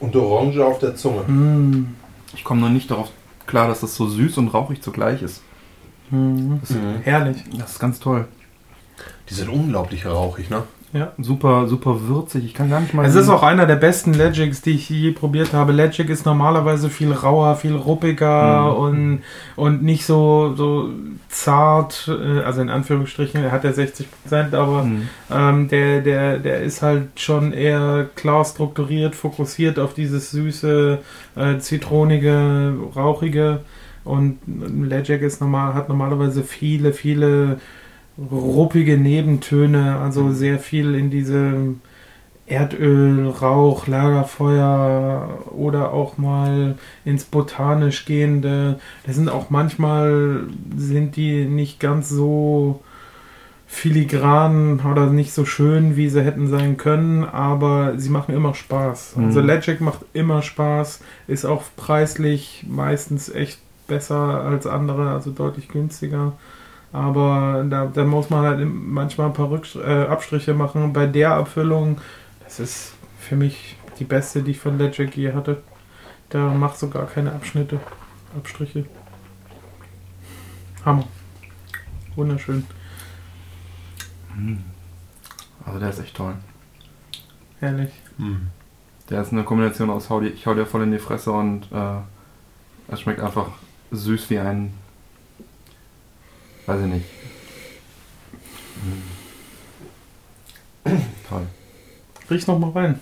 Und 0.00 0.14
Orange 0.14 0.58
auf 0.64 0.78
der 0.78 0.94
Zunge. 0.94 1.22
Mm. 1.22 1.94
Ich 2.34 2.44
komme 2.44 2.60
noch 2.60 2.68
nicht 2.68 2.90
darauf 2.90 3.10
klar, 3.46 3.66
dass 3.68 3.80
das 3.80 3.94
so 3.94 4.06
süß 4.06 4.36
und 4.38 4.48
rauchig 4.48 4.82
zugleich 4.82 5.22
ist. 5.22 5.42
Mhm. 6.10 6.58
Das, 6.60 6.70
Mhm. 6.70 7.00
Herrlich. 7.02 7.38
das 7.58 7.72
ist 7.72 7.78
ganz 7.78 7.98
toll. 7.98 8.26
Die 9.30 9.34
sind 9.34 9.48
unglaublich 9.48 10.04
rauchig, 10.06 10.50
ne? 10.50 10.62
Ja. 10.94 11.12
Super, 11.18 11.66
super 11.68 12.08
würzig. 12.08 12.46
Ich 12.46 12.54
kann 12.54 12.70
gar 12.70 12.80
nicht 12.80 12.94
mal. 12.94 13.04
Es 13.04 13.14
ist 13.14 13.28
auch 13.28 13.42
einer 13.42 13.66
der 13.66 13.76
besten 13.76 14.14
Legics, 14.14 14.62
die 14.62 14.70
ich 14.70 14.88
je 14.88 15.10
probiert 15.10 15.52
habe. 15.52 15.72
Legic 15.72 16.08
ist 16.08 16.24
normalerweise 16.24 16.88
viel 16.88 17.12
rauer, 17.12 17.56
viel 17.56 17.74
ruppiger 17.76 18.62
Mhm. 18.72 18.76
und, 18.78 19.22
und 19.56 19.82
nicht 19.82 20.06
so, 20.06 20.54
so 20.56 20.88
zart, 21.28 22.08
äh, 22.08 22.40
also 22.40 22.62
in 22.62 22.70
Anführungsstrichen, 22.70 23.44
er 23.44 23.52
hat 23.52 23.64
ja 23.64 23.70
60%, 23.72 24.54
aber 24.54 24.84
Mhm. 24.84 25.08
ähm, 25.30 25.68
der, 25.68 26.00
der, 26.00 26.38
der 26.38 26.62
ist 26.62 26.80
halt 26.80 27.20
schon 27.20 27.52
eher 27.52 28.06
klar 28.14 28.44
strukturiert, 28.46 29.14
fokussiert 29.14 29.78
auf 29.78 29.92
dieses 29.92 30.30
süße, 30.30 30.98
äh, 31.36 31.58
zitronige, 31.58 32.72
rauchige. 32.96 33.60
Und 34.04 34.38
Legic 34.46 35.20
ist 35.20 35.42
normal, 35.42 35.74
hat 35.74 35.90
normalerweise 35.90 36.42
viele, 36.42 36.94
viele 36.94 37.58
ruppige 38.30 38.98
Nebentöne, 38.98 39.98
also 39.98 40.32
sehr 40.32 40.58
viel 40.58 40.94
in 40.94 41.10
diese 41.10 41.74
Erdöl, 42.46 43.28
Rauch, 43.28 43.86
Lagerfeuer 43.86 45.44
oder 45.50 45.92
auch 45.92 46.16
mal 46.16 46.76
ins 47.04 47.24
Botanisch 47.24 48.06
gehende. 48.06 48.80
Das 49.06 49.16
sind 49.16 49.28
auch 49.28 49.50
manchmal 49.50 50.44
sind 50.76 51.16
die 51.16 51.44
nicht 51.44 51.78
ganz 51.78 52.08
so 52.08 52.82
filigran 53.66 54.80
oder 54.90 55.08
nicht 55.08 55.34
so 55.34 55.44
schön, 55.44 55.96
wie 55.96 56.08
sie 56.08 56.24
hätten 56.24 56.48
sein 56.48 56.78
können, 56.78 57.24
aber 57.24 57.98
sie 57.98 58.08
machen 58.08 58.34
immer 58.34 58.54
Spaß. 58.54 59.16
Also 59.18 59.40
Mhm. 59.40 59.46
Legic 59.46 59.82
macht 59.82 60.00
immer 60.14 60.40
Spaß, 60.40 61.00
ist 61.26 61.44
auch 61.44 61.62
preislich 61.76 62.64
meistens 62.66 63.28
echt 63.28 63.58
besser 63.86 64.42
als 64.42 64.66
andere, 64.66 65.10
also 65.10 65.30
deutlich 65.32 65.68
günstiger. 65.68 66.32
Aber 66.92 67.64
da, 67.68 67.86
da 67.86 68.04
muss 68.04 68.30
man 68.30 68.44
halt 68.44 68.66
manchmal 68.66 69.28
ein 69.28 69.32
paar 69.34 69.50
Rückst 69.50 69.76
äh, 69.76 70.06
Abstriche 70.06 70.54
machen. 70.54 70.92
Bei 70.92 71.06
der 71.06 71.34
Abfüllung, 71.34 71.98
das 72.44 72.60
ist 72.60 72.94
für 73.18 73.36
mich 73.36 73.76
die 73.98 74.04
beste, 74.04 74.42
die 74.42 74.52
ich 74.52 74.60
von 74.60 74.78
Legic 74.78 75.16
je 75.16 75.32
hatte. 75.32 75.62
Da 76.30 76.48
macht 76.48 76.78
sogar 76.78 77.06
keine 77.06 77.32
Abschnitte, 77.32 77.80
Abstriche. 78.36 78.84
Hammer. 80.84 81.04
Wunderschön. 82.16 82.64
Also 85.64 85.78
der 85.78 85.90
ist 85.90 86.00
echt 86.00 86.16
toll. 86.16 86.34
Herrlich. 87.60 87.90
Mhm. 88.18 88.48
Der 89.10 89.22
ist 89.22 89.32
eine 89.32 89.44
Kombination 89.44 89.90
aus 89.90 90.10
hau 90.10 90.20
ich 90.20 90.46
hau 90.46 90.54
dir 90.54 90.66
voll 90.66 90.82
in 90.82 90.92
die 90.92 90.98
Fresse 90.98 91.32
und 91.32 91.70
äh, 91.72 91.98
es 92.88 93.00
schmeckt 93.00 93.20
einfach 93.20 93.48
süß 93.90 94.30
wie 94.30 94.38
ein. 94.38 94.72
Weiß 96.68 96.80
ich 96.82 96.86
nicht. 96.86 97.06
Mm. 100.84 100.90
Toll. 101.26 101.46
Riech 102.30 102.46
noch 102.46 102.58
mal 102.58 102.70
rein. 102.70 103.00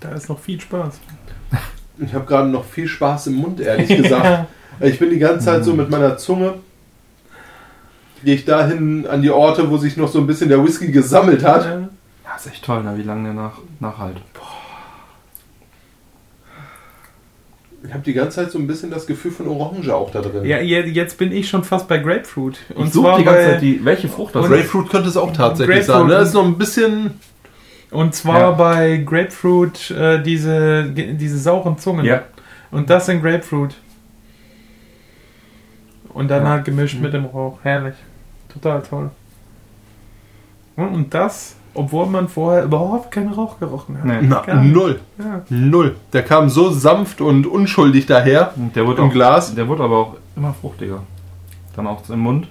Da 0.00 0.08
ist 0.10 0.28
noch 0.28 0.38
viel 0.38 0.60
Spaß. 0.60 1.00
Ich 1.98 2.14
habe 2.14 2.24
gerade 2.24 2.48
noch 2.48 2.64
viel 2.64 2.88
Spaß 2.88 3.28
im 3.28 3.34
Mund, 3.34 3.60
ehrlich 3.60 3.86
gesagt. 4.02 4.48
Ich 4.80 4.98
bin 4.98 5.10
die 5.10 5.18
ganze 5.18 5.44
Zeit 5.44 5.62
so 5.62 5.74
mit 5.74 5.90
meiner 5.90 6.16
Zunge. 6.16 6.54
Gehe 8.24 8.34
ich 8.34 8.46
dahin 8.46 9.06
an 9.06 9.20
die 9.22 9.30
Orte, 9.30 9.70
wo 9.70 9.76
sich 9.76 9.96
noch 9.96 10.08
so 10.08 10.18
ein 10.18 10.26
bisschen 10.26 10.48
der 10.48 10.64
Whisky 10.64 10.90
gesammelt 10.90 11.44
hat. 11.44 11.64
Ja. 11.66 11.88
Ja, 12.24 12.36
ist 12.36 12.46
echt 12.46 12.64
toll, 12.64 12.82
ne? 12.82 12.96
wie 12.96 13.02
lange 13.02 13.24
der 13.24 13.34
nach, 13.34 13.58
nachhalt. 13.78 14.16
Ich 17.84 17.92
habe 17.92 18.02
die 18.04 18.12
ganze 18.12 18.36
Zeit 18.36 18.52
so 18.52 18.58
ein 18.58 18.66
bisschen 18.68 18.90
das 18.90 19.06
Gefühl 19.06 19.32
von 19.32 19.48
Orange 19.48 19.90
auch 19.94 20.10
da 20.12 20.20
drin. 20.20 20.44
Ja, 20.44 20.60
je- 20.60 20.82
jetzt 20.88 21.18
bin 21.18 21.32
ich 21.32 21.48
schon 21.48 21.64
fast 21.64 21.88
bei 21.88 21.98
Grapefruit. 21.98 22.58
Und 22.76 22.86
ich 22.86 22.92
suche 22.92 23.08
zwar 23.08 23.18
die 23.18 23.24
ganze 23.24 23.40
bei, 23.40 23.50
Zeit 23.54 23.62
die, 23.62 23.84
welche 23.84 24.08
Frucht 24.08 24.34
das 24.36 24.44
ist. 24.44 24.50
Grapefruit 24.50 24.88
könnte 24.90 25.08
es 25.08 25.16
auch 25.16 25.32
tatsächlich 25.32 25.78
Grapefruit 25.78 25.96
sein. 25.98 26.06
ne? 26.06 26.12
Das 26.14 26.28
ist 26.28 26.34
noch 26.34 26.44
ein 26.46 26.58
bisschen. 26.58 27.14
Und 27.90 28.14
zwar 28.14 28.38
Ja. 28.40 28.50
bei 28.52 28.98
Grapefruit 28.98 29.90
äh, 29.90 30.22
diese, 30.22 30.84
diese 30.92 31.38
sauren 31.38 31.76
Zungen. 31.76 32.04
Ja, 32.06 32.22
Und 32.70 32.88
das 32.88 33.08
in 33.08 33.20
Grapefruit. 33.20 33.74
Und 36.14 36.28
dann 36.28 36.44
Ja. 36.44 36.50
halt 36.50 36.64
gemischt 36.64 36.96
Mhm. 36.96 37.02
mit 37.02 37.14
dem 37.14 37.24
Rauch. 37.26 37.58
Herrlich. 37.62 37.94
Total 38.52 38.82
toll. 38.82 39.10
Und 40.76 41.12
das, 41.12 41.56
obwohl 41.74 42.06
man 42.06 42.28
vorher 42.28 42.64
überhaupt 42.64 43.10
keinen 43.10 43.32
Rauch 43.32 43.58
gerochen 43.58 43.98
hat. 43.98 44.04
Nee. 44.04 44.20
Na, 44.22 44.62
null. 44.62 45.00
Ja. 45.18 45.42
Null. 45.48 45.96
Der 46.12 46.22
kam 46.22 46.48
so 46.48 46.70
sanft 46.70 47.20
und 47.20 47.46
unschuldig 47.46 48.06
daher. 48.06 48.54
Der 48.74 48.86
wird 48.86 48.98
Im 48.98 49.06
auch, 49.06 49.12
Glas. 49.12 49.54
Der 49.54 49.68
wird 49.68 49.80
aber 49.80 49.96
auch 49.96 50.16
immer 50.36 50.52
fruchtiger. 50.54 51.02
Dann 51.76 51.86
auch 51.86 52.08
im 52.08 52.20
Mund. 52.20 52.48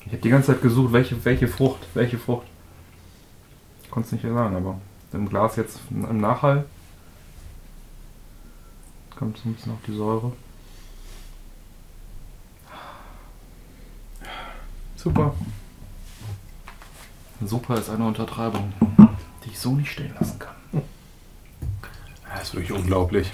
Ich 0.00 0.12
habe 0.12 0.18
die 0.18 0.30
ganze 0.30 0.52
Zeit 0.52 0.62
gesucht, 0.62 0.92
welche, 0.92 1.24
welche 1.24 1.48
Frucht, 1.48 1.86
welche 1.94 2.18
Frucht. 2.18 2.46
Ich 3.84 3.90
konnte 3.90 4.06
es 4.06 4.12
nicht 4.12 4.22
sagen, 4.22 4.56
aber 4.56 4.78
im 5.12 5.28
Glas 5.28 5.56
jetzt 5.56 5.80
im 5.90 6.20
Nachhall 6.20 6.64
kommt 9.18 9.38
so 9.38 9.48
ein 9.48 9.54
bisschen 9.54 9.72
auf 9.72 9.78
die 9.86 9.94
Säure. 9.94 10.32
Super. 14.96 15.34
Super 17.46 17.76
ist 17.78 17.90
eine 17.90 18.04
Untertreibung, 18.06 18.72
die 19.44 19.50
ich 19.50 19.58
so 19.58 19.72
nicht 19.74 19.90
stehen 19.92 20.14
lassen 20.18 20.38
kann. 20.38 20.82
Das 22.34 22.44
ist 22.44 22.54
wirklich 22.54 22.72
unglaublich. 22.72 23.30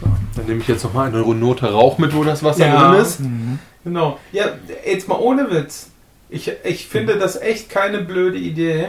So, 0.00 0.06
dann 0.36 0.46
nehme 0.46 0.60
ich 0.60 0.68
jetzt 0.68 0.84
nochmal 0.84 1.08
eine 1.08 1.20
Note 1.22 1.70
Rauch 1.72 1.98
mit, 1.98 2.14
wo 2.14 2.24
das 2.24 2.42
Wasser 2.42 2.66
Ja. 2.66 2.90
drin 2.92 3.00
ist. 3.00 3.20
Genau. 3.84 4.18
Ja, 4.32 4.46
jetzt 4.86 5.08
mal 5.08 5.16
ohne 5.18 5.50
Witz. 5.50 5.90
Ich, 6.30 6.50
ich 6.64 6.86
finde 6.88 7.18
das 7.18 7.36
echt 7.40 7.68
keine 7.70 8.02
blöde 8.02 8.38
Idee. 8.38 8.88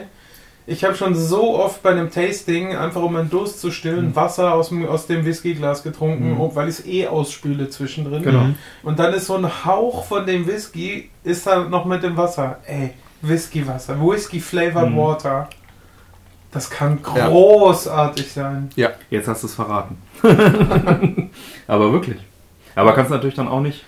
Ich 0.67 0.83
habe 0.83 0.93
schon 0.95 1.15
so 1.15 1.57
oft 1.57 1.81
bei 1.81 1.89
einem 1.91 2.11
Tasting, 2.11 2.75
einfach 2.75 3.01
um 3.01 3.13
meinen 3.13 3.29
Durst 3.31 3.59
zu 3.59 3.71
stillen, 3.71 4.15
Wasser 4.15 4.53
aus 4.53 4.69
dem, 4.69 4.85
aus 4.85 5.07
dem 5.07 5.25
Whiskyglas 5.25 5.81
getrunken, 5.81 6.33
Mhm. 6.35 6.51
weil 6.55 6.69
ich 6.69 6.79
es 6.79 6.85
eh 6.85 7.07
ausspüle 7.07 7.69
zwischendrin. 7.69 8.21
Genau. 8.21 8.43
Mhm. 8.43 8.55
Und 8.83 8.99
dann 8.99 9.13
ist 9.13 9.25
so 9.27 9.35
ein 9.35 9.65
Hauch 9.65 10.05
von 10.05 10.27
dem 10.27 10.45
Whisky, 10.47 11.09
ist 11.23 11.47
da 11.47 11.63
noch 11.63 11.85
mit 11.85 12.03
dem 12.03 12.17
Wasser. 12.17 12.57
Ey, 12.67 12.91
Whisky-Wasser. 13.21 13.99
Whisky 13.99 14.39
Flavored 14.39 14.89
Mhm. 14.91 14.97
Water. 14.97 15.49
Das 16.51 16.69
kann 16.69 16.99
Ja. 17.15 17.27
großartig 17.27 18.31
sein. 18.31 18.69
Jetzt 19.09 19.27
hast 19.27 19.43
du 19.43 19.47
es 19.47 19.53
verraten. 19.55 19.97
Aber 21.67 21.91
wirklich. 21.93 22.17
Aber 22.75 22.93
kannst 22.93 23.11
du 23.11 23.15
natürlich 23.15 23.35
dann 23.35 23.47
auch 23.47 23.61
nicht, 23.61 23.85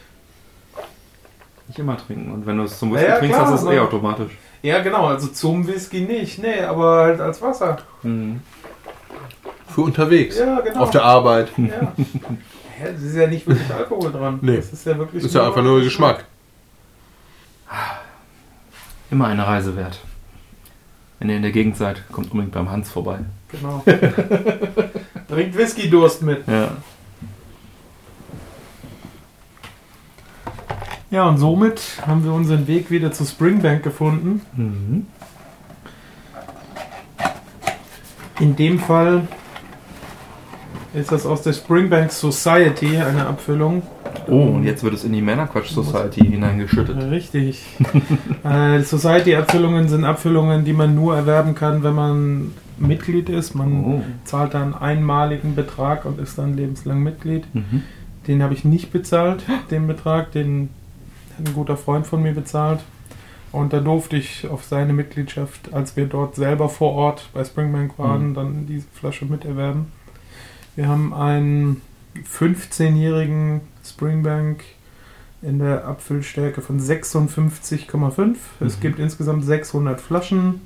nicht 1.67 1.79
immer 1.79 1.97
trinken. 1.97 2.31
Und 2.31 2.45
wenn 2.45 2.57
du 2.57 2.63
es 2.63 2.77
zum 2.77 2.91
Whisky 2.93 3.05
Ja, 3.05 3.13
ja, 3.13 3.19
trinkst, 3.19 3.37
klar, 3.39 3.51
hast 3.51 3.63
du 3.63 3.69
es 3.69 3.75
eh 3.75 3.79
automatisch. 3.79 4.31
Ja, 4.61 4.79
genau. 4.79 5.07
Also 5.07 5.27
zum 5.27 5.65
Whisky 5.65 6.01
nicht. 6.01 6.37
Nee, 6.39 6.61
aber 6.61 6.97
halt 7.03 7.19
als 7.21 7.41
Wasser. 7.41 7.77
Mhm. 8.03 8.41
Für 9.69 9.81
unterwegs. 9.81 10.37
Ja, 10.37 10.59
genau. 10.59 10.81
Auf 10.81 10.91
der 10.91 11.03
Arbeit. 11.03 11.49
Ja. 11.57 11.93
Das 12.83 12.99
ist 13.03 13.15
ja 13.15 13.27
nicht 13.27 13.45
wirklich 13.45 13.71
Alkohol 13.71 14.11
dran. 14.11 14.39
Nee. 14.41 14.55
Das 14.55 14.73
ist 14.73 14.87
ja 14.87 14.97
wirklich 14.97 15.23
Ist 15.23 15.35
ja 15.35 15.45
einfach 15.45 15.61
nur 15.61 15.81
Geschmack. 15.81 16.25
Immer 19.11 19.27
eine 19.27 19.45
Reise 19.45 19.75
wert. 19.75 19.99
Wenn 21.19 21.29
ihr 21.29 21.35
in 21.35 21.41
der 21.43 21.51
Gegend 21.51 21.77
seid, 21.77 22.01
kommt 22.11 22.31
unbedingt 22.31 22.53
beim 22.53 22.71
Hans 22.71 22.89
vorbei. 22.89 23.19
Genau. 23.49 23.83
Trinkt 25.27 25.57
Whisky-Durst 25.57 26.23
mit. 26.23 26.47
Ja. 26.47 26.77
Ja, 31.11 31.27
und 31.27 31.37
somit 31.37 31.81
haben 32.07 32.23
wir 32.23 32.31
unseren 32.31 32.67
Weg 32.67 32.89
wieder 32.89 33.11
zu 33.11 33.25
Springbank 33.25 33.83
gefunden. 33.83 34.41
Mhm. 34.55 35.07
In 38.39 38.55
dem 38.55 38.79
Fall 38.79 39.27
ist 40.93 41.11
das 41.11 41.25
aus 41.25 41.41
der 41.41 41.51
Springbank 41.51 42.13
Society 42.13 42.97
eine 42.97 43.27
Abfüllung. 43.27 43.83
Oh, 44.27 44.43
und 44.55 44.63
jetzt 44.63 44.83
wird 44.83 44.93
es 44.93 45.03
in 45.03 45.13
die 45.13 45.21
Männerquatsch 45.21 45.69
Society 45.71 46.21
hineingeschüttet. 46.21 46.97
Richtig. 47.09 47.63
äh, 48.43 48.81
Society-Abfüllungen 48.81 49.87
sind 49.89 50.03
Abfüllungen, 50.05 50.63
die 50.65 50.73
man 50.73 50.95
nur 50.95 51.15
erwerben 51.15 51.55
kann, 51.55 51.83
wenn 51.83 51.93
man 51.95 52.51
Mitglied 52.77 53.29
ist. 53.29 53.55
Man 53.55 53.83
Oh. 53.85 54.01
zahlt 54.23 54.53
dann 54.53 54.73
einen 54.73 54.99
einmaligen 54.99 55.55
Betrag 55.55 56.05
und 56.05 56.19
ist 56.19 56.37
dann 56.37 56.55
lebenslang 56.55 57.01
Mitglied. 57.03 57.43
Mhm. 57.53 57.83
Den 58.27 58.43
habe 58.43 58.53
ich 58.53 58.63
nicht 58.65 58.91
bezahlt, 58.91 59.43
den 59.71 59.87
Betrag. 59.87 60.31
Den 60.31 60.69
hat 61.37 61.47
ein 61.47 61.53
guter 61.53 61.77
Freund 61.77 62.05
von 62.07 62.21
mir 62.21 62.33
bezahlt. 62.33 62.79
Und 63.51 63.73
da 63.73 63.79
durfte 63.81 64.15
ich 64.15 64.47
auf 64.47 64.63
seine 64.63 64.93
Mitgliedschaft, 64.93 65.73
als 65.73 65.97
wir 65.97 66.05
dort 66.05 66.35
selber 66.35 66.69
vor 66.69 66.93
Ort 66.93 67.29
bei 67.33 67.43
Springbank 67.43 67.99
waren, 67.99 68.29
Mhm. 68.29 68.33
dann 68.33 68.65
diese 68.67 68.87
Flasche 68.93 69.25
miterwerben. 69.25 69.87
Wir 70.75 70.87
haben 70.87 71.13
einen 71.13 71.81
15-jährigen 72.25 73.61
Springbank 73.83 74.63
in 75.41 75.59
der 75.59 75.85
Abfüllstärke 75.85 76.61
von 76.61 76.79
56,5. 76.79 78.37
Es 78.59 78.77
Mhm. 78.77 78.81
gibt 78.81 78.99
insgesamt 78.99 79.43
600 79.45 79.99
Flaschen. 79.99 80.61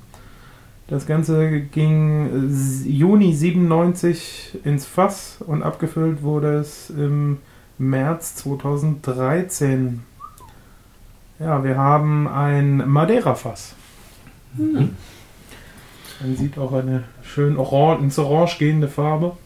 Das 0.88 1.06
Ganze 1.06 1.60
ging 1.60 2.48
Juni 2.84 3.34
97 3.34 4.58
ins 4.64 4.86
Fass 4.86 5.38
und 5.44 5.62
abgefüllt 5.62 6.22
wurde 6.22 6.58
es 6.58 6.90
im 6.90 7.38
März 7.78 8.36
2013. 8.36 10.02
Ja, 11.38 11.64
wir 11.64 11.76
haben 11.76 12.28
ein 12.28 12.88
Madeira-Fass. 12.88 13.74
Mhm. 14.56 14.90
Man 16.20 16.36
sieht 16.36 16.56
auch 16.56 16.72
eine 16.72 17.04
schön 17.22 17.56
orange, 17.58 18.02
ins 18.04 18.18
Orange 18.18 18.58
gehende 18.58 18.88
Farbe. 18.88 19.36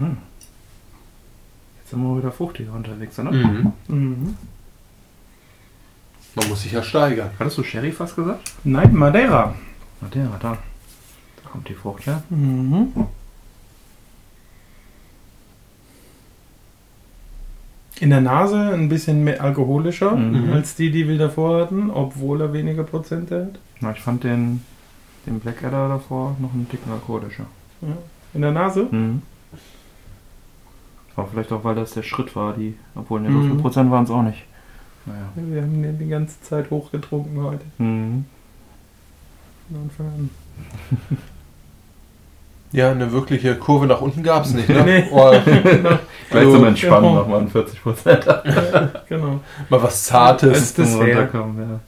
Jetzt 0.00 1.90
sind 1.90 2.02
wir 2.02 2.18
wieder 2.18 2.32
fruchtiger 2.32 2.72
unterwegs, 2.72 3.18
oder? 3.18 3.30
Mhm. 3.32 3.72
Mhm. 3.88 4.36
Man 6.36 6.48
muss 6.48 6.62
sich 6.62 6.72
ja 6.72 6.82
steigern. 6.82 7.30
Hattest 7.38 7.58
du 7.58 7.62
Sherry 7.64 7.90
fast 7.92 8.14
gesagt? 8.16 8.52
Nein, 8.64 8.94
Madeira. 8.94 9.54
Madeira, 10.00 10.38
da. 10.40 10.56
Da 11.42 11.48
kommt 11.50 11.68
die 11.68 11.74
Frucht, 11.74 12.06
ja? 12.06 12.22
Mhm. 12.30 12.92
In 18.00 18.10
der 18.10 18.20
Nase 18.22 18.56
ein 18.72 18.88
bisschen 18.88 19.24
mehr 19.24 19.42
alkoholischer 19.42 20.12
Mhm. 20.16 20.52
als 20.52 20.74
die, 20.74 20.90
die 20.90 21.06
wir 21.06 21.18
davor 21.18 21.60
hatten, 21.62 21.90
obwohl 21.90 22.40
er 22.40 22.52
weniger 22.52 22.84
Prozente 22.84 23.46
hat. 23.52 23.60
Na, 23.80 23.92
ich 23.92 24.00
fand 24.00 24.24
den, 24.24 24.62
den 25.26 25.38
Blackadder 25.40 25.88
davor 25.88 26.34
noch 26.40 26.54
einen 26.54 26.68
Ticken 26.68 26.90
alkoholischer. 26.92 27.44
Ja. 27.82 27.88
In 28.32 28.40
der 28.42 28.52
Nase? 28.52 28.84
Mhm. 28.90 29.22
Aber 31.20 31.28
vielleicht 31.30 31.52
auch, 31.52 31.64
weil 31.64 31.74
das 31.74 31.92
der 31.92 32.02
Schritt 32.02 32.34
war, 32.34 32.54
die, 32.54 32.74
obwohl 32.94 33.20
ne, 33.20 33.30
so 33.30 33.38
Mhm. 33.38 33.50
viel 33.52 33.60
Prozent 33.60 33.90
waren 33.90 34.04
es 34.04 34.10
auch 34.10 34.22
nicht. 34.22 34.42
Naja. 35.06 35.28
Wir 35.34 35.62
haben 35.62 35.82
den 35.82 35.98
die 35.98 36.08
ganze 36.08 36.40
Zeit 36.42 36.70
hochgetrunken 36.70 37.42
heute. 37.42 37.64
Mhm. 37.78 38.24
Von 39.68 39.82
Anfang 39.82 40.06
an. 40.06 40.30
Ja, 42.72 42.92
eine 42.92 43.10
wirkliche 43.10 43.56
Kurve 43.56 43.88
nach 43.88 44.00
unten 44.00 44.22
gab 44.22 44.44
es 44.44 44.54
nicht. 44.54 44.68
Ne? 44.68 44.82
Nee. 44.84 45.08
Oh, 45.12 45.30
Gleich 45.30 46.44
Also, 46.44 46.52
zum 46.56 46.64
Entspannen 46.66 47.02
genau. 47.08 47.14
nochmal 47.20 47.40
an 47.40 47.48
40 47.48 47.82
Prozent. 47.82 48.24
Genau. 49.08 49.40
mal 49.68 49.82
was 49.82 50.04
Zartes. 50.04 50.50
Als 50.54 50.74
Dessert. 50.74 51.34
ja. 51.34 51.80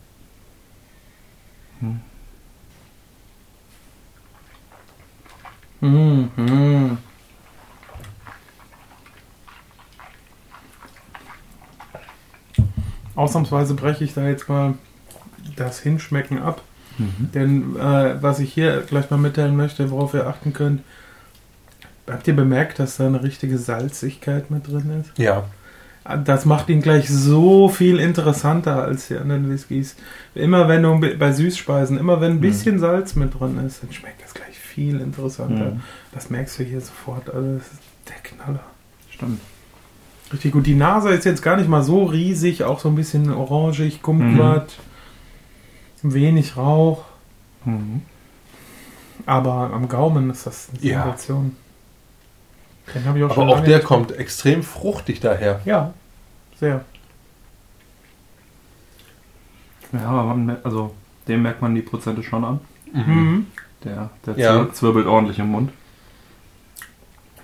Mhm. 5.81 6.99
Ausnahmsweise 13.23 13.75
breche 13.75 14.03
ich 14.03 14.15
da 14.15 14.27
jetzt 14.27 14.49
mal 14.49 14.75
das 15.57 15.79
Hinschmecken 15.79 16.43
ab. 16.43 16.63
Mhm. 16.99 17.31
Denn 17.33 17.77
äh, 17.77 18.21
was 18.21 18.41
ich 18.41 18.53
hier 18.53 18.83
gleich 18.83 19.11
mal 19.11 19.17
mitteilen 19.17 19.57
möchte, 19.57 19.91
worauf 19.91 20.13
ihr 20.15 20.27
achten 20.27 20.53
könnt, 20.53 20.83
habt 22.11 22.27
ihr 22.27 22.35
bemerkt, 22.35 22.81
dass 22.81 22.97
da 22.97 23.07
eine 23.07 23.23
richtige 23.23 23.59
Salzigkeit 23.59 24.51
mit 24.51 24.67
drin 24.67 25.01
ist? 25.01 25.17
Ja. 25.19 25.45
Das 26.25 26.47
macht 26.47 26.69
ihn 26.69 26.83
gleich 26.83 27.09
so 27.09 27.69
viel 27.69 28.01
interessanter 28.01 28.83
als 28.83 29.07
die 29.07 29.17
anderen 29.17 29.49
Whiskys. 29.49 29.95
Immer 30.35 30.67
wenn 30.67 30.83
du 30.83 30.99
bei 31.17 31.31
Süßspeisen, 31.31 31.97
immer 31.97 32.21
wenn 32.21 32.33
ein 32.33 32.41
bisschen 32.41 32.81
Salz 32.81 33.15
mit 33.15 33.39
drin 33.39 33.57
ist, 33.65 33.85
dann 33.85 33.93
schmeckt 33.93 34.21
das 34.21 34.35
gleich 34.35 34.59
viel 34.59 35.01
interessanter. 35.01 35.75
Mhm. 35.75 35.81
Das 36.11 36.29
merkst 36.29 36.59
du 36.59 36.65
hier 36.65 36.81
sofort. 36.81 37.33
Also 37.33 37.57
das 37.57 37.67
ist 37.67 37.83
der 38.09 38.17
Knaller. 38.17 38.65
Stimmt. 39.11 39.41
Richtig 40.33 40.53
gut. 40.53 40.67
Die 40.67 40.75
Nase 40.75 41.11
ist 41.11 41.25
jetzt 41.25 41.43
gar 41.43 41.57
nicht 41.57 41.69
mal 41.69 41.83
so 41.83 42.05
riesig, 42.05 42.65
auch 42.65 42.81
so 42.81 42.89
ein 42.89 42.95
bisschen 42.95 43.31
orangig, 43.33 44.01
kumquat, 44.03 44.79
wenig 46.03 46.57
Rauch. 46.57 47.05
Mhm. 47.65 48.03
Aber 49.27 49.71
am 49.73 49.89
Gaumen 49.89 50.31
ist 50.31 50.47
das 50.47 50.69
eine 50.71 50.81
Ja. 50.91 51.03
Sensation. 51.03 51.57
Den 52.95 53.05
habe 53.05 53.19
ich 53.19 53.25
auch 53.25 53.31
Aber 53.31 53.35
schon 53.35 53.49
auch 53.51 53.61
der 53.65 53.79
getrunken. 53.81 54.07
kommt 54.09 54.19
extrem 54.19 54.63
fruchtig 54.63 55.21
daher. 55.21 55.61
Ja, 55.65 55.93
sehr. 56.59 56.85
Ja, 59.93 60.07
aber 60.09 60.57
also 60.65 60.95
dem 61.29 61.43
merkt 61.43 61.61
man 61.63 61.75
die 61.75 61.83
Prozente 61.83 62.23
schon 62.23 62.45
an. 62.45 62.61
Mhm. 62.93 63.47
Der, 63.85 64.11
der 64.27 64.37
Ja. 64.39 64.53
zwir- 64.63 64.73
zwirbelt 64.73 65.07
ordentlich 65.07 65.39
im 65.39 65.49
Mund. 65.49 65.71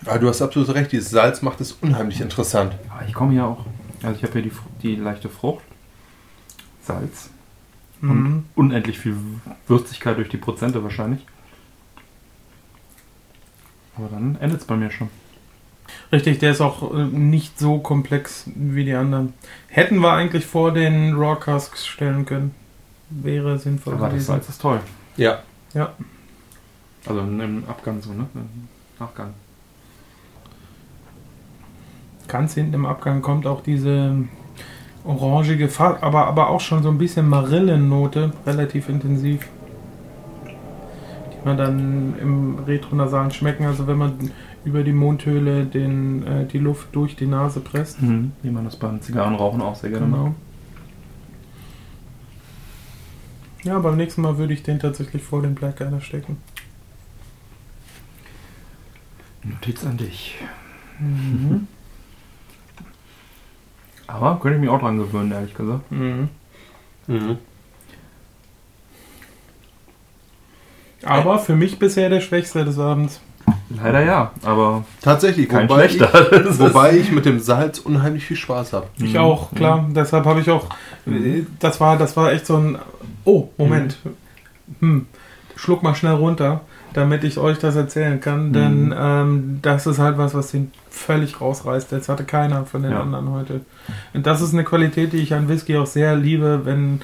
Aber 0.06 0.18
du 0.18 0.28
hast 0.28 0.40
absolut 0.42 0.68
recht, 0.74 0.92
dieses 0.92 1.10
Salz 1.10 1.42
macht 1.42 1.60
es 1.60 1.72
unheimlich 1.72 2.20
interessant. 2.20 2.74
Aber 2.90 3.06
ich 3.06 3.14
komme 3.14 3.32
hier 3.32 3.44
auch. 3.44 3.64
Also 4.02 4.16
ich 4.16 4.22
habe 4.22 4.32
hier 4.34 4.42
die, 4.42 4.52
die 4.82 4.94
leichte 4.96 5.28
Frucht, 5.28 5.64
Salz 6.82 7.30
Mhm. 8.00 8.44
und 8.54 8.70
unendlich 8.70 8.96
viel 8.96 9.16
Würzigkeit 9.66 10.16
durch 10.18 10.28
die 10.28 10.36
Prozente 10.36 10.84
wahrscheinlich. 10.84 11.26
Aber 13.96 14.06
dann 14.08 14.36
endet 14.40 14.60
es 14.60 14.66
bei 14.66 14.76
mir 14.76 14.90
schon. 14.92 15.08
Richtig, 16.12 16.38
der 16.38 16.52
ist 16.52 16.60
auch 16.60 16.94
äh, 16.94 17.04
nicht 17.06 17.58
so 17.58 17.78
komplex 17.78 18.44
wie 18.54 18.84
die 18.84 18.94
anderen. 18.94 19.32
Hätten 19.66 19.98
wir 20.00 20.12
eigentlich 20.12 20.46
vor 20.46 20.72
den 20.72 21.14
Raw 21.14 21.38
Casks 21.40 21.86
stellen 21.86 22.24
können. 22.24 22.54
Wäre 23.10 23.58
sinnvoll 23.58 23.94
Aber 23.94 24.04
das 24.04 24.10
gewesen. 24.12 24.26
Salz 24.26 24.48
ist 24.48 24.60
toll. 24.62 24.80
Ja. 25.16 25.42
Ja. 25.74 25.92
Also 27.06 27.20
im 27.20 27.64
Abgang 27.68 28.00
so, 28.00 28.12
ne? 28.12 28.26
Im 28.34 28.68
Nachgang. 29.00 29.34
Ganz 32.28 32.54
hinten 32.54 32.74
im 32.74 32.86
Abgang 32.86 33.22
kommt 33.22 33.46
auch 33.46 33.62
diese 33.62 34.14
orangige 35.04 35.68
Farbe, 35.68 36.02
aber, 36.02 36.26
aber 36.26 36.50
auch 36.50 36.60
schon 36.60 36.82
so 36.82 36.90
ein 36.90 36.98
bisschen 36.98 37.28
Marillennote, 37.28 38.32
relativ 38.46 38.88
intensiv. 38.88 39.48
Die 41.32 41.46
man 41.46 41.56
dann 41.56 42.14
im 42.20 42.58
Retronasalen 42.66 43.30
schmecken, 43.30 43.64
also 43.64 43.86
wenn 43.86 43.96
man 43.96 44.30
über 44.64 44.82
die 44.82 44.92
Mundhöhle 44.92 45.64
den, 45.64 46.26
äh, 46.26 46.46
die 46.46 46.58
Luft 46.58 46.88
durch 46.92 47.16
die 47.16 47.26
Nase 47.26 47.60
presst. 47.60 48.02
Mhm. 48.02 48.32
Wie 48.42 48.50
man 48.50 48.64
das 48.64 48.76
beim 48.76 49.00
Zigarrenrauchen 49.00 49.62
auch 49.62 49.74
sehr 49.74 49.90
gerne 49.90 50.06
macht. 50.06 50.20
Genau. 50.20 50.34
Ja, 53.64 53.78
beim 53.78 53.96
nächsten 53.96 54.22
Mal 54.22 54.38
würde 54.38 54.52
ich 54.52 54.62
den 54.62 54.78
tatsächlich 54.78 55.22
vor 55.22 55.42
den 55.42 55.54
Black 55.54 55.80
Eyed 55.80 56.02
stecken. 56.02 56.36
Notiz 59.42 59.84
an 59.84 59.96
dich. 59.96 60.36
Mhm. 60.98 61.66
Aber 64.08 64.40
könnte 64.40 64.56
ich 64.56 64.60
mich 64.62 64.70
auch 64.70 64.80
dran 64.80 64.98
gewöhnen, 64.98 65.30
ehrlich 65.30 65.54
gesagt. 65.54 65.90
Mhm. 65.92 66.28
Mhm. 67.06 67.38
Aber 71.04 71.38
für 71.38 71.54
mich 71.54 71.78
bisher 71.78 72.08
der 72.10 72.20
Schwächste 72.20 72.64
des 72.64 72.78
Abends. 72.78 73.20
Leider 73.70 74.02
ja, 74.02 74.32
aber 74.44 74.84
Tatsächlich, 75.00 75.48
kein 75.48 75.68
wobei, 75.68 75.88
schlechter. 75.88 76.50
Ich, 76.50 76.58
wobei 76.58 76.96
ich 76.96 77.12
mit 77.12 77.24
dem 77.24 77.38
Salz 77.38 77.78
unheimlich 77.78 78.24
viel 78.24 78.36
Spaß 78.36 78.72
habe. 78.72 78.86
Ich 78.98 79.12
Mhm. 79.14 79.20
auch, 79.20 79.54
klar. 79.54 79.86
Deshalb 79.90 80.24
habe 80.26 80.40
ich 80.40 80.50
auch. 80.50 80.66
äh, 81.06 81.44
Das 81.60 81.80
war, 81.80 81.96
das 81.96 82.16
war 82.16 82.32
echt 82.32 82.46
so 82.46 82.56
ein. 82.56 82.78
Oh, 83.24 83.48
Moment. 83.58 83.96
Hm. 84.80 85.06
Schluck 85.56 85.82
mal 85.82 85.94
schnell 85.94 86.14
runter, 86.14 86.62
damit 86.94 87.24
ich 87.24 87.38
euch 87.38 87.58
das 87.58 87.76
erzählen 87.76 88.20
kann. 88.20 88.52
Denn 88.52 88.86
Mhm. 88.86 88.94
ähm, 88.96 89.58
das 89.62 89.86
ist 89.86 89.98
halt 89.98 90.18
was, 90.18 90.34
was 90.34 90.50
den 90.52 90.70
völlig 90.90 91.40
rausreißt. 91.40 91.92
Das 91.92 92.08
hatte 92.08 92.24
keiner 92.24 92.64
von 92.66 92.82
den 92.82 92.92
Ja. 92.92 93.00
anderen 93.02 93.30
heute. 93.30 93.60
Und 94.14 94.26
das 94.26 94.40
ist 94.40 94.52
eine 94.52 94.64
Qualität, 94.64 95.12
die 95.12 95.18
ich 95.18 95.34
an 95.34 95.48
Whisky 95.48 95.76
auch 95.76 95.86
sehr 95.86 96.16
liebe, 96.16 96.62
wenn, 96.64 97.00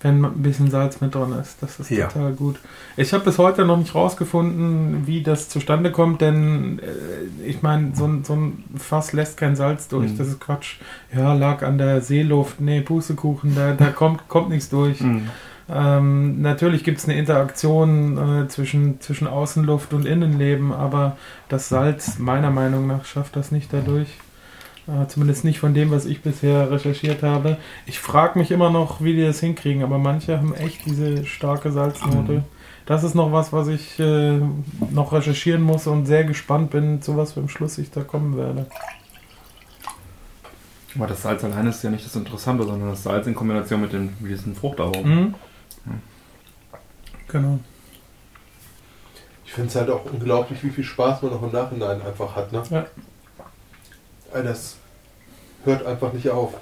wenn 0.00 0.24
ein 0.24 0.42
bisschen 0.42 0.70
Salz 0.70 1.00
mit 1.00 1.14
drin 1.14 1.32
ist. 1.40 1.56
Das 1.62 1.80
ist 1.80 1.90
Ja. 1.90 2.06
total 2.08 2.32
gut. 2.32 2.56
Ich 2.96 3.12
habe 3.12 3.24
bis 3.24 3.38
heute 3.38 3.64
noch 3.64 3.76
nicht 3.78 3.94
rausgefunden, 3.94 5.06
wie 5.06 5.22
das 5.22 5.48
zustande 5.48 5.90
kommt, 5.90 6.20
denn 6.20 6.78
äh, 6.80 7.46
ich 7.48 7.62
meine, 7.62 7.92
so, 7.94 8.04
ein- 8.04 8.22
so 8.24 8.34
ein 8.34 8.64
Fass 8.76 9.12
lässt 9.12 9.36
kein 9.36 9.56
Salz 9.56 9.88
durch. 9.88 10.10
Mhm. 10.12 10.18
Das 10.18 10.28
ist 10.28 10.40
Quatsch. 10.40 10.76
Ja, 11.16 11.32
lag 11.34 11.62
an 11.62 11.78
der 11.78 12.00
Seeluft. 12.00 12.60
Nee, 12.60 12.80
Pustekuchen, 12.82 13.54
da, 13.56 13.72
da 13.72 13.86
kommt, 13.86 14.28
kommt 14.28 14.50
nichts 14.50 14.68
durch. 14.68 15.00
Mhm. 15.00 15.22
Ähm, 15.70 16.40
natürlich 16.40 16.82
gibt 16.82 16.98
es 16.98 17.04
eine 17.04 17.18
Interaktion 17.18 18.44
äh, 18.44 18.48
zwischen, 18.48 19.00
zwischen 19.00 19.26
Außenluft 19.26 19.92
und 19.92 20.06
Innenleben, 20.06 20.72
aber 20.72 21.16
das 21.48 21.68
Salz, 21.68 22.18
meiner 22.18 22.50
Meinung 22.50 22.86
nach, 22.86 23.04
schafft 23.04 23.36
das 23.36 23.52
nicht 23.52 23.72
dadurch. 23.72 24.08
Äh, 24.86 25.06
zumindest 25.08 25.44
nicht 25.44 25.58
von 25.58 25.74
dem, 25.74 25.90
was 25.90 26.06
ich 26.06 26.22
bisher 26.22 26.70
recherchiert 26.70 27.22
habe. 27.22 27.58
Ich 27.84 27.98
frage 28.00 28.38
mich 28.38 28.50
immer 28.50 28.70
noch, 28.70 29.02
wie 29.02 29.14
die 29.14 29.24
das 29.24 29.40
hinkriegen, 29.40 29.82
aber 29.82 29.98
manche 29.98 30.38
haben 30.38 30.54
echt 30.54 30.86
diese 30.86 31.26
starke 31.26 31.70
Salznote. 31.70 32.32
Mhm. 32.32 32.44
Das 32.86 33.04
ist 33.04 33.14
noch 33.14 33.30
was, 33.32 33.52
was 33.52 33.68
ich 33.68 33.98
äh, 34.00 34.40
noch 34.90 35.12
recherchieren 35.12 35.60
muss 35.60 35.86
und 35.86 36.06
sehr 36.06 36.24
gespannt 36.24 36.70
bin, 36.70 37.02
zu 37.02 37.18
was 37.18 37.34
für 37.34 37.40
einem 37.40 37.50
Schluss 37.50 37.76
ich 37.76 37.90
da 37.90 38.00
kommen 38.00 38.38
werde. 38.38 38.64
Aber 40.96 41.06
das 41.06 41.20
Salz 41.20 41.44
alleine 41.44 41.68
ist 41.68 41.84
ja 41.84 41.90
nicht 41.90 42.06
das 42.06 42.16
Interessante, 42.16 42.64
sondern 42.64 42.88
das 42.88 43.02
Salz 43.02 43.26
in 43.26 43.34
Kombination 43.34 43.82
mit 43.82 43.92
den 43.92 44.16
diesen 44.20 44.54
Fruchtaromen. 44.54 45.14
Mhm. 45.14 45.34
Genau. 47.28 47.58
Ich 49.44 49.52
finde 49.52 49.68
es 49.68 49.76
halt 49.76 49.90
auch 49.90 50.04
unglaublich, 50.04 50.62
wie 50.62 50.70
viel 50.70 50.84
Spaß 50.84 51.22
man 51.22 51.32
noch 51.32 51.42
im 51.42 51.52
Nachhinein 51.52 52.00
einfach 52.02 52.36
hat. 52.36 52.52
Ne? 52.52 52.62
Ja. 52.70 52.86
Das 54.42 54.76
hört 55.64 55.84
einfach 55.86 56.12
nicht 56.12 56.28
auf. 56.30 56.54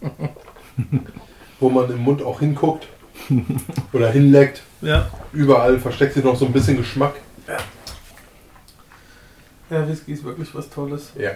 Wo 1.60 1.70
man 1.70 1.90
im 1.90 1.98
Mund 1.98 2.22
auch 2.22 2.40
hinguckt 2.40 2.86
oder 3.92 4.10
hinleckt, 4.10 4.62
Ja. 4.82 5.10
überall 5.32 5.78
versteckt 5.78 6.14
sich 6.14 6.24
noch 6.24 6.36
so 6.36 6.46
ein 6.46 6.52
bisschen 6.52 6.76
Geschmack. 6.76 7.14
Ja, 9.70 9.88
Whisky 9.88 10.12
ist 10.12 10.22
wirklich 10.24 10.54
was 10.54 10.70
Tolles. 10.70 11.12
Ja. 11.18 11.30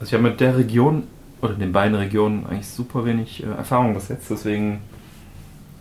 Also 0.00 0.06
ich 0.08 0.14
habe 0.14 0.22
mit 0.22 0.40
der 0.40 0.56
Region 0.56 1.06
oder 1.42 1.54
den 1.54 1.72
beiden 1.72 1.94
Regionen 1.96 2.46
eigentlich 2.46 2.68
super 2.68 3.04
wenig 3.04 3.42
äh, 3.42 3.46
Erfahrung 3.46 3.94
bis 3.94 4.08
jetzt, 4.08 4.30
deswegen 4.30 4.80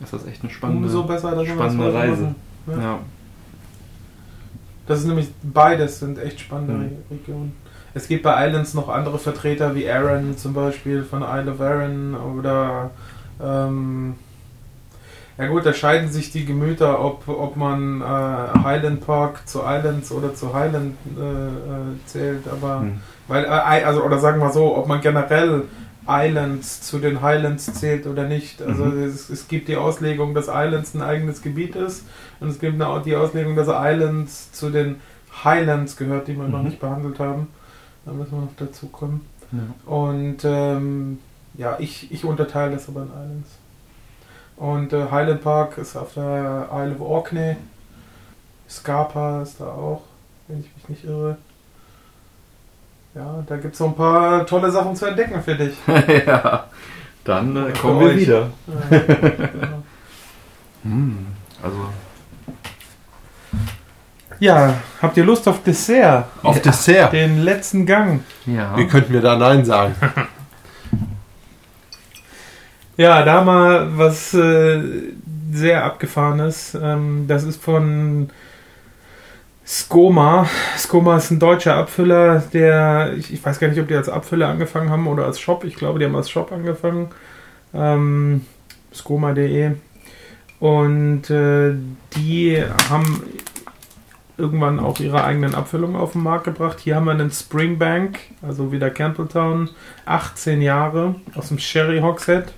ist 0.04 0.14
das 0.14 0.26
echt 0.26 0.42
eine 0.44 0.52
spannende, 0.52 0.88
Umso 0.88 1.04
besser, 1.04 1.32
dass 1.32 1.46
das 1.46 1.48
spannende 1.54 1.86
heute 1.86 1.96
Reise. 1.98 2.36
Ja. 2.68 2.78
Ja. 2.82 3.00
Das 4.88 5.00
ist 5.00 5.06
nämlich 5.08 5.30
beides 5.44 6.00
sind 6.00 6.20
echt 6.20 6.40
spannende 6.40 6.74
Mhm. 6.74 6.82
Re- 6.82 6.92
Regionen. 7.12 7.54
Es 7.94 8.08
gibt 8.08 8.24
bei 8.24 8.48
Islands 8.48 8.74
noch 8.74 8.90
andere 8.90 9.20
Vertreter 9.20 9.76
wie 9.76 9.90
Aaron 9.90 10.38
zum 10.38 10.54
Beispiel 10.54 11.04
von 11.04 11.22
Isle 11.24 11.52
of 11.52 11.60
Arran 11.62 12.16
oder 12.16 12.90
ähm, 13.44 14.16
ja 15.38 15.48
gut, 15.48 15.66
da 15.66 15.74
scheiden 15.74 16.10
sich 16.10 16.32
die 16.32 16.46
Gemüter, 16.46 17.04
ob, 17.04 17.28
ob 17.28 17.56
man 17.58 18.02
äh, 18.02 18.06
Highland 18.64 19.06
Park 19.06 19.48
zu 19.48 19.60
Islands 19.66 20.12
oder 20.12 20.34
zu 20.36 20.54
Highland 20.54 20.96
äh, 21.18 21.22
äh, 21.22 22.06
zählt, 22.06 22.48
aber 22.48 22.82
Hm. 22.82 23.00
weil 23.28 23.44
äh, 23.46 23.48
also 23.50 24.04
oder 24.04 24.20
sagen 24.20 24.40
wir 24.40 24.52
so, 24.52 24.76
ob 24.78 24.88
man 24.88 25.02
generell 25.02 25.64
Islands 26.08 26.82
zu 26.82 27.00
den 27.00 27.22
Highlands 27.22 27.72
zählt 27.74 28.08
oder 28.08 28.28
nicht. 28.28 28.62
Also 28.62 28.86
Mhm. 28.86 29.04
es, 29.04 29.30
es 29.30 29.48
gibt 29.48 29.68
die 29.68 29.76
Auslegung, 29.78 30.34
dass 30.34 30.48
Islands 30.48 30.94
ein 30.96 31.02
eigenes 31.02 31.42
Gebiet 31.42 31.76
ist 31.76 32.06
und 32.40 32.50
es 32.50 32.60
gibt 32.60 32.82
eine, 32.82 33.02
die 33.04 33.16
Auslegung, 33.16 33.56
dass 33.56 33.68
Islands 33.68 34.52
zu 34.52 34.70
den 34.70 35.00
Highlands 35.44 35.96
gehört, 35.98 36.28
die 36.28 36.36
wir 36.36 36.48
noch 36.48 36.60
Mhm. 36.60 36.66
nicht 36.66 36.80
behandelt 36.80 37.20
haben. 37.20 37.48
Da 38.06 38.12
müssen 38.12 38.32
wir 38.32 38.42
noch 38.42 38.56
dazu 38.58 38.88
kommen. 38.88 39.22
Ja. 39.52 39.92
Und 39.92 40.38
ähm, 40.44 41.20
ja, 41.56 41.78
ich, 41.80 42.12
ich 42.12 42.26
unterteile 42.26 42.72
das 42.74 42.88
aber 42.90 43.02
in 43.04 43.08
Islands. 43.10 43.50
Und 44.58 44.94
äh, 44.94 45.10
Highland 45.12 45.42
Park 45.44 45.78
ist 45.78 45.96
auf 45.96 46.14
der 46.14 46.70
Isle 46.74 46.96
of 46.96 47.02
Orkney. 47.02 47.56
Scarpa 48.70 49.42
ist 49.42 49.60
da 49.60 49.66
auch, 49.68 50.02
wenn 50.48 50.60
ich 50.62 50.70
mich 50.78 50.90
nicht 50.90 51.04
irre. 51.04 51.38
Ja, 53.14 53.44
da 53.46 53.58
gibt 53.58 53.74
es 53.74 53.80
so 53.80 53.86
ein 53.86 53.96
paar 53.96 54.46
tolle 54.46 54.72
Sachen 54.72 54.96
zu 54.96 55.06
entdecken 55.06 55.42
für 55.44 55.56
dich. 55.56 55.76
ja. 56.26 56.66
Dann 57.24 57.56
äh, 57.56 57.72
kommen 57.74 58.00
wir 58.00 58.08
euch. 58.08 58.18
wieder. 58.18 58.50
Ja, 58.90 58.98
genau. 59.08 59.84
Hm. 60.84 61.28
Also 61.62 61.78
ja, 64.42 64.74
habt 65.00 65.16
ihr 65.18 65.24
Lust 65.24 65.48
auf 65.48 65.62
Dessert? 65.62 66.26
Auf 66.42 66.60
Dessert. 66.64 67.14
Den 67.14 67.44
letzten 67.44 67.86
Gang. 67.86 68.24
ja. 68.48 68.76
Wie 68.76 68.88
könnten 68.88 69.14
wir 69.14 69.22
da 69.22 69.38
Nein 69.38 69.64
sagen? 69.66 69.96
Ja, 72.98 73.24
da 73.24 73.42
mal 73.44 73.98
was 73.98 74.34
äh, 74.34 74.80
sehr 75.52 75.86
abgefahrenes. 75.86 76.78
Ähm, 76.80 77.26
das 77.28 77.44
ist 77.44 77.60
von 77.60 78.30
Skoma. 79.72 80.50
Skoma 80.78 81.16
ist 81.16 81.32
ein 81.32 81.40
deutscher 81.40 81.76
Abfüller, 81.76 82.44
der, 82.52 83.14
ich, 83.18 83.34
ich 83.34 83.46
weiß 83.46 83.58
gar 83.58 83.70
nicht, 83.70 83.80
ob 83.80 83.88
die 83.88 83.96
als 83.96 84.10
Abfüller 84.10 84.50
angefangen 84.50 84.90
haben 84.90 85.08
oder 85.08 85.24
als 85.26 85.40
Shop. 85.40 85.64
Ich 85.64 85.76
glaube, 85.76 85.98
die 85.98 86.04
haben 86.04 86.16
als 86.18 86.30
Shop 86.30 86.52
angefangen. 86.52 87.08
Ähm, 87.74 88.46
Skoma.de. 88.94 89.72
Und 90.60 91.30
äh, 91.30 91.74
die 92.18 92.62
haben 92.90 93.24
irgendwann 94.38 94.82
auch 94.82 95.00
ihre 95.00 95.24
eigenen 95.24 95.56
Abfüllungen 95.56 95.96
auf 95.96 96.12
den 96.12 96.24
Markt 96.24 96.44
gebracht. 96.44 96.82
Hier 96.82 96.98
haben 96.98 97.06
wir 97.06 97.12
einen 97.12 97.32
Springbank, 97.32 98.20
also 98.42 98.74
wieder 98.74 98.90
Campbelltown, 98.90 99.70
18 100.06 100.62
Jahre 100.62 101.16
aus 101.34 101.48
dem 101.48 101.60
Sherry 101.60 102.02
Hogshead. 102.02 102.52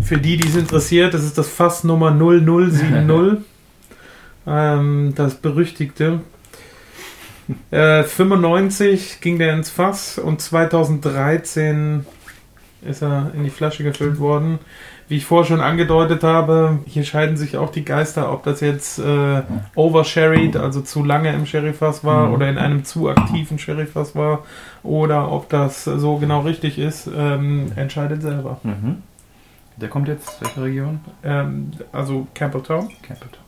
Für 0.00 0.16
die, 0.16 0.38
die 0.38 0.48
es 0.48 0.56
interessiert, 0.56 1.12
das 1.12 1.22
ist 1.22 1.36
das 1.36 1.48
Fass 1.48 1.84
Nummer 1.84 2.12
0070. 2.12 3.44
ähm, 4.46 5.12
das 5.16 5.34
berüchtigte. 5.36 6.20
Äh, 7.70 8.04
95 8.04 9.20
ging 9.20 9.38
der 9.38 9.52
ins 9.54 9.68
Fass 9.70 10.18
und 10.18 10.40
2013 10.40 12.06
ist 12.82 13.02
er 13.02 13.30
in 13.34 13.44
die 13.44 13.50
Flasche 13.50 13.84
gefüllt 13.84 14.18
worden. 14.20 14.58
Wie 15.08 15.16
ich 15.16 15.26
vorher 15.26 15.46
schon 15.46 15.60
angedeutet 15.60 16.22
habe, 16.22 16.78
hier 16.86 17.04
scheiden 17.04 17.36
sich 17.36 17.56
auch 17.58 17.70
die 17.70 17.84
Geister, 17.84 18.32
ob 18.32 18.44
das 18.44 18.60
jetzt 18.60 18.98
äh, 18.98 19.42
oversherried, 19.74 20.56
also 20.56 20.80
zu 20.80 21.04
lange 21.04 21.32
im 21.34 21.44
Sherryfass 21.44 22.02
war 22.02 22.28
Mhm. 22.28 22.34
oder 22.34 22.48
in 22.48 22.56
einem 22.58 22.84
zu 22.84 23.10
aktiven 23.10 23.58
Sherryfass 23.58 24.14
war 24.16 24.44
oder 24.82 25.30
ob 25.30 25.50
das 25.50 25.84
so 25.84 26.16
genau 26.16 26.40
richtig 26.40 26.78
ist, 26.78 27.10
ähm, 27.14 27.72
entscheidet 27.76 28.22
selber. 28.22 28.60
Mhm. 28.62 29.02
Der 29.76 29.88
kommt 29.88 30.08
jetzt, 30.08 30.40
welche 30.40 30.62
Region? 30.62 31.00
Ähm, 31.24 31.72
also 31.92 32.26
Campbelltown. 32.34 32.88
Capital. 33.02 33.41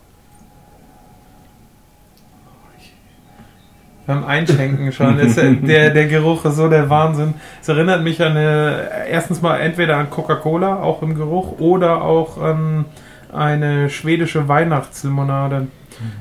Beim 4.07 4.25
Einschenken 4.25 4.93
schon. 4.93 5.19
Ist, 5.19 5.37
der, 5.37 5.91
der 5.91 6.07
Geruch 6.07 6.45
ist 6.45 6.57
so 6.57 6.69
der 6.69 6.91
Wahnsinn. 6.91 7.35
Es 7.63 7.69
erinnert 7.69 8.03
mich 8.03 8.23
an 8.23 8.33
eine, 8.33 8.89
erstens 9.09 9.41
mal 9.41 9.59
entweder 9.59 9.97
an 9.97 10.11
Coca-Cola, 10.11 10.83
auch 10.83 11.03
im 11.03 11.15
Geruch, 11.15 11.59
oder 11.59 12.03
auch 12.03 12.41
an 12.41 12.85
eine 13.33 13.89
schwedische 13.91 14.47
Weihnachtslimonade. 14.47 15.69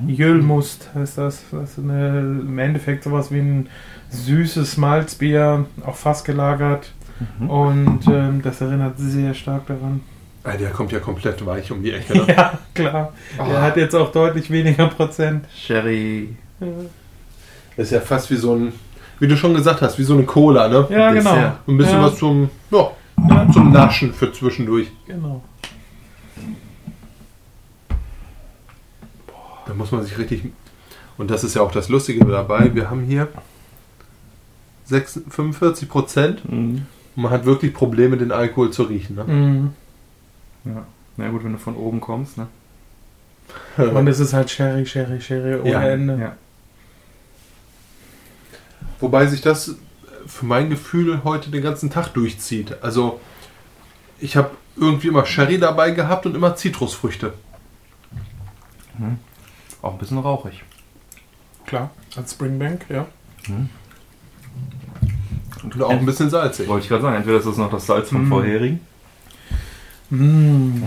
Jölmust 0.07 0.89
heißt 0.95 1.17
das. 1.17 1.43
Das 1.51 1.71
ist 1.71 1.79
eine, 1.79 2.19
im 2.19 2.59
Endeffekt 2.59 3.03
sowas 3.03 3.31
wie 3.31 3.39
ein 3.39 3.69
süßes 4.09 4.77
Malzbier, 4.77 5.65
auch 5.86 5.95
fast 5.95 6.25
gelagert. 6.25 6.91
Mhm. 7.39 7.49
Und 7.49 8.07
ähm, 8.07 8.41
das 8.41 8.61
erinnert 8.61 8.97
sehr 8.97 9.34
stark 9.34 9.67
daran. 9.67 10.01
Ah, 10.43 10.57
der 10.57 10.71
kommt 10.71 10.91
ja 10.91 10.99
komplett 10.99 11.45
weich 11.45 11.71
um 11.71 11.81
die 11.81 11.91
Ecke. 11.91 12.13
Ne? 12.25 12.25
Ja, 12.27 12.59
klar. 12.73 13.13
Der 13.38 13.61
hat 13.61 13.77
jetzt 13.77 13.95
auch 13.95 14.11
deutlich 14.11 14.51
weniger 14.51 14.88
Prozent. 14.88 15.45
Sherry. 15.55 16.36
Ja, 16.59 16.67
ist 17.78 17.91
ja 17.91 17.99
fast 17.99 18.30
wie 18.32 18.36
so 18.36 18.55
ein, 18.55 18.74
wie 19.19 19.28
du 19.28 19.36
schon 19.38 19.53
gesagt 19.53 19.82
hast, 19.82 19.97
wie 19.99 20.03
so 20.03 20.13
eine 20.13 20.24
Cola, 20.24 20.67
ne? 20.67 20.88
ja 20.89 21.11
genau. 21.11 21.34
Dessert. 21.34 21.57
Ein 21.67 21.78
bisschen 21.78 21.99
ja, 21.99 22.03
was 22.03 22.17
zum, 22.17 22.49
ja, 22.71 22.91
Ja. 23.30 23.51
zum 23.51 23.71
Naschen 23.71 24.13
für 24.13 24.32
zwischendurch. 24.32 24.88
Genau. 25.07 25.43
Da 29.65 29.74
muss 29.74 29.91
man 29.91 30.03
sich 30.03 30.17
richtig 30.17 30.43
Und 31.17 31.32
das 31.32 31.43
ist 31.43 31.55
ja 31.55 31.61
auch 31.61 31.71
das 31.71 31.89
Lustige 31.89 32.26
dabei. 32.26 32.74
Wir 32.74 32.89
haben 32.89 33.03
hier 33.03 33.28
6, 34.86 35.21
45 35.30 35.89
Prozent. 35.89 36.51
Mhm. 36.51 36.86
Man 37.15 37.32
hat 37.32 37.45
wirklich 37.45 37.74
Probleme, 37.74 38.17
den 38.17 38.32
Alkohol 38.32 38.71
zu 38.71 38.84
riechen. 38.84 39.15
Ne? 39.15 39.24
Mhm. 39.24 39.69
Ja. 40.65 40.86
Na 41.17 41.30
gut, 41.30 41.43
wenn 41.43 41.53
du 41.53 41.59
von 41.59 41.76
oben 41.76 42.01
kommst, 42.01 42.38
ne? 42.38 42.47
Und 43.78 44.07
es 44.07 44.19
ist 44.19 44.34
halt 44.34 44.49
Sherry, 44.49 44.86
Sherry, 44.86 45.21
Sherry 45.21 45.59
ohne 45.59 45.69
Ja, 45.69 45.82
Ende. 45.84 46.17
Ja. 46.19 46.36
Wobei 48.99 49.27
sich 49.27 49.41
das 49.41 49.75
für 50.25 50.45
mein 50.45 50.69
Gefühl 50.69 51.21
heute 51.23 51.49
den 51.49 51.61
ganzen 51.63 51.89
Tag 51.89 52.09
durchzieht. 52.13 52.77
Also 52.81 53.19
ich 54.19 54.37
habe 54.37 54.51
irgendwie 54.77 55.09
immer 55.09 55.25
Sherry 55.25 55.59
dabei 55.59 55.91
gehabt 55.91 56.25
und 56.25 56.35
immer 56.35 56.55
Zitrusfrüchte. 56.55 57.33
Auch 59.81 59.93
ein 59.93 59.97
bisschen 59.97 60.19
rauchig. 60.19 60.63
Klar, 61.65 61.91
als 62.15 62.31
Springbank, 62.31 62.85
ja. 62.89 63.05
Und 65.63 65.81
auch 65.81 65.89
ein 65.89 66.05
bisschen 66.05 66.29
salzig. 66.29 66.67
Wollte 66.67 66.83
ich 66.83 66.89
gerade 66.89 67.01
sagen, 67.03 67.15
entweder 67.17 67.37
ist 67.37 67.47
das 67.47 67.57
noch 67.57 67.71
das 67.71 67.85
Salz 67.85 68.09
vom 68.09 68.25
Mhm. 68.25 68.29
vorherigen. 68.29 68.79
Mm, 70.09 70.83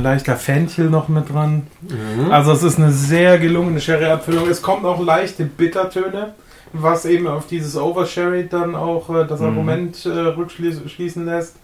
Leichter 0.00 0.36
Fenchel 0.36 0.88
noch 0.88 1.08
mit 1.08 1.28
dran. 1.28 1.66
Mhm. 1.82 2.30
Also 2.30 2.52
es 2.52 2.62
ist 2.62 2.78
eine 2.78 2.92
sehr 2.92 3.38
gelungene 3.38 3.80
Sherry-Abfüllung. 3.80 4.48
Es 4.48 4.62
kommt 4.62 4.84
auch 4.84 5.02
leichte 5.04 5.44
Bittertöne, 5.44 6.34
was 6.72 7.04
eben 7.04 7.26
auf 7.26 7.46
dieses 7.46 7.76
Oversherry 7.76 8.48
dann 8.48 8.74
auch 8.74 9.08
äh, 9.10 9.26
das 9.26 9.40
Mhm. 9.40 9.46
Argument 9.46 10.06
äh, 10.06 10.10
rückschließen 10.10 11.24
lässt. 11.26 11.56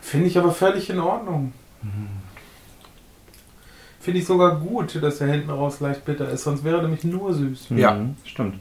Finde 0.00 0.26
ich 0.26 0.36
aber 0.38 0.52
völlig 0.52 0.90
in 0.90 0.98
Ordnung. 1.00 1.52
Finde 4.00 4.18
ich 4.20 4.26
sogar 4.26 4.56
gut, 4.58 5.00
dass 5.02 5.20
er 5.20 5.28
hinten 5.28 5.50
raus 5.50 5.80
leicht 5.80 6.04
bitter 6.04 6.28
ist, 6.28 6.42
sonst 6.44 6.64
wäre 6.64 6.78
er 6.78 6.82
nämlich 6.82 7.04
nur 7.04 7.32
süß. 7.32 7.68
Ja. 7.70 7.94
Mhm, 7.94 8.16
stimmt. 8.24 8.58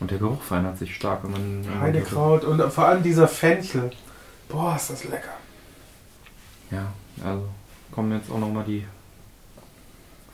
Und 0.00 0.10
der 0.10 0.18
Geruch 0.18 0.42
verändert 0.42 0.78
sich 0.78 0.94
stark, 0.96 1.22
wenn 1.24 1.30
man. 1.30 1.80
Heidekraut 1.80 2.44
und 2.44 2.60
vor 2.72 2.86
allem 2.86 3.02
dieser 3.02 3.28
Fenchel. 3.28 3.90
Boah, 4.48 4.74
ist 4.74 4.90
das 4.90 5.04
lecker. 5.04 5.34
Ja, 6.70 6.92
also 7.24 7.48
kommen 7.92 8.12
jetzt 8.12 8.30
auch 8.30 8.38
nochmal 8.38 8.64
die 8.64 8.84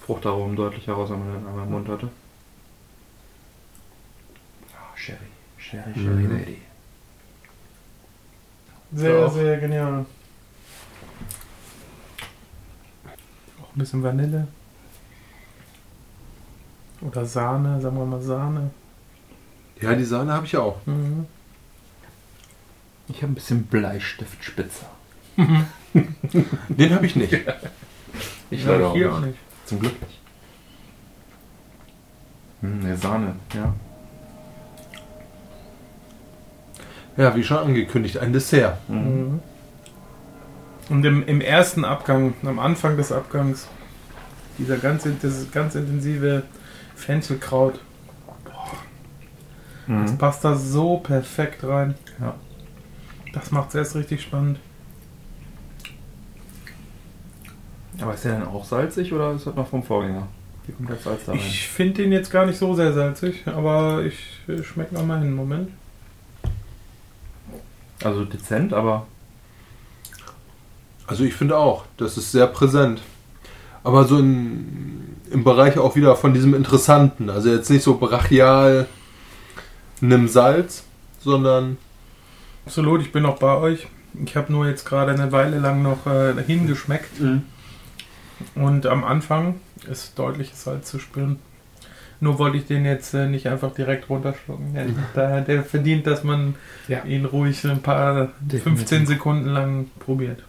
Fruchtaromen 0.07 0.57
deutlich 0.57 0.87
heraus, 0.87 1.11
wenn 1.11 1.19
man 1.19 1.35
den 1.39 1.47
einmal 1.47 1.65
im 1.65 1.71
Mund 1.73 1.89
hatte. 1.89 2.09
Ah, 4.75 4.97
Sherry. 5.71 5.83
Sherry, 5.95 6.05
Sherry 6.05 6.23
Mhm. 6.25 6.39
Lady. 6.39 6.59
Sehr, 8.93 9.19
Ja. 9.21 9.29
sehr 9.31 9.59
genial. 9.59 10.07
Auch 13.61 13.75
ein 13.75 13.79
bisschen 13.79 14.03
Vanille. 14.03 14.47
Oder 17.03 17.27
Sahne, 17.27 17.81
sagen 17.81 17.97
wir 17.99 18.07
mal 18.07 18.23
Sahne. 18.23 18.71
Ja, 19.81 19.95
die 19.95 20.05
Sahne 20.05 20.33
habe 20.33 20.47
ich 20.47 20.57
auch. 20.57 20.79
Mhm. 20.87 21.27
Ich 23.09 23.23
habe 23.23 23.33
ein 23.33 23.35
bisschen 23.35 23.65
Bleistiftspitzer. 23.67 24.87
Den 25.37 26.95
habe 26.95 27.07
ich 27.07 27.15
nicht. 27.17 27.33
Ich 28.51 28.65
Ja, 28.65 28.71
leider 28.73 28.87
auch 28.89 28.93
auch 28.93 29.21
nicht. 29.21 29.27
nicht. 29.27 29.39
Zum 29.67 29.81
Glück 29.81 30.01
nicht. 30.01 30.19
Hm, 32.63 32.79
ne, 32.83 32.97
Sahne, 32.97 33.37
ja. 33.55 33.75
Ja, 37.17 37.35
wie 37.35 37.43
schon 37.45 37.59
angekündigt, 37.59 38.19
ein 38.19 38.33
Dessert. 38.33 38.77
Mhm. 38.89 39.41
Und 40.89 41.05
im, 41.05 41.27
im 41.27 41.41
ersten 41.41 41.85
Abgang, 41.85 42.35
am 42.45 42.59
Anfang 42.59 42.97
des 42.97 43.11
Abgangs, 43.11 43.67
dieser 44.59 44.77
ganz, 44.77 45.07
das 45.23 45.51
ganz 45.51 45.75
intensive 45.75 46.43
Fenchelkraut, 46.95 47.81
das 49.89 50.13
Mhm. 50.13 50.19
passt 50.19 50.45
da 50.45 50.57
so 50.57 50.99
perfekt 50.99 51.63
rein. 51.63 51.95
Ja. 52.21 52.35
Das 53.33 53.53
macht 53.53 53.69
es 53.69 53.75
erst 53.77 53.95
richtig 53.95 54.21
spannend. 54.23 54.59
Aber 58.01 58.15
ist 58.15 58.25
der 58.25 58.33
denn 58.41 58.49
auch 58.49 58.65
salzig 58.65 59.13
oder 59.13 59.33
ist 59.33 59.47
das 59.47 59.55
noch 59.55 59.69
vom 59.69 59.83
Vorgänger? 59.83 60.27
Wie 60.67 60.73
kommt 60.73 60.91
das 60.91 61.05
Salz 61.05 61.25
da 61.25 61.33
rein? 61.33 61.41
Ich 61.41 61.69
finde 61.69 62.03
den 62.03 62.13
jetzt 62.13 62.31
gar 62.31 62.47
nicht 62.47 62.59
so 62.59 62.75
sehr 62.75 62.93
salzig, 62.93 63.45
aber 63.47 64.03
ich 64.05 64.41
äh, 64.49 64.63
schmecke 64.63 64.95
noch 64.95 65.07
mal 65.07 65.21
hin. 65.21 65.35
Moment. 65.35 65.71
Also 68.07 68.25
dezent, 68.25 68.73
aber 68.73 69.07
Also 71.09 71.25
ich 71.25 71.35
finde 71.35 71.57
auch, 71.57 71.85
das 71.97 72.17
ist 72.17 72.31
sehr 72.31 72.47
präsent. 72.47 73.03
Aber 73.83 74.05
so 74.05 74.19
in, 74.19 75.17
im 75.31 75.45
Bereich 75.45 75.79
auch 75.79 75.97
wieder 75.97 76.15
von 76.17 76.33
diesem 76.33 76.55
Interessanten. 76.55 77.31
Also 77.31 77.51
jetzt 77.51 77.69
nicht 77.69 77.83
so 77.83 77.97
brachial 77.99 78.87
nimm 80.01 80.29
Salz, 80.29 80.85
sondern 81.21 81.79
Absolut, 82.65 83.01
ich 83.03 83.13
bin 83.13 83.23
noch 83.23 83.39
bei 83.39 83.57
euch. 83.57 83.87
Ich 84.25 84.37
habe 84.37 84.53
nur 84.53 84.67
jetzt 84.67 84.85
gerade 84.85 85.13
eine 85.13 85.33
Weile 85.33 85.59
lang 85.59 85.83
noch 85.83 86.07
äh, 86.07 86.35
hingeschmeckt 86.45 87.21
und 88.55 88.87
am 88.87 89.05
Anfang 89.05 89.61
ist 89.91 90.19
deutliches 90.19 90.63
Salz 90.63 90.91
zu 90.91 90.99
spüren. 90.99 91.39
Nur 92.21 92.39
wollte 92.39 92.57
ich 92.57 92.67
den 92.67 92.85
jetzt 92.87 93.13
äh, 93.15 93.27
nicht 93.27 93.47
einfach 93.47 93.75
direkt 93.75 94.09
runterschlucken. 94.09 94.73
Der, 94.75 94.87
der, 95.15 95.41
der 95.43 95.63
verdient, 95.63 96.07
dass 96.07 96.25
man 96.25 96.55
Ja. 96.89 97.05
ihn 97.05 97.25
ruhig 97.27 97.63
ein 97.67 97.83
paar 97.83 98.31
Definitiv. 98.41 98.63
15 98.89 99.07
Sekunden 99.07 99.51
lang 99.51 99.91
probiert. 99.99 100.43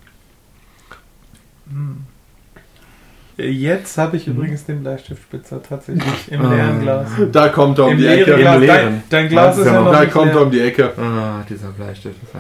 Äh, 3.37 3.49
Jetzt 3.49 3.97
habe 3.97 4.15
ich 4.17 4.27
übrigens 4.27 4.65
den 4.65 4.81
Bleistiftspitzer 4.81 5.61
tatsächlich 5.61 6.31
im 6.31 6.41
Ah. 6.45 6.53
leeren 6.55 6.79
Glas. 6.81 7.09
da 7.31 7.49
kommt 7.49 7.77
er 7.77 7.85
um 7.85 7.91
Im 7.91 7.97
die 7.99 8.07
Ecke. 8.07 8.35
Glas. 8.37 8.39
Im 8.39 8.43
Dein, 8.45 8.61
leeren. 8.61 9.03
dein 9.09 9.27
Glas 9.29 9.57
ist 9.57 9.65
ja 9.65 9.73
ja 9.73 9.81
noch- 9.81 9.91
Da 9.91 10.01
nicht 10.01 10.13
kommt 10.13 10.31
er 10.31 10.41
um 10.41 10.51
die 10.51 10.61
Ecke. 10.61 10.93
ah, 10.97 11.43
dieser 11.49 11.67
Bleistift 11.69 12.15
ist 12.23 12.33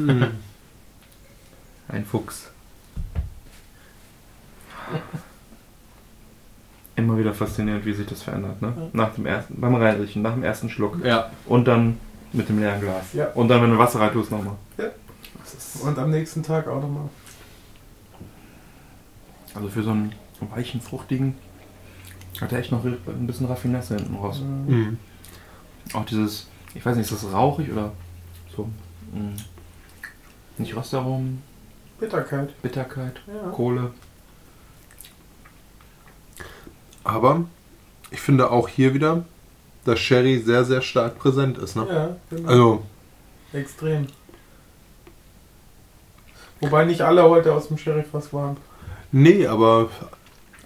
ein, 0.00 0.28
ein 1.88 2.04
Fuchs. 2.06 2.50
Immer 6.94 7.16
wieder 7.18 7.32
faszinierend, 7.32 7.84
wie 7.86 7.92
sich 7.94 8.06
das 8.06 8.22
verändert, 8.22 8.60
ne? 8.60 8.90
Nach 8.92 9.14
dem 9.14 9.24
ersten, 9.26 9.58
beim 9.60 9.74
Reinriechen, 9.74 10.20
nach 10.22 10.34
dem 10.34 10.42
ersten 10.42 10.68
Schluck. 10.68 11.02
Ja. 11.04 11.30
Und 11.46 11.66
dann 11.66 11.98
mit 12.32 12.48
dem 12.48 12.58
leeren 12.60 12.80
Glas. 12.80 13.12
Ja. 13.14 13.28
Und 13.32 13.48
dann, 13.48 13.62
wenn 13.62 13.70
du 13.70 13.78
Wasser 13.78 14.00
rein 14.00 14.12
tust, 14.12 14.30
nochmal. 14.30 14.56
Ja. 14.76 14.86
Und 15.82 15.98
am 15.98 16.10
nächsten 16.10 16.42
Tag 16.42 16.68
auch 16.68 16.80
nochmal. 16.82 17.08
also 19.54 19.68
für 19.68 19.82
so 19.82 19.90
einen 19.90 20.12
weichen, 20.54 20.80
fruchtigen 20.80 21.34
hat 22.40 22.52
er 22.52 22.58
echt 22.58 22.72
noch 22.72 22.84
ein 22.84 23.26
bisschen 23.26 23.46
Raffinesse 23.46 23.96
hinten 23.96 24.14
raus. 24.16 24.40
Mhm. 24.40 24.98
Auch 25.92 26.04
dieses, 26.06 26.48
ich 26.74 26.84
weiß 26.84 26.96
nicht, 26.96 27.10
ist 27.10 27.24
das 27.24 27.32
rauchig 27.32 27.70
oder 27.70 27.92
so? 28.56 28.68
Mh, 29.12 29.32
nicht 30.58 30.74
Röstaromen, 30.76 31.42
Bitterkeit. 32.00 32.60
Bitterkeit, 32.62 33.20
Ja. 33.26 33.50
Kohle. 33.50 33.90
Aber 37.04 37.44
ich 38.10 38.20
finde 38.20 38.50
auch 38.50 38.68
hier 38.68 38.94
wieder, 38.94 39.24
dass 39.84 39.98
Sherry 39.98 40.38
sehr, 40.38 40.64
sehr 40.64 40.82
stark 40.82 41.18
präsent 41.18 41.58
ist. 41.58 41.76
Ne? 41.76 41.86
Ja, 41.88 42.16
genau. 42.36 42.48
Also, 42.48 42.82
extrem. 43.52 44.06
Wobei 46.60 46.84
nicht 46.84 47.00
alle 47.02 47.24
heute 47.24 47.52
aus 47.52 47.68
dem 47.68 47.78
Sheriff-Fass 47.78 48.32
waren. 48.32 48.56
nee, 49.10 49.46
aber 49.46 49.88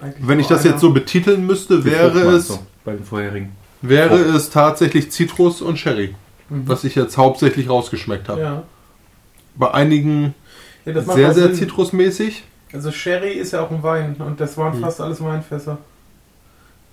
Eigentlich 0.01 0.29
wenn 0.29 0.41
ich 0.41 0.47
das 0.47 0.65
jetzt 0.65 0.81
so 0.81 0.93
betiteln 0.93 1.47
müsste, 1.47 1.85
wäre 1.85 2.19
es, 2.33 2.59
bei 2.85 2.93
den 2.95 3.05
vorherigen. 3.05 3.53
wäre 3.81 4.17
es 4.17 4.51
tatsächlich 4.51 5.11
Zitrus 5.11 5.63
und 5.63 5.79
Sherry, 5.79 6.15
Mhm. 6.51 6.69
was 6.69 6.85
ich 6.85 6.95
jetzt 6.95 7.17
hauptsächlich 7.17 7.69
rausgeschmeckt 7.71 8.29
habe. 8.29 8.41
Ja. 8.41 8.63
Bei 9.55 9.73
einigen 9.73 10.35
ja 10.85 10.93
das 10.93 11.07
macht 11.07 11.17
sehr, 11.17 11.33
sehr 11.33 11.47
Sinn. 11.49 11.55
zitrusmäßig. 11.55 12.45
Also 12.75 12.93
Sherry 12.93 13.33
ist 13.33 13.53
ja 13.53 13.63
auch 13.63 13.71
ein 13.71 13.83
Wein 13.83 14.17
und 14.19 14.39
das 14.39 14.59
waren 14.59 14.77
Mhm. 14.77 14.83
fast 14.83 15.01
alles 15.01 15.23
Weinfässer. 15.23 15.79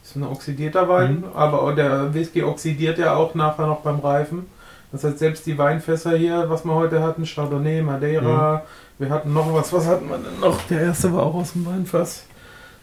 Ist 0.03 0.15
ein 0.17 0.23
oxidierter 0.23 0.87
Wein, 0.89 1.21
Mhm. 1.21 1.25
aber 1.33 1.73
der 1.73 2.13
Whisky 2.13 2.43
oxidiert 2.43 2.97
ja 2.99 3.15
auch 3.15 3.35
nachher 3.35 3.67
noch 3.67 3.81
beim 3.81 3.99
Reifen. 3.99 4.45
Das 4.91 5.03
heißt, 5.03 5.17
selbst 5.19 5.45
die 5.45 5.57
Weinfässer 5.57 6.15
hier, 6.17 6.49
was 6.49 6.65
wir 6.65 6.73
heute 6.75 7.01
hatten, 7.01 7.23
Chardonnay, 7.25 7.81
Madeira, 7.81 8.63
wir 8.99 9.09
hatten 9.09 9.33
noch 9.33 9.51
was, 9.53 9.71
was 9.73 9.87
hatten 9.87 10.07
wir 10.09 10.17
denn 10.17 10.39
noch? 10.39 10.61
Der 10.67 10.81
erste 10.81 11.11
war 11.13 11.23
auch 11.23 11.33
aus 11.35 11.53
dem 11.53 11.65
Weinfass. 11.65 12.25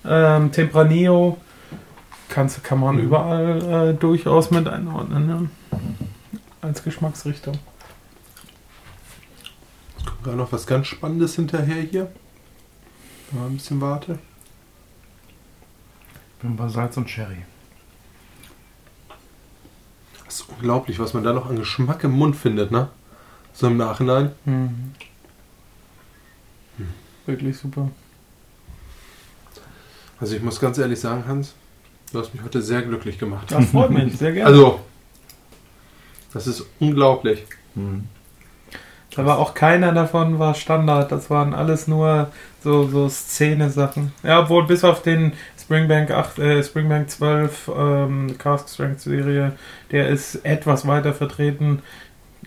Ähm, 0.05 0.51
Tempranillo, 0.51 1.37
kannst, 2.31 2.65
kann 2.65 2.81
man 2.81 2.97
Mhm. 2.97 3.03
überall 3.03 3.91
äh, 3.91 3.95
durchaus 3.95 4.51
mit 4.51 4.67
einordnen, 4.67 5.29
ja. 5.73 5.79
als 6.63 6.83
Geschmacksrichtung. 6.83 7.59
Gerade 10.25 10.37
noch 10.39 10.51
was 10.53 10.67
ganz 10.67 10.87
Spannendes 10.87 11.35
hinterher 11.37 11.83
hier. 11.83 12.09
Mal 13.33 13.47
ein 13.47 13.55
bisschen 13.55 13.81
warte. 13.81 14.19
Bin 16.43 16.57
bei 16.57 16.69
Salz 16.69 16.97
und 16.97 17.09
Sherry. 17.09 17.45
Das 20.25 20.41
ist 20.41 20.49
unglaublich, 20.49 20.99
was 20.99 21.13
man 21.13 21.25
da 21.25 21.33
noch 21.33 21.51
an 21.51 21.57
Geschmack 21.57 22.05
im 22.05 22.13
Mund 22.13 22.37
findet, 22.37 22.71
ne? 22.71 22.89
So 23.53 23.67
im 23.67 23.77
Nachhinein. 23.77 24.33
Mhm. 24.45 24.95
Wirklich 27.27 27.59
super. 27.59 27.91
Also 30.19 30.37
ich 30.37 30.43
muss 30.43 30.61
ganz 30.61 30.79
ehrlich 30.79 31.01
sagen, 31.01 31.27
Hans, 31.27 31.55
Du 32.13 32.19
hast 32.19 32.35
mich 32.35 32.43
heute 32.43 32.61
sehr 32.61 32.83
glücklich 32.83 33.19
gemacht. 33.19 33.53
Das 33.53 33.67
freut 33.67 33.91
mich, 33.91 34.19
sehr 34.19 34.33
gerne. 34.33 34.47
Also, 34.47 34.81
das 36.33 36.47
ist 36.49 36.67
unglaublich. 36.81 37.45
Hm. 37.75 38.09
Da 39.15 39.27
war 39.27 39.39
auch 39.39 39.55
keiner 39.55 39.93
davon 39.93 40.39
war 40.39 40.55
Standard. 40.55 41.13
Das 41.13 41.31
waren 41.31 41.55
alles 41.55 41.87
nur 41.87 42.31
so, 42.63 42.89
so 42.89 43.09
Szene-Sachen. 43.09 44.13
Ja, 44.23 44.41
obwohl 44.41 44.67
bis 44.67 44.83
auf 44.83 45.03
den 45.03 45.35
Springbank 45.75 46.11
8, 46.11 46.39
äh, 46.41 46.65
Springbank 46.65 47.09
12 47.11 47.71
ähm, 47.79 48.37
Cask 48.39 48.69
Strength 48.71 49.03
Serie, 49.03 49.53
der 49.93 50.09
ist 50.09 50.45
etwas 50.45 50.85
weiter 50.85 51.15
vertreten. 51.15 51.79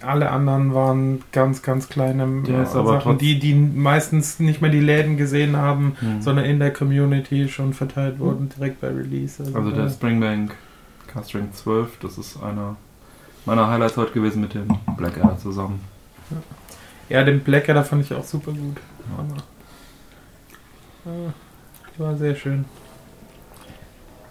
Alle 0.01 0.29
anderen 0.29 0.73
waren 0.73 1.23
ganz, 1.31 1.61
ganz 1.61 1.87
kleine 1.87 2.41
Der 2.45 2.63
äh, 2.63 2.65
Sachen, 2.65 3.17
die, 3.19 3.39
die 3.39 3.53
meistens 3.53 4.41
nicht 4.41 4.61
mehr 4.61 4.71
die 4.71 4.81
Läden 4.81 5.15
gesehen 5.15 5.55
haben, 5.55 5.95
Hm. 6.01 6.21
sondern 6.21 6.43
in 6.43 6.59
der 6.59 6.73
Community 6.73 7.47
schon 7.47 7.73
verteilt 7.73 8.19
wurden, 8.19 8.49
direkt 8.49 8.81
bei 8.81 8.87
Release. 8.89 9.41
Also 9.41 9.71
der 9.71 9.85
da- 9.85 9.89
Springbank 9.89 10.53
Castring 11.07 11.53
12, 11.53 11.99
das 12.01 12.17
ist 12.17 12.43
einer 12.43 12.75
meiner 13.45 13.69
Highlights 13.69 13.95
heute 13.95 14.11
gewesen 14.11 14.41
mit 14.41 14.53
dem 14.53 14.67
Black 14.97 15.15
Air 15.15 15.37
zusammen. 15.41 15.79
Ja, 17.07 17.23
den 17.23 17.39
Blacker, 17.39 17.73
da 17.73 17.83
fand 17.83 18.03
ich 18.03 18.13
auch 18.13 18.23
super 18.25 18.51
gut. 18.51 18.75
Ja, 21.05 21.13
war 22.05 22.17
sehr 22.17 22.35
schön. 22.35 22.65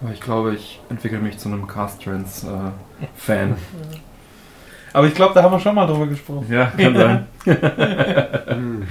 Aber 0.02 0.12
ich 0.12 0.20
glaube, 0.20 0.54
ich 0.54 0.80
entwickle 0.90 1.18
mich 1.18 1.38
zu 1.38 1.48
einem 1.48 1.66
Cast 1.66 2.02
Trends 2.02 2.44
äh, 2.44 3.06
Fan. 3.14 3.56
Aber 4.92 5.06
ich 5.06 5.14
glaube, 5.14 5.34
da 5.34 5.42
haben 5.42 5.52
wir 5.52 5.60
schon 5.60 5.74
mal 5.74 5.86
drüber 5.86 6.06
gesprochen. 6.06 6.46
Ja, 6.50 6.66
kann 6.66 6.96
sein. 6.96 7.26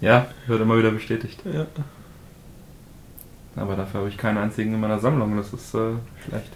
Ja, 0.00 0.26
wird 0.46 0.62
immer 0.62 0.78
wieder 0.78 0.90
bestätigt. 0.90 1.40
Ja. 1.44 1.66
Aber 3.56 3.76
dafür 3.76 4.00
habe 4.00 4.08
ich 4.08 4.16
keinen 4.16 4.38
einzigen 4.38 4.72
in 4.72 4.80
meiner 4.80 4.98
Sammlung. 4.98 5.36
Das 5.36 5.52
ist 5.52 5.74
äh, 5.74 5.92
schlecht. 6.26 6.52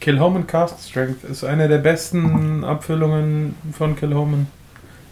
Kilhoman 0.00 0.46
Cast 0.46 0.88
Strength 0.88 1.24
ist 1.24 1.44
eine 1.44 1.68
der 1.68 1.78
besten 1.78 2.64
Abfüllungen 2.64 3.56
von 3.72 3.96
Kilhoman. 3.96 4.46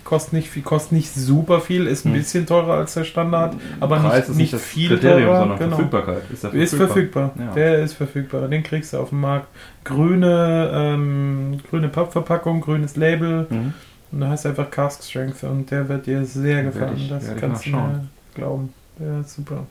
Kostet 0.04 0.34
nicht 0.34 0.50
viel, 0.50 0.62
kostet 0.62 0.92
nicht 0.92 1.12
super 1.14 1.60
viel, 1.60 1.86
ist 1.86 2.04
ein 2.04 2.12
Hm. 2.12 2.18
bisschen 2.18 2.46
teurer 2.46 2.74
als 2.74 2.92
der 2.94 3.04
Standard, 3.04 3.56
aber 3.80 3.96
Preis 4.00 4.28
nicht, 4.28 4.38
nicht 4.38 4.52
das 4.52 4.62
viel 4.62 4.88
Kriterium, 4.90 5.28
teurer. 5.28 5.38
sondern 5.40 5.58
genau. 5.58 5.76
Verfügbarkeit. 5.76 6.22
Ist, 6.30 6.44
er 6.44 6.52
Ist 6.52 6.74
verfügbar. 6.74 7.30
Ja. 7.38 7.52
Der 7.54 7.78
ist 7.78 7.94
verfügbar. 7.94 8.48
Den 8.48 8.62
kriegst 8.62 8.92
du 8.92 8.98
auf 8.98 9.08
dem 9.08 9.20
Markt. 9.22 9.48
Grüne, 9.82 10.70
ähm, 10.74 11.58
grüne 11.70 11.88
Pappverpackung, 11.88 12.60
grünes 12.60 12.96
Label. 12.96 13.46
Mhm. 13.48 13.72
Und 14.12 14.20
da 14.20 14.28
heißt 14.28 14.44
einfach 14.46 14.70
Cask 14.70 15.02
Strength 15.02 15.42
und 15.44 15.70
der 15.70 15.88
wird 15.88 16.06
dir 16.06 16.24
sehr 16.26 16.62
gefallen. 16.64 16.96
ich- 16.96 17.08
das 17.08 17.24
kannst 17.40 17.64
du 17.66 17.70
mir 17.70 17.76
nachschauen. 17.78 18.10
glauben. 18.34 18.74
Der 18.98 19.20
ist 19.20 19.34
super. 19.34 19.66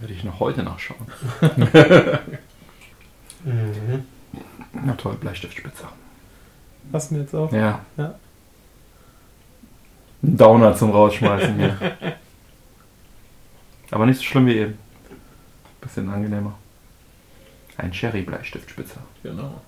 Werde 0.00 0.14
ich 0.14 0.24
noch 0.24 0.40
heute 0.40 0.62
nachschauen. 0.62 1.06
Mhm. 3.44 4.04
Na 4.84 4.92
toll, 4.94 5.16
Bleistiftspitzer. 5.20 5.88
Hast 6.92 7.10
du 7.10 7.14
ihn 7.16 7.20
jetzt 7.20 7.34
auch? 7.34 7.52
Ja. 7.52 7.80
Ja. 7.96 8.14
Ein 10.24 10.36
Downer 10.38 10.74
zum 10.74 10.90
Rausschmeißen 10.90 11.56
hier. 11.56 11.76
Aber 13.90 14.06
nicht 14.06 14.18
so 14.18 14.24
schlimm 14.24 14.46
wie 14.46 14.56
eben. 14.56 14.78
Bisschen 15.80 16.08
angenehmer. 16.08 16.54
Ein 17.76 17.92
Cherry-Bleistiftspitzer. 17.92 19.00
Genau. 19.22 19.60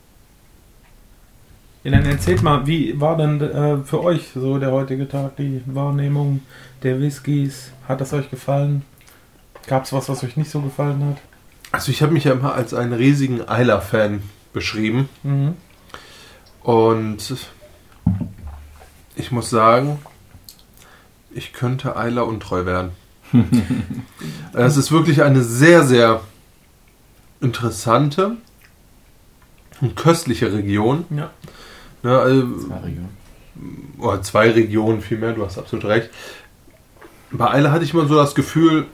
Ja, 1.84 1.90
dann 1.90 2.06
erzählt 2.06 2.42
mal, 2.42 2.66
wie 2.66 2.98
war 3.00 3.16
denn 3.16 3.40
äh, 3.40 3.78
für 3.84 4.02
euch 4.02 4.30
so 4.34 4.58
der 4.58 4.72
heutige 4.72 5.08
Tag, 5.08 5.36
die 5.36 5.62
Wahrnehmung 5.66 6.40
der 6.82 7.00
Whiskys? 7.00 7.70
Hat 7.86 8.00
das 8.00 8.12
euch 8.12 8.30
gefallen? 8.30 8.82
Gab 9.66 9.84
es 9.84 9.92
was, 9.92 10.08
was 10.08 10.24
euch 10.24 10.36
nicht 10.36 10.50
so 10.50 10.60
gefallen 10.62 11.04
hat? 11.04 11.18
Also 11.72 11.92
ich 11.92 12.02
habe 12.02 12.12
mich 12.12 12.24
ja 12.24 12.32
immer 12.32 12.54
als 12.54 12.72
einen 12.72 12.92
riesigen 12.92 13.46
Eiler-Fan 13.46 14.22
beschrieben. 14.52 15.08
Mhm. 15.22 15.54
Und 16.62 17.36
ich 19.14 19.30
muss 19.30 19.50
sagen, 19.50 19.98
ich 21.36 21.52
könnte 21.52 21.96
Eiler 21.96 22.26
untreu 22.26 22.64
werden. 22.64 22.90
Es 24.52 24.76
ist 24.78 24.90
wirklich 24.90 25.22
eine 25.22 25.42
sehr, 25.42 25.82
sehr 25.84 26.20
interessante 27.40 28.36
und 29.82 29.96
köstliche 29.96 30.50
Region. 30.52 31.04
Ja. 31.10 31.30
Ne, 32.02 32.18
also, 32.18 32.58
Zwei 32.66 32.76
Regionen. 32.78 33.08
oder 33.98 34.22
zwei 34.22 34.50
Regionen 34.50 35.00
vielmehr, 35.02 35.32
du 35.34 35.44
hast 35.44 35.58
absolut 35.58 35.84
recht. 35.84 36.08
Bei 37.30 37.50
Eile 37.50 37.70
hatte 37.72 37.84
ich 37.84 37.92
immer 37.92 38.06
so 38.06 38.14
das 38.14 38.34
Gefühl, 38.34 38.86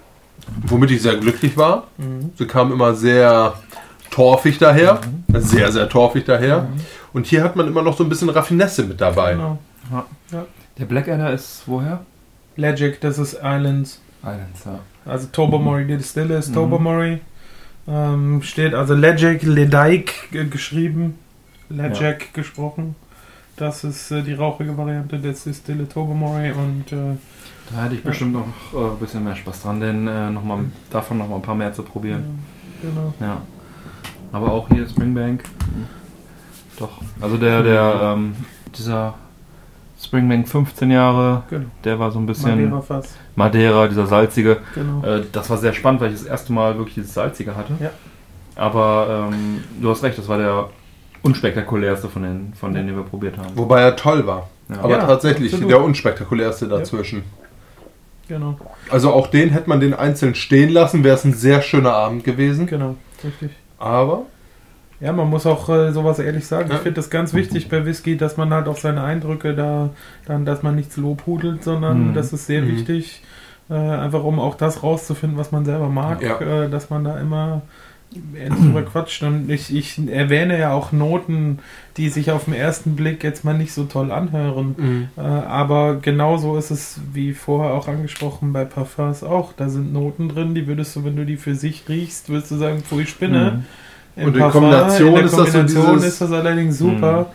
womit 0.66 0.90
ich 0.90 1.02
sehr 1.02 1.16
glücklich 1.16 1.56
war. 1.56 1.86
Mhm. 1.98 2.32
Sie 2.36 2.46
kam 2.46 2.72
immer 2.72 2.94
sehr 2.94 3.54
torfig 4.10 4.58
daher, 4.58 5.00
sehr, 5.32 5.70
sehr 5.70 5.88
torfig 5.88 6.24
daher. 6.24 6.68
Und 7.12 7.26
hier 7.26 7.44
hat 7.44 7.54
man 7.54 7.68
immer 7.68 7.82
noch 7.82 7.96
so 7.96 8.02
ein 8.02 8.08
bisschen 8.08 8.30
Raffinesse 8.30 8.82
mit 8.84 9.00
dabei. 9.00 9.34
Genau. 9.34 9.58
Der 10.78 10.84
Blackadder 10.86 11.32
ist 11.32 11.62
woher? 11.66 12.04
Legic, 12.56 13.00
das 13.00 13.18
ist 13.18 13.34
Islands. 13.34 14.00
Islands, 14.22 14.64
ja. 14.64 14.78
Also 15.04 15.28
Tobermory, 15.32 15.86
die 15.86 15.96
Distille 15.96 16.36
ist 16.36 16.50
Mhm. 16.50 16.54
Tobermory. 16.54 17.20
Ähm, 17.88 18.40
steht 18.42 18.74
also 18.74 18.94
Legic, 18.94 19.42
Ledaik 19.42 20.12
äh, 20.32 20.44
geschrieben. 20.44 21.18
Legic 21.68 22.32
gesprochen. 22.34 22.94
Das 23.56 23.82
ist 23.84 24.10
äh, 24.10 24.22
die 24.22 24.34
rauchige 24.34 24.76
Variante 24.76 25.18
des 25.18 25.44
Distille 25.44 25.88
Tobermory 25.88 26.52
und 26.52 26.92
äh, 26.92 27.16
Da 27.74 27.84
hätte 27.84 27.94
ich 27.96 28.04
Ja. 28.04 28.10
bestimmt 28.10 28.32
noch 28.34 28.46
äh, 28.74 28.92
ein 28.92 28.98
bisschen 28.98 29.24
mehr 29.24 29.34
Spaß 29.36 29.62
dran, 29.62 29.80
denn 29.80 30.06
äh, 30.06 30.30
noch 30.30 30.44
mal, 30.44 30.60
davon 30.90 31.18
noch 31.18 31.28
mal 31.28 31.36
ein 31.36 31.42
paar 31.42 31.54
mehr 31.54 31.72
zu 31.72 31.82
probieren. 31.82 32.38
genau. 32.80 33.12
Ja. 33.20 33.42
Aber 34.32 34.52
auch 34.52 34.68
hier 34.68 34.88
Springbank. 34.88 35.42
Doch. 36.78 37.00
Also 37.20 37.36
der, 37.36 37.62
der, 37.62 38.00
ähm, 38.16 38.34
dieser 38.76 39.14
Springbank 40.12 40.46
15 40.46 40.90
Jahre, 40.90 41.42
Genau. 41.48 41.64
der 41.84 41.98
war 41.98 42.10
so 42.10 42.18
ein 42.18 42.26
bisschen 42.26 42.50
Madeira 42.50 42.82
Madeira, 43.34 43.80
Fass. 43.80 43.88
dieser 43.88 44.06
salzige. 44.06 44.58
Genau. 44.74 45.02
Äh, 45.06 45.22
das 45.32 45.48
war 45.48 45.56
sehr 45.56 45.72
spannend, 45.72 46.02
weil 46.02 46.12
ich 46.12 46.18
das 46.18 46.26
erste 46.26 46.52
Mal 46.52 46.76
wirklich 46.76 46.96
dieses 46.96 47.14
salzige 47.14 47.56
hatte. 47.56 47.72
Ja. 47.80 47.88
Aber 48.54 49.30
ähm, 49.32 49.64
du 49.80 49.88
hast 49.88 50.02
recht, 50.02 50.18
das 50.18 50.28
war 50.28 50.36
der 50.36 50.68
unspektakulärste 51.22 52.10
von 52.10 52.24
den, 52.24 52.52
von 52.52 52.74
denen, 52.74 52.88
die 52.88 52.94
wir 52.94 53.04
probiert 53.04 53.38
haben. 53.38 53.52
Wobei 53.54 53.80
er 53.80 53.96
toll 53.96 54.26
war. 54.26 54.50
Ja. 54.68 54.80
Aber 54.80 54.90
Ja, 54.90 54.98
tatsächlich 55.06 55.50
absolut. 55.50 55.70
der 55.72 55.82
unspektakulärste 55.82 56.68
dazwischen. 56.68 57.22
Genau. 58.28 58.58
Also 58.90 59.14
auch 59.14 59.28
den 59.28 59.48
hätte 59.48 59.70
man 59.70 59.80
den 59.80 59.94
einzeln 59.94 60.34
stehen 60.34 60.68
lassen, 60.68 61.04
wäre 61.04 61.14
es 61.16 61.24
ein 61.24 61.32
sehr 61.32 61.62
schöner 61.62 61.94
Abend 61.94 62.22
gewesen. 62.24 62.66
Genau. 62.66 62.96
Richtig. 63.24 63.52
Aber 63.78 64.24
Ja, 65.02 65.12
man 65.12 65.28
muss 65.28 65.46
auch 65.46 65.68
äh, 65.68 65.90
sowas 65.92 66.18
ehrlich 66.20 66.46
sagen. 66.46 66.70
Ich 66.70 66.78
finde 66.78 66.92
das 66.94 67.10
ganz 67.10 67.34
wichtig 67.34 67.68
bei 67.68 67.84
Whisky, 67.84 68.16
dass 68.16 68.36
man 68.36 68.52
halt 68.54 68.68
auch 68.68 68.76
seine 68.76 69.02
Eindrücke 69.02 69.54
da, 69.54 69.90
dann, 70.26 70.44
dass 70.44 70.62
man 70.62 70.76
nichts 70.76 70.96
lobhudelt, 70.96 71.64
sondern 71.64 72.10
Mhm. 72.10 72.14
das 72.14 72.32
ist 72.32 72.46
sehr 72.46 72.62
Mhm. 72.62 72.68
wichtig, 72.68 73.22
äh, 73.68 73.74
einfach 73.74 74.22
um 74.22 74.38
auch 74.38 74.54
das 74.54 74.82
rauszufinden, 74.82 75.38
was 75.38 75.50
man 75.50 75.64
selber 75.64 75.88
mag, 75.88 76.22
Ja. 76.22 76.38
äh, 76.40 76.70
dass 76.70 76.88
man 76.90 77.02
da 77.04 77.18
immer 77.18 77.62
ehrlich 78.38 78.58
drüber 78.58 78.82
quatscht. 78.82 79.22
Und 79.22 79.50
ich, 79.50 79.74
ich 79.74 79.98
erwähne 80.08 80.58
ja 80.58 80.72
auch 80.72 80.92
Noten, 80.92 81.58
die 81.96 82.08
sich 82.10 82.30
auf 82.30 82.44
den 82.44 82.52
ersten 82.54 82.94
Blick 82.94 83.24
jetzt 83.24 83.42
mal 83.44 83.56
nicht 83.56 83.72
so 83.72 83.84
toll 83.84 84.12
anhören. 84.12 85.08
Äh, 85.16 85.20
aber 85.20 85.96
genauso 85.96 86.56
ist 86.58 86.70
es, 86.70 87.00
wie 87.12 87.32
vorher 87.32 87.72
auch 87.74 87.88
angesprochen, 87.88 88.52
bei 88.52 88.66
Parfums 88.66 89.24
auch. 89.24 89.52
Da 89.54 89.68
sind 89.70 89.92
Noten 89.94 90.28
drin, 90.28 90.54
die 90.54 90.66
würdest 90.66 90.94
du, 90.94 91.04
wenn 91.04 91.16
du 91.16 91.24
die 91.24 91.38
für 91.38 91.54
sich 91.54 91.88
riechst, 91.88 92.28
würdest 92.28 92.50
du 92.52 92.56
sagen, 92.56 92.82
pfui, 92.82 93.06
Spinne. 93.06 93.50
Mhm. 93.56 93.64
Im 94.16 94.26
Und 94.28 94.34
in 94.34 94.40
Parfum, 94.40 94.62
Kombination 94.62 95.08
in 95.08 95.14
der 95.14 95.24
ist 95.24 95.32
das 95.32 95.38
so 95.52 95.58
Kombination 95.58 95.92
dieses- 95.94 96.08
ist 96.12 96.20
das 96.20 96.32
allerdings 96.32 96.78
super. 96.78 97.26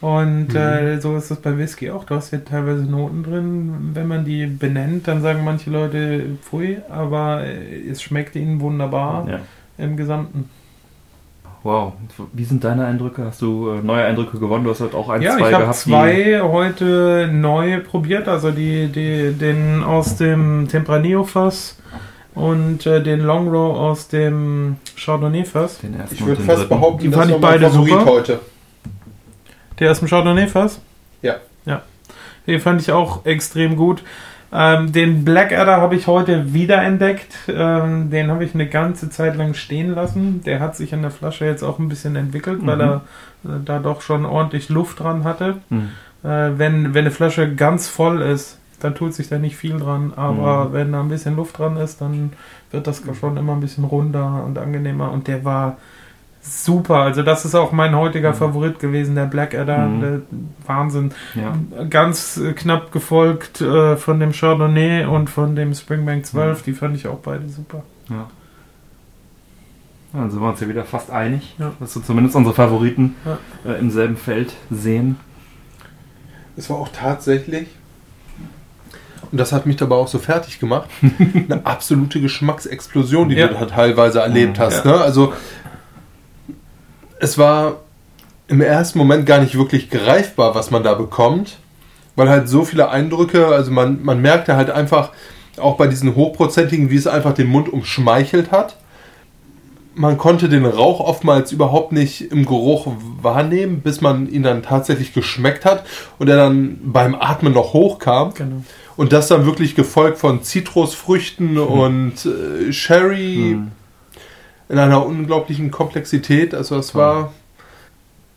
Und 0.00 0.48
Mhm. 0.48 0.56
äh, 0.56 1.00
so 1.00 1.16
ist 1.16 1.30
es 1.30 1.38
bei 1.38 1.56
Whisky 1.56 1.90
auch. 1.90 2.04
Du 2.04 2.14
hast 2.16 2.30
hier 2.30 2.44
teilweise 2.44 2.82
Noten 2.82 3.22
drin. 3.22 3.90
Wenn 3.94 4.06
man 4.08 4.24
die 4.24 4.44
benennt, 4.46 5.08
dann 5.08 5.22
sagen 5.22 5.42
manche 5.44 5.70
Leute 5.70 6.22
pfui, 6.42 6.78
aber 6.90 7.44
äh, 7.44 7.88
es 7.90 8.02
schmeckt 8.02 8.36
ihnen 8.36 8.60
wunderbar 8.60 9.26
Ja. 9.28 9.38
im 9.84 9.96
Gesamten. 9.96 10.50
Wow. 11.62 11.94
Wie 12.32 12.44
sind 12.44 12.62
deine 12.62 12.84
Eindrücke? 12.84 13.24
Hast 13.24 13.42
du 13.42 13.70
äh, 13.70 13.82
neue 13.82 14.04
Eindrücke 14.04 14.38
gewonnen? 14.38 14.64
Du 14.64 14.70
hast 14.70 14.80
halt 14.80 14.94
auch 14.94 15.08
ein, 15.08 15.22
ja, 15.22 15.32
zwei 15.32 15.48
ich 15.48 15.54
habe 15.54 15.62
gehabt. 15.64 15.78
zwei 15.78 16.40
heute 16.42 17.28
neu 17.32 17.80
probiert. 17.80 18.28
Also 18.28 18.50
die, 18.52 18.86
die, 18.88 19.32
den 19.32 19.82
aus 19.82 20.16
dem 20.16 20.68
Tempranillo-Fass 20.68 21.78
und 22.36 22.86
äh, 22.86 23.02
den 23.02 23.20
Long 23.20 23.48
Row 23.48 23.76
aus 23.76 24.06
dem 24.08 24.76
Chardonnay-Fass. 24.96 25.78
Den 25.78 25.98
ersten 25.98 26.14
ich 26.14 26.24
würde 26.24 26.36
den 26.42 26.46
fast 26.46 26.58
dritten. 26.60 26.68
behaupten, 26.68 27.02
Die 27.02 27.10
das 27.10 27.18
fand 27.18 27.30
ich 27.32 27.36
beide 27.40 27.68
Favorit 27.70 27.92
super. 27.92 28.04
heute. 28.06 28.40
Der 29.80 29.90
aus 29.90 29.98
dem 29.98 30.08
Chardonnay-Fass? 30.08 30.80
Ja. 31.22 31.36
Ja. 31.64 31.82
Den 32.46 32.60
fand 32.60 32.80
ich 32.82 32.92
auch 32.92 33.24
extrem 33.26 33.74
gut. 33.76 34.02
Ähm, 34.52 34.92
den 34.92 35.24
Blackadder 35.24 35.78
habe 35.78 35.96
ich 35.96 36.06
heute 36.06 36.54
wiederentdeckt. 36.54 37.34
Ähm, 37.48 38.10
den 38.10 38.30
habe 38.30 38.44
ich 38.44 38.54
eine 38.54 38.68
ganze 38.68 39.10
Zeit 39.10 39.36
lang 39.36 39.54
stehen 39.54 39.94
lassen. 39.94 40.42
Der 40.44 40.60
hat 40.60 40.76
sich 40.76 40.92
in 40.92 41.02
der 41.02 41.10
Flasche 41.10 41.44
jetzt 41.46 41.62
auch 41.64 41.78
ein 41.78 41.88
bisschen 41.88 42.14
entwickelt, 42.16 42.60
weil 42.62 42.76
Mhm. 42.76 42.82
er 42.82 42.94
äh, 43.44 43.48
da 43.64 43.78
doch 43.80 44.02
schon 44.02 44.24
ordentlich 44.24 44.68
Luft 44.68 45.00
dran 45.00 45.24
hatte. 45.24 45.56
Mhm. 45.70 45.88
Äh, 46.22 46.58
wenn, 46.58 46.94
wenn 46.94 47.04
eine 47.04 47.10
Flasche 47.10 47.54
ganz 47.54 47.88
voll 47.88 48.22
ist, 48.22 48.58
dann 48.80 48.94
tut 48.94 49.14
sich 49.14 49.28
da 49.28 49.38
nicht 49.38 49.56
viel 49.56 49.78
dran. 49.78 50.12
Aber 50.16 50.66
Mhm. 50.66 50.72
wenn 50.72 50.92
da 50.92 51.00
ein 51.00 51.08
bisschen 51.08 51.36
Luft 51.36 51.58
dran 51.58 51.76
ist, 51.76 52.00
dann 52.00 52.32
wird 52.70 52.86
das 52.86 53.02
schon 53.18 53.36
immer 53.36 53.52
ein 53.54 53.60
bisschen 53.60 53.84
runder 53.84 54.42
und 54.44 54.58
angenehmer. 54.58 55.10
Und 55.12 55.28
der 55.28 55.44
war 55.44 55.76
super. 56.42 56.96
Also 56.98 57.22
das 57.22 57.44
ist 57.44 57.54
auch 57.54 57.72
mein 57.72 57.96
heutiger 57.96 58.32
Favorit 58.34 58.78
gewesen, 58.78 59.14
der 59.16 59.24
Blackadder. 59.26 59.86
Mhm. 59.88 60.00
Der 60.00 60.20
Wahnsinn. 60.66 61.12
Ja. 61.34 61.56
Ganz 61.90 62.36
äh, 62.36 62.52
knapp 62.52 62.92
gefolgt 62.92 63.60
äh, 63.60 63.96
von 63.96 64.20
dem 64.20 64.32
Chardonnay 64.32 65.06
und 65.06 65.28
von 65.30 65.56
dem 65.56 65.74
Springbank 65.74 66.24
12. 66.26 66.60
Mhm. 66.60 66.64
Die 66.64 66.72
fand 66.72 66.96
ich 66.96 67.08
auch 67.08 67.18
beide 67.18 67.48
super. 67.48 67.82
Ja. 68.10 68.28
Dann 70.12 70.30
sind 70.30 70.40
wir 70.40 70.48
uns 70.48 70.60
ja 70.60 70.68
wieder 70.68 70.84
fast 70.84 71.10
einig, 71.10 71.56
Ja. 71.58 71.72
dass 71.80 71.94
wir 71.96 72.02
zumindest 72.02 72.36
unsere 72.36 72.54
Favoriten 72.54 73.16
Ja. 73.24 73.38
äh, 73.70 73.78
im 73.78 73.90
selben 73.90 74.16
Feld 74.16 74.54
sehen. 74.70 75.16
Es 76.56 76.70
war 76.70 76.76
auch 76.78 76.88
tatsächlich, 76.88 77.68
und 79.32 79.38
das 79.38 79.52
hat 79.52 79.66
mich 79.66 79.76
dabei 79.76 79.96
auch 79.96 80.08
so 80.08 80.18
fertig 80.18 80.58
gemacht, 80.60 80.88
eine 81.50 81.64
absolute 81.64 82.20
Geschmacksexplosion, 82.20 83.28
die 83.28 83.36
Ja. 83.36 83.48
du 83.48 83.54
da 83.54 83.66
teilweise 83.66 84.20
erlebt 84.20 84.58
Mhm, 84.58 84.62
hast. 84.62 84.84
ja. 84.84 84.90
Ne? 84.92 85.00
Also 85.00 85.32
es 87.18 87.38
war 87.38 87.76
im 88.48 88.60
ersten 88.60 88.98
Moment 88.98 89.26
gar 89.26 89.40
nicht 89.40 89.56
wirklich 89.58 89.90
greifbar, 89.90 90.54
was 90.54 90.70
man 90.70 90.82
da 90.82 90.94
bekommt, 90.94 91.56
weil 92.14 92.28
halt 92.28 92.48
so 92.48 92.64
viele 92.64 92.90
Eindrücke, 92.90 93.46
also 93.46 93.70
man, 93.70 94.02
man 94.02 94.20
merkte 94.20 94.56
halt 94.56 94.70
einfach, 94.70 95.10
auch 95.58 95.76
bei 95.78 95.86
diesen 95.86 96.14
hochprozentigen, 96.14 96.90
wie 96.90 96.96
es 96.96 97.06
einfach 97.06 97.32
den 97.32 97.46
Mund 97.46 97.72
umschmeichelt 97.72 98.50
hat. 98.52 98.76
Man 99.94 100.18
konnte 100.18 100.50
den 100.50 100.66
Rauch 100.66 101.00
oftmals 101.00 101.50
überhaupt 101.50 101.92
nicht 101.92 102.30
im 102.30 102.44
Geruch 102.44 102.86
wahrnehmen, 103.22 103.80
bis 103.80 104.02
man 104.02 104.28
ihn 104.30 104.42
dann 104.42 104.62
tatsächlich 104.62 105.14
geschmeckt 105.14 105.64
hat 105.64 105.84
und 106.18 106.28
er 106.28 106.36
dann 106.36 106.78
beim 106.84 107.14
Atmen 107.14 107.54
noch 107.54 107.72
hochkam. 107.72 108.34
Genau. 108.34 108.62
Und 108.96 109.12
das 109.12 109.28
dann 109.28 109.44
wirklich 109.44 109.74
gefolgt 109.74 110.18
von 110.18 110.42
Zitrusfrüchten 110.42 111.58
und 111.58 112.14
äh, 112.24 112.72
Sherry 112.72 113.34
Hm. 113.52 113.70
in 114.68 114.78
einer 114.78 115.04
unglaublichen 115.04 115.70
Komplexität. 115.70 116.54
Also 116.54 116.76
es 116.78 116.94
war 116.94 117.32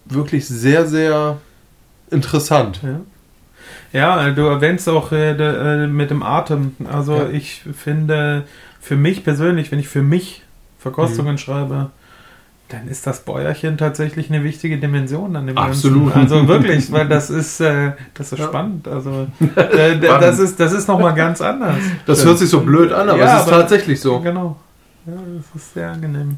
wirklich 0.06 0.48
sehr, 0.48 0.86
sehr 0.86 1.38
interessant. 2.12 2.82
Ja. 2.84 3.00
Ja, 3.92 4.30
du 4.32 4.42
erwähnst 4.44 4.88
auch 4.90 5.12
äh, 5.12 5.32
äh, 5.32 5.88
mit 5.88 6.10
dem 6.12 6.22
Atem. 6.24 6.76
Also 6.92 7.16
Ja. 7.16 7.30
ich 7.30 7.64
finde, 7.76 8.46
für 8.82 8.96
mich 8.96 9.24
persönlich, 9.24 9.72
wenn 9.72 9.80
ich 9.80 9.88
für 9.88 10.02
mich 10.04 10.44
Verkostungen 10.78 11.34
Mhm. 11.34 11.38
schreibe, 11.40 11.90
dann 12.70 12.88
ist 12.88 13.06
das 13.08 13.22
Bäuerchen 13.22 13.78
tatsächlich 13.78 14.30
eine 14.30 14.44
wichtige 14.44 14.78
Dimension 14.78 15.36
an 15.36 15.48
dem 15.48 15.58
Absolut. 15.58 16.14
Ganzen. 16.14 16.34
Also 16.36 16.48
wirklich, 16.48 16.92
weil 16.92 17.08
das 17.08 17.30
ist, 17.42 17.60
äh, 17.62 17.94
das 18.14 18.32
ist 18.32 18.40
Ja. 18.40 18.46
spannend. 18.46 18.88
Also 18.88 19.28
äh, 19.56 19.98
d- 19.98 20.08
das 20.08 20.40
ist, 20.40 20.60
das 20.60 20.72
ist 20.74 20.88
nochmal 20.88 21.14
ganz 21.16 21.42
anders. 21.42 21.76
Das 22.06 22.24
hört 22.24 22.38
sich 22.38 22.50
so 22.50 22.62
blöd 22.62 22.92
an, 22.92 23.10
aber 23.10 23.18
Ja, 23.20 23.38
es 23.38 23.42
ist 23.42 23.48
aber- 23.48 23.62
tatsächlich 23.62 24.00
so. 24.00 24.20
Genau. 24.20 24.56
Ja, 25.06 25.14
das 25.38 25.62
ist 25.62 25.74
sehr 25.74 25.92
angenehm. 25.92 26.38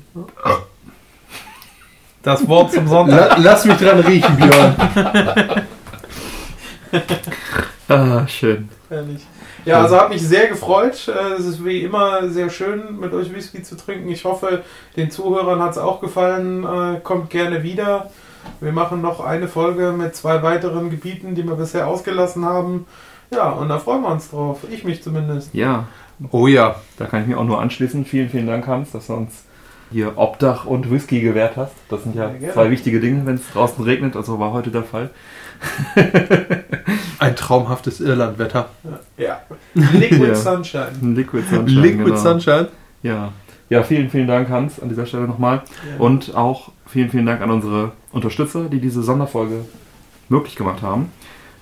Das 2.23 2.47
Wort 2.47 2.71
zum 2.71 2.88
Sonntag. 2.88 3.32
La 3.32 3.38
lass 3.38 3.65
mich 3.65 3.77
dran 3.77 3.99
riechen, 3.99 4.36
Björn. 4.38 4.75
Ah, 7.88 8.25
schön. 8.27 8.69
Ehrlich. 8.89 9.25
Ja, 9.66 9.82
also 9.82 9.95
hat 9.97 10.09
mich 10.09 10.22
sehr 10.28 10.47
gefreut. 10.47 11.07
Äh, 11.07 11.34
Es 11.34 11.45
ist 11.45 11.64
wie 11.66 11.84
immer 11.84 12.28
sehr 12.30 12.49
schön, 12.49 12.99
mit 12.99 13.14
euch 13.14 13.34
Whisky 13.34 13.62
zu 13.64 13.76
trinken. 13.78 14.09
Ich 14.09 14.26
hoffe, 14.26 14.64
den 14.95 15.12
Zuhörern 15.12 15.62
hat 15.62 15.72
es 15.72 15.78
auch 15.78 16.01
gefallen. 16.01 16.64
Äh, 16.64 16.99
Kommt 17.01 17.30
gerne 17.30 17.64
wieder. 17.64 18.09
Wir 18.59 18.72
machen 18.72 19.01
noch 19.01 19.20
eine 19.20 19.47
Folge 19.47 19.91
mit 19.95 20.16
zwei 20.16 20.41
weiteren 20.41 20.89
Gebieten, 20.89 21.36
die 21.36 21.47
wir 21.47 21.55
bisher 21.55 21.88
ausgelassen 21.88 22.43
haben. 22.45 22.88
Ja, 23.34 23.49
und 23.51 23.70
da 23.70 23.78
freuen 23.78 24.01
wir 24.01 24.09
uns 24.09 24.30
drauf. 24.32 24.62
Ich 24.72 24.84
mich 24.84 25.03
zumindest. 25.03 25.53
Ja, 25.53 25.88
Oh 26.32 26.45
ja. 26.47 26.76
da 26.97 27.05
kann 27.05 27.22
ich 27.22 27.28
mich 27.28 27.36
auch 27.38 27.43
nur 27.43 27.59
anschließen. 27.62 28.05
Vielen, 28.05 28.30
vielen 28.30 28.45
Dank, 28.47 28.68
Hans, 28.68 28.91
dass 28.91 29.07
du 29.07 29.14
uns 29.14 29.43
hier 29.91 30.14
Obdach 30.18 30.66
und 30.66 30.91
Whisky 30.91 31.20
gewährt 31.22 31.57
hast. 31.57 31.74
Das 31.89 32.03
sind 32.03 32.16
ja 32.16 32.30
gerne. 32.30 32.53
zwei 32.53 32.70
wichtige 32.70 32.99
Dinge, 32.99 33.26
wenn 33.26 33.36
es 33.36 33.49
draußen 33.51 33.84
regnet. 33.84 34.16
Also 34.16 34.39
war 34.39 34.53
heute 34.53 34.70
der 34.72 34.84
Fall. 34.84 35.09
Ein 37.20 37.36
traumhaftes 37.36 38.01
Irlandwetter. 38.01 38.70
Ja. 39.18 39.41
Liquid 39.74 40.28
Ja. 40.28 40.36
Sunshine. 40.36 40.91
Liquid 41.01 41.43
Sunshine. 41.47 41.82
Liquid 41.82 42.05
genau. 42.05 42.18
Sunshine. 42.18 42.68
Ja. 43.03 43.32
ja, 43.70 43.84
vielen, 43.84 44.09
vielen 44.09 44.28
Dank, 44.28 44.49
Hans, 44.49 44.80
an 44.80 44.89
dieser 44.89 45.05
Stelle 45.05 45.28
nochmal. 45.28 45.64
Und 45.97 46.36
auch 46.36 46.72
vielen, 46.88 47.09
vielen 47.09 47.26
Dank 47.26 47.41
an 47.41 47.51
unsere 47.51 47.93
Unterstützer, 48.12 48.66
die 48.70 48.80
diese 48.80 49.01
Sonderfolge 49.01 49.66
möglich 50.30 50.55
gemacht 50.55 50.82
haben. 50.82 51.12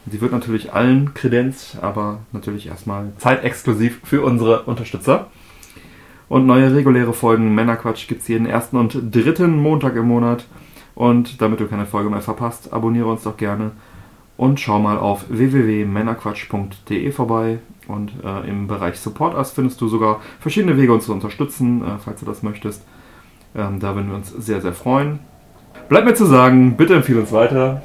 Sie 0.10 0.22
wird 0.22 0.32
natürlich 0.32 0.74
allen 0.74 1.14
kredenzt, 1.14 1.78
aber 1.82 2.20
natürlich 2.32 2.68
erstmal 2.68 3.12
zeitexklusiv 3.18 4.00
für 4.04 4.22
unsere 4.24 4.64
Unterstützer. 4.64 5.28
Und 6.30 6.46
neue 6.46 6.74
reguläre 6.74 7.14
Folgen 7.14 7.56
Männerquatsch 7.56 8.08
gibt 8.08 8.22
es 8.22 8.28
jeden 8.28 8.46
ersten 8.46 8.78
und 8.78 8.98
dritten 9.12 9.58
Montag 9.58 9.96
im 9.96 10.08
Monat. 10.08 10.46
Und 10.96 11.42
damit 11.42 11.60
du 11.60 11.68
keine 11.68 11.86
Folge 11.86 12.10
mehr 12.10 12.22
verpasst, 12.22 12.74
abonniere 12.74 13.08
uns 13.08 13.24
doch 13.24 13.38
gerne 13.38 13.72
und 14.40 14.58
schau 14.58 14.80
mal 14.80 14.98
auf 14.98 15.26
www.männerquatsch.de 15.28 17.12
vorbei. 17.12 17.60
Und 17.90 18.14
äh, 18.24 18.50
im 18.50 18.68
Bereich 18.68 18.98
Support 18.98 19.36
Us 19.36 19.52
findest 19.52 19.82
du 19.82 19.90
sogar 19.90 20.22
verschiedene 20.40 20.78
Wege, 20.78 20.94
uns 20.94 21.08
zu 21.08 21.14
unterstützen, 21.14 21.84
äh, 21.84 21.98
falls 22.04 22.22
du 22.22 22.26
das 22.26 22.42
möchtest. 22.42 22.86
Ähm, 23.54 23.82
da 23.82 23.96
würden 23.96 24.08
wir 24.08 24.16
uns 24.16 24.30
sehr, 24.30 24.62
sehr 24.62 24.72
freuen. 24.72 25.20
Bleibt 25.90 26.06
mir 26.06 26.14
zu 26.14 26.26
sagen, 26.26 26.78
bitte 26.78 26.96
empfehle 26.96 27.20
uns 27.20 27.34
weiter. 27.34 27.82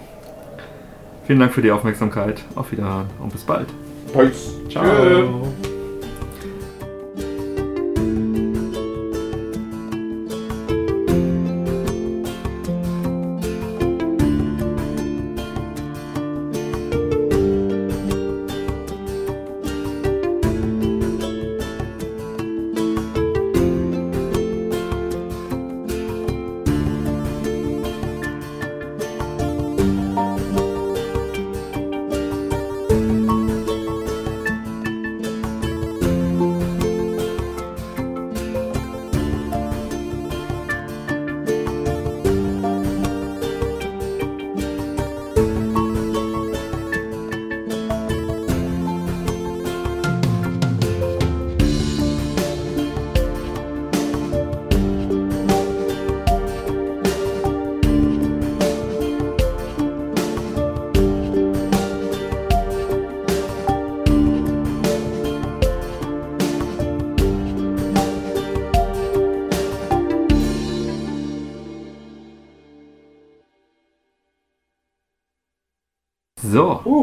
Vielen 1.27 1.41
Dank 1.41 1.53
für 1.53 1.63
die 1.63 1.73
Aufmerksamkeit. 1.73 2.45
Auf 2.55 2.71
Wiederhören 2.71 3.09
und 3.19 3.33
bis 3.33 3.43
bald. 3.43 3.67
Peace. 4.13 4.55
Ciao. 4.71 4.85
Tschö. 4.85 5.25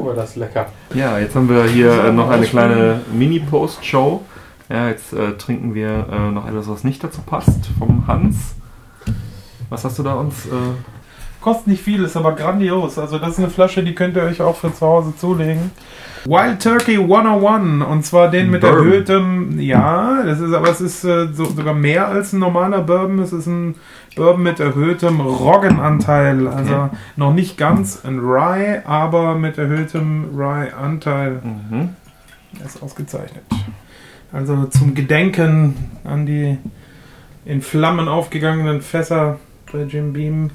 War 0.05 0.15
das 0.15 0.35
lecker. 0.35 0.67
ja, 0.93 1.19
jetzt 1.19 1.35
haben 1.35 1.49
wir 1.49 1.63
hier 1.65 2.05
äh, 2.05 2.11
noch 2.11 2.29
eine 2.29 2.45
kleine 2.45 3.01
Mini-Post-Show. 3.11 4.21
Ja, 4.69 4.87
jetzt 4.87 5.13
äh, 5.13 5.33
trinken 5.33 5.73
wir 5.73 6.07
äh, 6.11 6.31
noch 6.31 6.47
etwas, 6.47 6.67
was 6.69 6.83
nicht 6.83 7.03
dazu 7.03 7.21
passt, 7.21 7.67
vom 7.77 8.07
Hans. 8.07 8.55
Was 9.69 9.85
hast 9.85 9.99
du 9.99 10.03
da 10.03 10.15
uns? 10.15 10.47
Kostet 11.41 11.67
nicht 11.67 11.81
viel, 11.83 12.03
ist 12.03 12.15
aber 12.15 12.33
grandios. 12.33 12.99
Also 12.99 13.17
das 13.17 13.29
ist 13.31 13.39
eine 13.39 13.49
Flasche, 13.49 13.83
die 13.83 13.95
könnt 13.95 14.15
ihr 14.15 14.23
euch 14.23 14.41
auch 14.41 14.55
für 14.55 14.71
zu 14.73 14.85
Hause 14.85 15.13
zulegen. 15.17 15.71
Wild 16.25 16.61
Turkey 16.61 16.97
101 16.97 17.83
und 17.83 18.05
zwar 18.05 18.29
den 18.29 18.51
mit 18.51 18.61
Bourbon. 18.61 18.77
erhöhtem, 18.79 19.59
ja, 19.59 20.21
das 20.23 20.39
ist 20.39 20.53
aber 20.53 20.69
es 20.69 20.79
ist 20.79 21.03
äh, 21.03 21.29
so, 21.33 21.45
sogar 21.45 21.73
mehr 21.73 22.07
als 22.09 22.31
ein 22.33 22.39
normaler 22.39 22.81
Bourbon. 22.81 23.17
Es 23.19 23.33
ist 23.33 23.47
ein 23.47 23.73
Bourbon 24.15 24.43
mit 24.43 24.59
erhöhtem 24.59 25.19
Roggenanteil, 25.19 26.47
also 26.47 26.73
Okay. 26.75 26.89
noch 27.15 27.33
nicht 27.33 27.57
ganz 27.57 28.05
ein 28.05 28.19
Rye, 28.19 28.83
aber 28.85 29.33
mit 29.33 29.57
erhöhtem 29.57 30.25
Rye-Anteil. 30.37 31.41
mhm. 31.43 31.89
Er 32.59 32.65
ist 32.65 32.83
ausgezeichnet. 32.83 33.43
Also 34.31 34.65
zum 34.65 34.93
Gedenken 34.93 35.73
an 36.03 36.25
die 36.25 36.57
in 37.45 37.61
Flammen 37.61 38.07
aufgegangenen 38.07 38.81
Fässer 38.81 39.39
bei 39.71 39.83
Jim 39.83 40.13
Beam. 40.13 40.51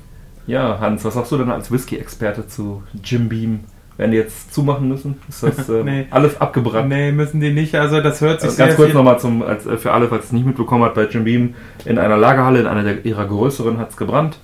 Ja, 0.47 0.79
Hans, 0.81 1.05
was 1.05 1.15
sagst 1.15 1.33
du 1.33 1.39
denn 1.39 1.51
als 1.51 1.71
Whisky-Experte 1.71 2.47
zu 2.47 2.83
Jim 3.03 3.29
Beam 3.29 3.61
Werden 3.97 4.11
die 4.13 4.19
jetzt 4.19 4.53
zumachen 4.55 4.89
müssen? 4.89 5.17
Ist 5.29 5.43
das 5.43 5.69
äh, 5.69 5.83
Nee. 5.83 6.07
alles 6.11 6.41
abgebrannt? 6.41 6.89
Nee, 6.89 7.13
müssen 7.13 7.41
die 7.41 7.53
nicht. 7.53 7.75
Also 7.75 8.01
das 8.01 8.21
hört 8.21 8.41
sich 8.41 8.51
Also 8.51 8.63
ganz 8.63 8.77
kurz 8.77 8.93
nochmal 8.95 9.19
zum, 9.19 9.43
als, 9.43 9.67
äh, 9.67 9.77
für 9.77 9.93
alle, 9.93 10.09
falls 10.09 10.27
es 10.27 10.33
nicht 10.33 10.47
mitbekommen 10.47 10.85
hat, 10.85 10.95
bei 10.95 11.05
Jim 11.07 11.25
Beam 11.25 11.55
in 11.85 11.99
einer 11.99 12.17
Lagerhalle, 12.17 12.61
in 12.61 12.67
einer 12.67 12.83
der, 12.85 13.05
ihrer 13.05 13.27
größeren, 13.27 13.79
hat 13.79 13.91
es 13.91 13.97
gebrannt. 13.97 14.39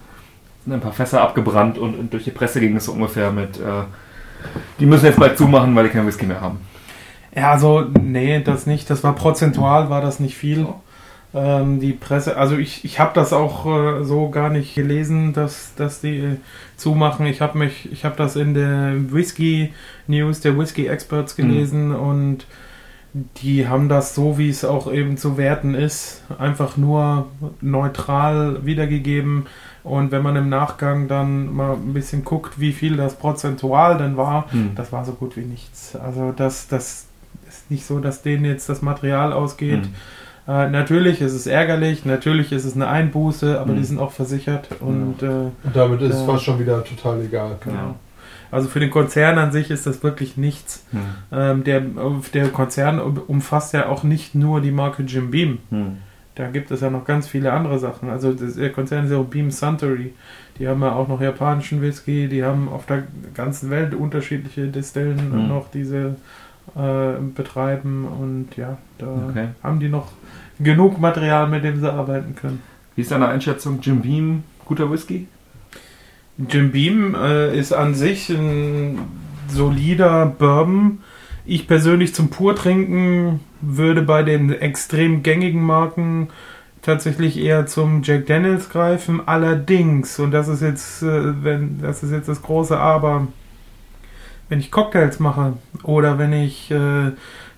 Sind 0.65 0.73
ein 0.75 0.81
paar 0.81 0.93
Fässer 0.93 1.21
abgebrannt 1.21 1.77
und, 1.79 1.95
und 1.99 2.13
durch 2.13 2.25
die 2.25 2.31
Presse 2.31 2.61
ging 2.61 2.77
es 2.77 2.85
so 2.87 2.93
ungefähr 2.93 3.31
mit, 3.33 3.59
äh, 3.59 3.83
die 4.81 4.87
müssen 4.87 5.07
jetzt 5.07 5.19
bald 5.19 5.37
zumachen, 5.39 5.75
weil 5.77 5.85
die 5.85 5.91
keinen 5.91 6.07
Whisky 6.07 6.27
mehr 6.27 6.41
haben. 6.41 6.59
Ja, 7.35 7.53
also, 7.53 7.85
nee, 8.01 8.41
das 8.43 8.67
nicht. 8.67 8.89
Das 8.91 9.03
war 9.05 9.15
prozentual, 9.15 9.89
war 9.91 10.01
das 10.01 10.21
nicht 10.21 10.37
viel. 10.37 10.67
Ähm, 11.35 11.81
die 11.81 11.93
Presse, 11.93 12.37
also 12.37 12.57
ich, 12.59 12.85
ich 12.85 13.01
habe 13.01 13.13
das 13.15 13.33
auch 13.33 13.65
äh, 13.67 14.05
so 14.05 14.29
gar 14.29 14.51
nicht 14.51 14.75
gelesen, 14.75 15.33
dass, 15.33 15.75
dass 15.77 16.01
die 16.03 16.19
äh, 16.19 16.37
zumachen. 16.77 17.25
Ich 17.27 17.41
habe 17.41 17.57
mich, 17.59 17.91
ich 17.91 18.05
habe 18.05 18.17
das 18.17 18.37
in 18.37 18.53
der 18.53 18.95
Whisky 19.13 19.73
News 20.07 20.41
der 20.41 20.59
Whisky 20.59 20.87
Experts 20.89 21.35
gelesen 21.35 21.95
und 21.95 22.47
die 23.39 23.69
haben 23.69 23.89
das 23.91 24.15
so, 24.15 24.39
wie 24.39 24.49
es 24.49 24.65
auch 24.65 24.91
eben 24.91 25.17
zu 25.19 25.37
werten 25.37 25.75
ist, 25.75 26.23
einfach 26.39 26.77
nur 26.79 27.29
neutral 27.61 28.65
wiedergegeben. 28.65 29.47
Und 29.85 30.13
wenn 30.13 30.23
man 30.23 30.37
im 30.37 30.49
Nachgang 30.49 31.09
dann 31.09 31.53
mal 31.55 31.75
ein 31.75 31.93
bisschen 31.93 32.25
guckt, 32.25 32.59
wie 32.61 32.73
viel 32.73 32.97
das 32.97 33.17
prozentual 33.17 33.99
denn 33.99 34.17
war, 34.17 34.51
Hm. 34.53 34.71
das 34.77 34.93
war 34.93 35.05
so 35.05 35.13
gut 35.13 35.37
wie 35.37 35.45
nichts. 35.45 35.95
Also 35.97 36.33
das, 36.35 36.69
das 36.69 37.07
ist 37.49 37.71
nicht 37.71 37.85
so, 37.85 37.99
dass 38.01 38.23
denen 38.23 38.45
jetzt 38.47 38.69
das 38.69 38.81
Material 38.81 39.33
ausgeht. 39.33 39.85
Hm. 39.85 39.95
Äh, 40.49 40.69
natürlich 40.71 41.21
ist 41.21 41.33
es 41.35 41.47
ärgerlich, 41.47 42.05
natürlich 42.05 42.51
ist 42.53 42.65
es 42.65 42.75
eine 42.75 42.89
Einbuße, 42.89 43.61
aber 43.61 43.73
Mhm. 43.73 43.77
die 43.77 43.85
sind 43.85 43.99
auch 44.01 44.11
versichert 44.13 44.69
und 44.81 45.23
äh, 45.23 45.27
Und 45.27 45.53
damit 45.75 46.01
ist 46.03 46.15
es 46.15 46.21
Ja. 46.23 46.27
fast 46.27 46.45
schon 46.45 46.59
wieder 46.59 46.83
total 46.85 47.21
egal. 47.23 47.57
genau. 47.63 47.95
Also 48.51 48.69
für 48.69 48.81
den 48.81 48.91
Konzern 48.91 49.39
an 49.39 49.51
sich 49.53 49.71
ist 49.71 49.87
das 49.87 50.03
wirklich 50.03 50.37
nichts. 50.37 50.85
Hm. 50.91 51.01
Ähm, 51.33 51.65
der, 51.65 51.81
der 52.35 52.49
Konzern 52.49 52.99
umfasst 53.01 53.73
ja 53.73 53.87
auch 53.89 54.03
nicht 54.03 54.35
nur 54.35 54.61
die 54.61 54.73
Marke 54.73 55.05
Jim 55.05 55.31
Beam. 55.31 55.59
Hm. 55.71 55.97
Da 56.35 56.49
gibt 56.49 56.71
es 56.71 56.81
ja 56.83 56.91
noch 56.91 57.07
ganz 57.07 57.27
viele 57.29 57.51
andere 57.53 57.79
Sachen. 57.79 58.11
Also 58.11 58.33
das, 58.35 58.57
der 58.57 58.71
Konzern 58.71 59.07
ist 59.07 59.11
ja 59.11 59.17
auch 59.17 59.25
Beam 59.25 59.51
Suntory. 59.51 60.13
Die 60.59 60.69
haben 60.69 60.83
ja 60.83 60.93
auch 60.93 61.09
noch 61.09 61.21
japanischen 61.23 61.81
Whisky. 61.81 62.29
Die 62.29 62.45
haben 62.45 62.69
auf 62.69 62.85
der 62.85 63.05
ganzen 63.33 63.71
Welt 63.71 63.95
unterschiedliche 63.95 64.67
Distillen 64.67 65.31
Mhm. 65.31 65.49
noch 65.49 65.71
diese 65.71 66.17
äh, 66.77 67.21
betreiben. 67.35 68.05
Und 68.07 68.57
ja, 68.57 68.79
da 68.99 69.07
Okay. 69.31 69.49
haben 69.63 69.81
die 69.81 69.89
noch 69.89 70.13
genug 70.59 71.01
Material, 71.01 71.49
mit 71.49 71.65
dem 71.65 71.81
sie 71.81 71.93
arbeiten 71.93 72.35
können. 72.35 72.63
Wie 72.95 73.03
ist 73.03 73.11
deine 73.11 73.29
Einschätzung? 73.29 73.79
Jim 73.81 74.01
Beam, 74.01 74.45
guter 74.65 74.91
Whisky? 74.91 75.27
Jim 76.49 76.71
Beam 76.73 77.15
äh, 77.15 77.57
ist 77.57 77.73
an 77.73 77.95
sich 77.95 78.29
ein 78.31 78.99
solider 79.49 80.27
Bourbon. 80.27 80.99
Ich 81.45 81.67
persönlich 81.67 82.15
zum 82.15 82.31
Purtrinken 82.31 83.41
würde 83.61 84.03
bei 84.03 84.23
den 84.23 84.53
extrem 84.53 85.23
gängigen 85.23 85.63
Marken 85.63 86.29
tatsächlich 86.83 87.39
eher 87.39 87.67
zum 87.67 88.03
Jack 88.03 88.27
Daniels 88.27 88.69
greifen. 88.71 89.21
Allerdings, 89.27 90.19
und 90.19 90.31
das 90.33 90.49
ist 90.49 90.63
jetzt, 90.63 91.03
äh, 91.03 91.45
wenn, 91.45 91.81
das 91.81 92.03
ist 92.03 92.11
jetzt 92.13 92.29
das 92.29 92.43
große 92.43 92.79
Aber, 92.79 93.29
wenn 94.53 94.61
ich 94.61 94.71
Cocktails 94.71 95.19
mache 95.19 95.55
oder 95.83 96.19
wenn 96.19 96.35
ich 96.35 96.71
äh, 96.71 97.13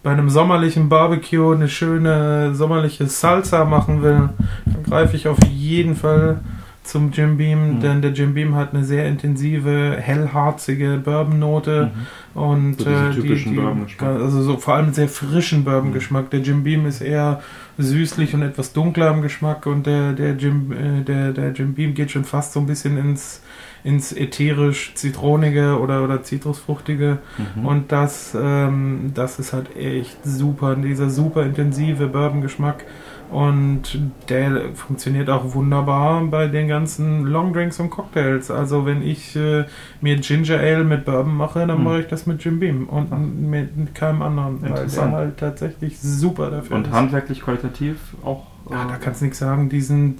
bei 0.04 0.12
einem 0.12 0.30
sommerlichen 0.30 0.88
Barbecue 0.88 1.52
eine 1.52 1.68
schöne 1.68 2.54
sommerliche 2.54 3.08
Salsa 3.08 3.64
machen 3.64 4.00
will, 4.04 4.28
dann 4.64 4.82
greife 4.88 5.16
ich 5.16 5.26
auf 5.26 5.38
jeden 5.50 5.96
Fall 5.96 6.38
zum 6.84 7.10
Jim 7.10 7.36
Beam, 7.36 7.58
Mhm. 7.76 7.80
denn 7.80 8.00
der 8.02 8.12
Jim 8.12 8.34
Beam 8.34 8.54
hat 8.54 8.74
eine 8.74 8.84
sehr 8.84 9.08
intensive, 9.08 9.96
hellharzige 9.98 11.00
Bourbon-Note 11.04 11.90
und 12.34 12.80
So 12.80 12.88
äh, 12.90 13.10
die, 13.10 13.22
die, 13.22 13.58
also 14.00 14.42
so 14.42 14.56
vor 14.58 14.74
allem 14.74 14.92
sehr 14.92 15.08
frischen 15.08 15.64
Bourbon-Geschmack. 15.64 16.30
Der 16.30 16.40
Jim 16.40 16.62
Beam 16.62 16.86
ist 16.86 17.00
eher 17.00 17.40
süßlich 17.76 18.34
und 18.34 18.42
etwas 18.42 18.72
dunkler 18.72 19.10
im 19.12 19.22
Geschmack 19.22 19.66
und 19.66 19.86
der, 19.86 20.12
der, 20.12 20.34
Jim, 20.36 20.70
äh, 20.70 21.02
der, 21.02 21.32
der 21.32 21.50
Jim 21.54 21.74
Beam 21.74 21.94
geht 21.94 22.12
schon 22.12 22.24
fast 22.24 22.52
so 22.52 22.60
ein 22.60 22.66
bisschen 22.66 22.96
ins, 22.98 23.42
ins 23.84 24.12
ätherisch-zitronige 24.12 25.78
oder, 25.78 26.02
oder 26.02 26.22
zitrusfruchtige. 26.22 27.18
Mhm. 27.56 27.66
Und 27.66 27.92
das, 27.92 28.36
ähm, 28.40 29.12
das 29.14 29.38
ist 29.38 29.52
halt 29.52 29.76
echt 29.76 30.18
super, 30.24 30.74
dieser 30.76 31.10
super 31.10 31.42
intensive 31.44 32.06
Bourbon-Geschmack. 32.08 32.84
Und 33.30 33.98
der 34.28 34.74
funktioniert 34.74 35.28
auch 35.30 35.54
wunderbar 35.54 36.22
bei 36.26 36.46
den 36.46 36.68
ganzen 36.68 37.24
Longdrinks 37.24 37.80
und 37.80 37.90
Cocktails. 37.90 38.50
Also 38.50 38.86
wenn 38.86 39.02
ich 39.02 39.34
äh, 39.34 39.64
mir 40.00 40.16
Ginger 40.16 40.58
Ale 40.60 40.84
mit 40.84 41.04
Bourbon 41.04 41.36
mache, 41.36 41.60
dann 41.66 41.78
Hm. 41.78 41.84
mache 41.84 42.00
ich 42.00 42.06
das 42.06 42.26
mit 42.26 42.44
Jim 42.44 42.60
Beam 42.60 42.86
und 42.88 43.10
mit 43.50 43.94
keinem 43.94 44.22
anderen, 44.22 44.62
weil 44.62 44.86
der 44.86 45.10
halt 45.10 45.36
tatsächlich 45.38 45.98
super 46.00 46.50
dafür 46.50 46.76
Und 46.76 46.86
ist. 46.86 46.92
handwerklich 46.92 47.40
qualitativ 47.42 47.96
auch. 48.24 48.46
Ja, 48.70 48.86
da 48.86 48.96
kannst 48.96 49.20
du 49.20 49.26
nichts 49.26 49.38
sagen. 49.38 49.68
Diesen, 49.68 50.18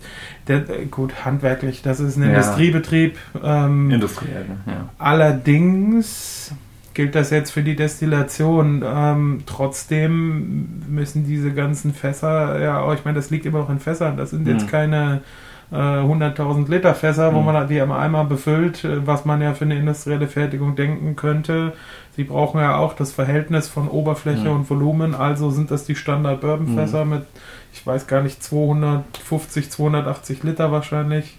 der, 0.48 0.68
äh, 0.68 0.84
gut, 0.90 1.24
handwerklich, 1.24 1.82
das 1.82 2.00
ist 2.00 2.16
ein 2.16 2.22
Ja. 2.24 2.28
Industriebetrieb. 2.30 3.16
Ähm, 3.42 3.90
industriell, 3.90 4.46
ja. 4.66 4.88
Allerdings 4.98 6.52
gilt 6.94 7.14
das 7.14 7.30
jetzt 7.30 7.50
für 7.50 7.62
die 7.62 7.74
Destillation. 7.76 8.84
Ähm, 8.86 9.42
trotzdem 9.46 10.82
müssen 10.88 11.26
diese 11.26 11.52
ganzen 11.52 11.92
Fässer, 11.92 12.60
ja, 12.60 12.86
oh, 12.86 12.92
ich 12.92 13.04
meine, 13.04 13.16
das 13.16 13.30
liegt 13.30 13.46
immer 13.46 13.58
noch 13.60 13.70
in 13.70 13.80
Fässern. 13.80 14.16
Das 14.16 14.30
sind 14.30 14.46
jetzt 14.46 14.66
Mhm. 14.66 14.70
keine 14.70 15.20
äh, 15.72 15.76
100.000 15.76 16.68
Liter 16.70 16.94
Fässer, 16.94 17.34
wo 17.34 17.40
Mhm. 17.40 17.46
man 17.46 17.66
die 17.68 17.80
am 17.80 17.90
Eimer 17.90 18.24
befüllt, 18.26 18.84
äh, 18.84 19.04
was 19.06 19.24
man 19.24 19.40
ja 19.40 19.54
für 19.54 19.64
eine 19.64 19.76
industrielle 19.76 20.28
Fertigung 20.28 20.76
denken 20.76 21.16
könnte. 21.16 21.72
Sie 22.14 22.22
brauchen 22.24 22.60
ja 22.60 22.76
auch 22.76 22.92
das 22.94 23.10
Verhältnis 23.12 23.66
von 23.66 23.88
Oberfläche 23.88 24.50
Mhm. 24.50 24.56
und 24.56 24.70
Volumen, 24.70 25.14
also 25.16 25.50
sind 25.50 25.70
das 25.72 25.84
die 25.84 25.96
Standard 25.96 26.42
Bourbonfässer 26.42 27.04
mit, 27.06 27.22
ich 27.74 27.84
weiß 27.86 28.06
gar 28.06 28.22
nicht, 28.22 28.42
250, 28.42 29.68
280 29.70 30.42
Liter 30.44 30.70
wahrscheinlich 30.72 31.36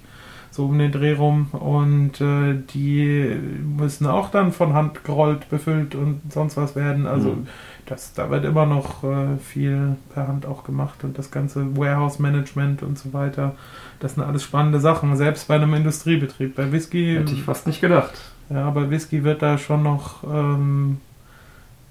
so 0.51 0.65
um 0.67 0.77
den 0.79 0.91
Dreh 0.91 1.13
rum 1.13 1.47
und 1.51 2.21
äh, 2.21 2.55
die 2.73 3.35
müssen 3.77 4.05
auch 4.07 4.31
dann 4.31 4.51
von 4.53 4.73
Hand 4.73 5.03
gerollt, 5.03 5.49
befüllt 5.49 5.95
und 5.95 6.21
sonst 6.29 6.55
was 6.55 6.75
werden. 6.77 7.07
Also 7.07 7.29
Mhm. 7.31 7.47
das, 7.87 8.13
da 8.13 8.29
wird 8.29 8.45
immer 8.45 8.65
noch 8.65 9.03
äh, 9.03 9.37
viel 9.43 9.97
per 10.13 10.27
Hand 10.29 10.45
auch 10.45 10.63
gemacht 10.63 11.03
und 11.03 11.17
das 11.17 11.29
ganze 11.31 11.75
Warehouse 11.77 12.19
Management 12.19 12.83
und 12.83 12.97
so 12.97 13.11
weiter. 13.11 13.55
Das 13.99 14.15
sind 14.15 14.23
alles 14.23 14.43
spannende 14.43 14.79
Sachen, 14.79 15.17
selbst 15.17 15.47
bei 15.49 15.55
einem 15.55 15.73
Industriebetrieb. 15.73 16.55
Bei 16.55 16.71
Whisky, 16.71 17.15
Hätte 17.17 17.33
ich 17.33 17.43
fast 17.43 17.67
nicht 17.67 17.81
gedacht. 17.81 18.13
ja, 18.49 18.69
bei 18.69 18.89
Whisky 18.89 19.23
wird 19.25 19.41
da 19.41 19.57
schon 19.57 19.83
noch 19.83 20.23
ähm, 20.23 20.99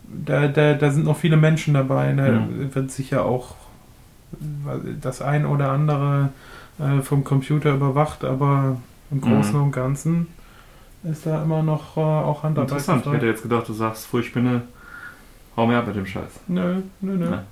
da, 0.07 0.49
da, 0.49 0.72
da 0.74 0.90
sind 0.90 1.05
noch 1.05 1.16
viele 1.18 1.36
Menschen 1.36 1.74
dabei. 1.74 2.12
Ne? 2.12 2.47
Wird 2.72 2.90
sicher 2.90 3.24
auch 3.26 3.57
das 5.01 5.22
ein 5.22 5.47
oder 5.47 5.70
andere 5.70 6.30
äh, 6.78 7.01
vom 7.03 7.24
Computer 7.24 7.74
überwacht, 7.74 8.24
aber 8.24 8.77
im 9.11 9.20
Großen 9.20 9.56
Mhm. 9.56 9.62
und 9.65 9.73
Ganzen 9.73 10.27
ist 11.05 11.27
da 11.27 11.43
immer 11.43 11.62
noch 11.62 11.97
äh, 11.97 12.01
auch 12.01 12.43
Handarbeit. 12.43 12.70
Interessant. 12.70 13.06
Ich 13.06 13.12
hätte 13.12 13.27
jetzt 13.27 13.43
gedacht, 13.43 13.69
du 13.69 13.73
sagst, 13.73 14.06
Furchtspinne, 14.06 14.62
hau 15.56 15.66
mir 15.66 15.78
ab 15.78 15.86
mit 15.86 15.97
dem 15.97 16.06
Scheiß. 16.06 16.40
Nö, 16.48 16.77
nö, 17.01 17.16
nö. 17.16 17.31
Ja. 17.31 17.43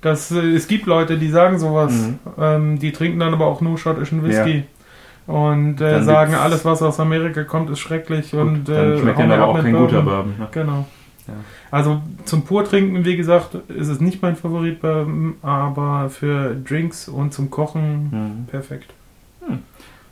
Das, 0.00 0.30
äh, 0.30 0.38
es 0.54 0.68
gibt 0.68 0.86
Leute, 0.86 1.18
die 1.18 1.28
sagen 1.28 1.58
sowas. 1.58 1.92
Mhm. 1.92 2.18
Ähm, 2.38 2.78
die 2.78 2.92
trinken 2.92 3.18
dann 3.18 3.34
aber 3.34 3.46
auch 3.46 3.60
nur 3.60 3.76
schottischen 3.78 4.22
Whisky. 4.24 4.64
Und 5.26 5.80
äh, 5.82 6.02
sagen, 6.04 6.34
alles, 6.34 6.64
was 6.64 6.80
aus 6.80 6.98
Amerika 7.00 7.44
kommt, 7.44 7.68
ist 7.68 7.80
schrecklich. 7.80 8.30
Gut, 8.30 8.40
und 8.40 8.64
dann 8.68 8.92
äh, 8.94 8.98
schmeckt 8.98 9.18
dann 9.18 9.30
aber 9.32 9.42
ab 9.42 9.48
auch 9.50 9.54
mit 9.56 9.64
kein 9.64 9.72
guter 9.76 10.00
Bourbon. 10.02 10.14
Bourbon. 10.14 10.34
Ne? 10.38 10.48
Genau. 10.52 10.86
Ja. 11.28 11.34
Also 11.70 12.00
zum 12.24 12.42
Purtrinken, 12.42 13.04
wie 13.04 13.16
gesagt, 13.16 13.54
ist 13.68 13.88
es 13.88 14.00
nicht 14.00 14.22
mein 14.22 14.34
Favorit, 14.36 14.78
aber 15.42 16.08
für 16.10 16.54
Drinks 16.56 17.08
und 17.08 17.32
zum 17.34 17.50
Kochen 17.50 18.08
Mhm. 18.10 18.46
perfekt. 18.46 18.92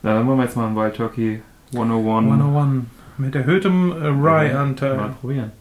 Dann 0.03 0.27
wollen 0.27 0.37
wir 0.37 0.45
jetzt 0.45 0.55
mal 0.55 0.67
einen 0.67 0.75
Wild 0.75 0.95
Turkey 0.95 1.41
101 1.73 2.31
101. 2.31 2.85
Mit 3.17 3.35
erhöhtem 3.35 3.91
äh, 3.91 4.11
mal 4.11 4.45
Rye-Anteil. 4.45 4.99
probieren. 5.19 5.51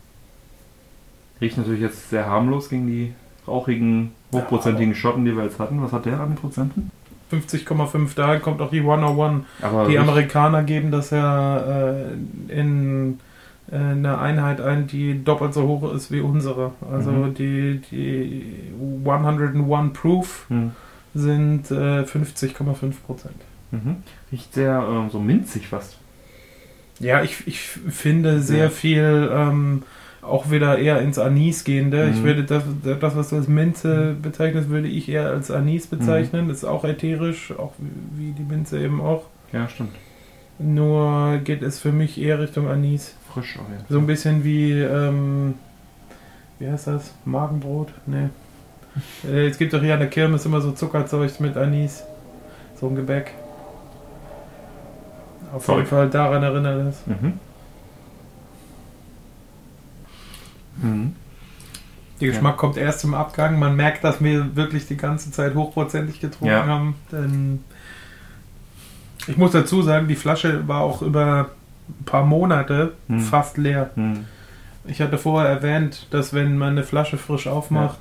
Riecht 1.41 1.57
natürlich 1.59 1.81
jetzt 1.81 2.11
sehr 2.11 2.27
harmlos 2.27 2.69
gegen 2.69 2.87
die 2.87 3.12
rauchigen, 3.49 4.12
hochprozentigen 4.33 4.95
Schotten, 4.95 5.24
die 5.24 5.35
wir 5.37 5.45
jetzt 5.45 5.59
hatten. 5.59 5.83
Was 5.83 5.93
hat 5.93 6.05
der 6.07 6.20
an 6.20 6.35
Prozenten? 6.35 6.91
50,5, 7.33 8.15
da 8.15 8.39
kommt 8.39 8.61
auch 8.61 8.70
die 8.70 8.81
101. 8.81 9.45
Aber 9.61 9.89
Die 9.89 9.99
Amerikaner 9.99 10.62
geben 10.62 10.91
das 10.91 11.11
ja 11.11 11.59
äh, 11.59 12.05
in 12.49 13.19
eine 13.71 14.19
Einheit 14.19 14.61
ein, 14.61 14.87
die 14.87 15.25
doppelt 15.25 15.53
so 15.55 15.67
hoch 15.67 15.93
ist 15.93 16.11
wie 16.13 16.21
unsere. 16.21 16.73
Also 16.91 17.11
Mhm. 17.11 17.35
die, 17.35 17.81
die 17.91 18.45
101 19.05 19.93
Proof 19.93 20.47
Hm. 20.49 20.73
sind 21.15 21.71
äh, 21.71 22.03
50,5 22.05 22.93
Prozent. 23.07 23.35
Mhm. 23.73 23.97
Riecht 24.31 24.55
sehr 24.55 24.87
ähm, 24.89 25.11
so 25.11 25.19
minzig 25.19 25.67
fast. 25.69 25.99
Ja, 27.01 27.23
ich, 27.23 27.47
ich 27.47 27.61
finde 27.61 28.41
sehr 28.41 28.65
Ja. 28.65 28.71
viel 28.71 29.31
ähm, 29.33 29.83
auch 30.23 30.51
wieder 30.51 30.79
eher 30.79 31.01
ins 31.03 31.19
Anis 31.19 31.65
gehende. 31.65 32.09
Ich 32.11 32.21
Mhm. 32.21 32.25
würde 32.25 32.45
das, 32.45 32.63
das, 33.01 33.17
was 33.17 33.31
du 33.31 33.37
als 33.37 33.49
Minze 33.49 34.15
bezeichnest, 34.21 34.69
würde 34.71 34.89
ich 34.89 35.09
eher 35.09 35.27
als 35.29 35.51
Anis 35.51 35.87
bezeichnen. 35.89 36.49
Das 36.49 36.59
ist 36.59 36.65
auch 36.65 36.85
ätherisch, 36.85 37.53
auch 37.59 37.73
wie 37.79 38.29
wie 38.29 38.33
die 38.33 38.43
Minze 38.45 38.81
eben 38.83 39.01
auch. 39.01 39.25
Ja, 39.53 39.69
stimmt. 39.69 39.91
Nur 40.59 41.39
geht 41.45 41.63
es 41.63 41.79
für 41.79 41.93
mich 41.93 42.21
eher 42.21 42.41
Richtung 42.41 42.69
Anis. 42.69 43.15
Frisch 43.37 43.59
auf 43.59 43.69
jeden 43.69 43.79
Fall. 43.81 43.87
So 43.89 43.99
ein 43.99 44.07
bisschen 44.07 44.45
wie, 44.45 44.73
ähm, 44.73 45.55
wie 46.59 46.69
heißt 46.71 46.87
das? 46.89 47.13
Magenbrot? 47.25 47.93
Nee. 48.07 48.29
Äh, 49.31 49.49
es 49.49 49.59
gibt 49.59 49.75
doch 49.75 49.83
hier 49.83 49.93
an 49.93 50.01
der 50.01 50.09
Kirmes 50.09 50.47
immer 50.47 50.63
so 50.63 50.73
Zuckerzeug 50.73 51.39
mit 51.41 51.55
Anis. 51.59 52.03
So 52.81 52.87
ein 52.89 52.97
Gebäck. 52.97 53.35
Auf 55.53 55.65
Voll. 55.67 55.77
jeden 55.77 55.89
Fall 55.89 56.09
daran 56.09 56.43
erinnert 56.43 56.87
es. 56.89 57.07
Mhm. 57.07 57.35
Mhm. 60.83 61.17
Der 62.23 62.29
Geschmack 62.29 62.57
kommt 62.57 62.79
erst 62.79 63.05
im 63.05 63.13
Abgang. 63.13 63.59
Man 63.59 63.77
merkt, 63.77 64.03
dass 64.03 64.23
wir 64.25 64.57
wirklich 64.57 64.87
die 64.87 64.97
ganze 64.97 65.31
Zeit 65.31 65.55
hochprozentig 65.55 66.19
getrunken 66.19 66.55
Ja. 66.55 66.65
haben. 66.67 66.95
Denn 67.13 67.65
ich 69.27 69.37
muss 69.37 69.53
dazu 69.53 69.83
sagen, 69.83 70.09
die 70.09 70.17
Flasche 70.17 70.67
war 70.67 70.81
auch 70.81 71.03
über 71.03 71.51
ein 71.89 72.05
paar 72.05 72.25
Monate 72.25 72.93
Hm. 73.09 73.21
fast 73.21 73.57
leer. 73.59 73.91
Mhm. 73.97 74.25
Ich 74.87 75.01
hatte 75.01 75.19
vorher 75.19 75.51
erwähnt, 75.51 76.07
dass 76.11 76.33
wenn 76.33 76.59
man 76.59 76.71
eine 76.71 76.85
Flasche 76.85 77.19
frisch 77.19 77.47
aufmacht, 77.49 77.99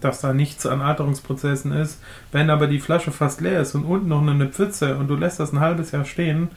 dass 0.00 0.20
da 0.20 0.32
nichts 0.32 0.64
an 0.66 0.80
Alterungsprozessen 0.80 1.72
ist. 1.72 2.00
Wenn 2.30 2.50
aber 2.50 2.66
die 2.66 2.78
Flasche 2.78 3.10
fast 3.10 3.40
leer 3.40 3.60
ist 3.62 3.74
und 3.74 3.84
unten 3.84 4.08
noch 4.08 4.20
eine 4.26 4.46
Pfütze 4.46 4.96
und 4.96 5.08
du 5.08 5.16
lässt 5.16 5.40
das 5.40 5.52
ein 5.52 5.60
halbes 5.60 5.90
Jahr 5.90 6.04
stehen, 6.04 6.48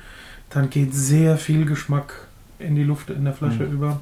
dann 0.49 0.69
geht 0.69 0.93
sehr 0.93 1.37
viel 1.37 1.65
Geschmack 1.65 2.27
in 2.59 2.75
die 2.75 2.83
Luft 2.83 3.09
in 3.09 3.23
der 3.23 3.33
Flasche 3.33 3.63
Mhm. 3.63 3.71
über. 3.73 4.01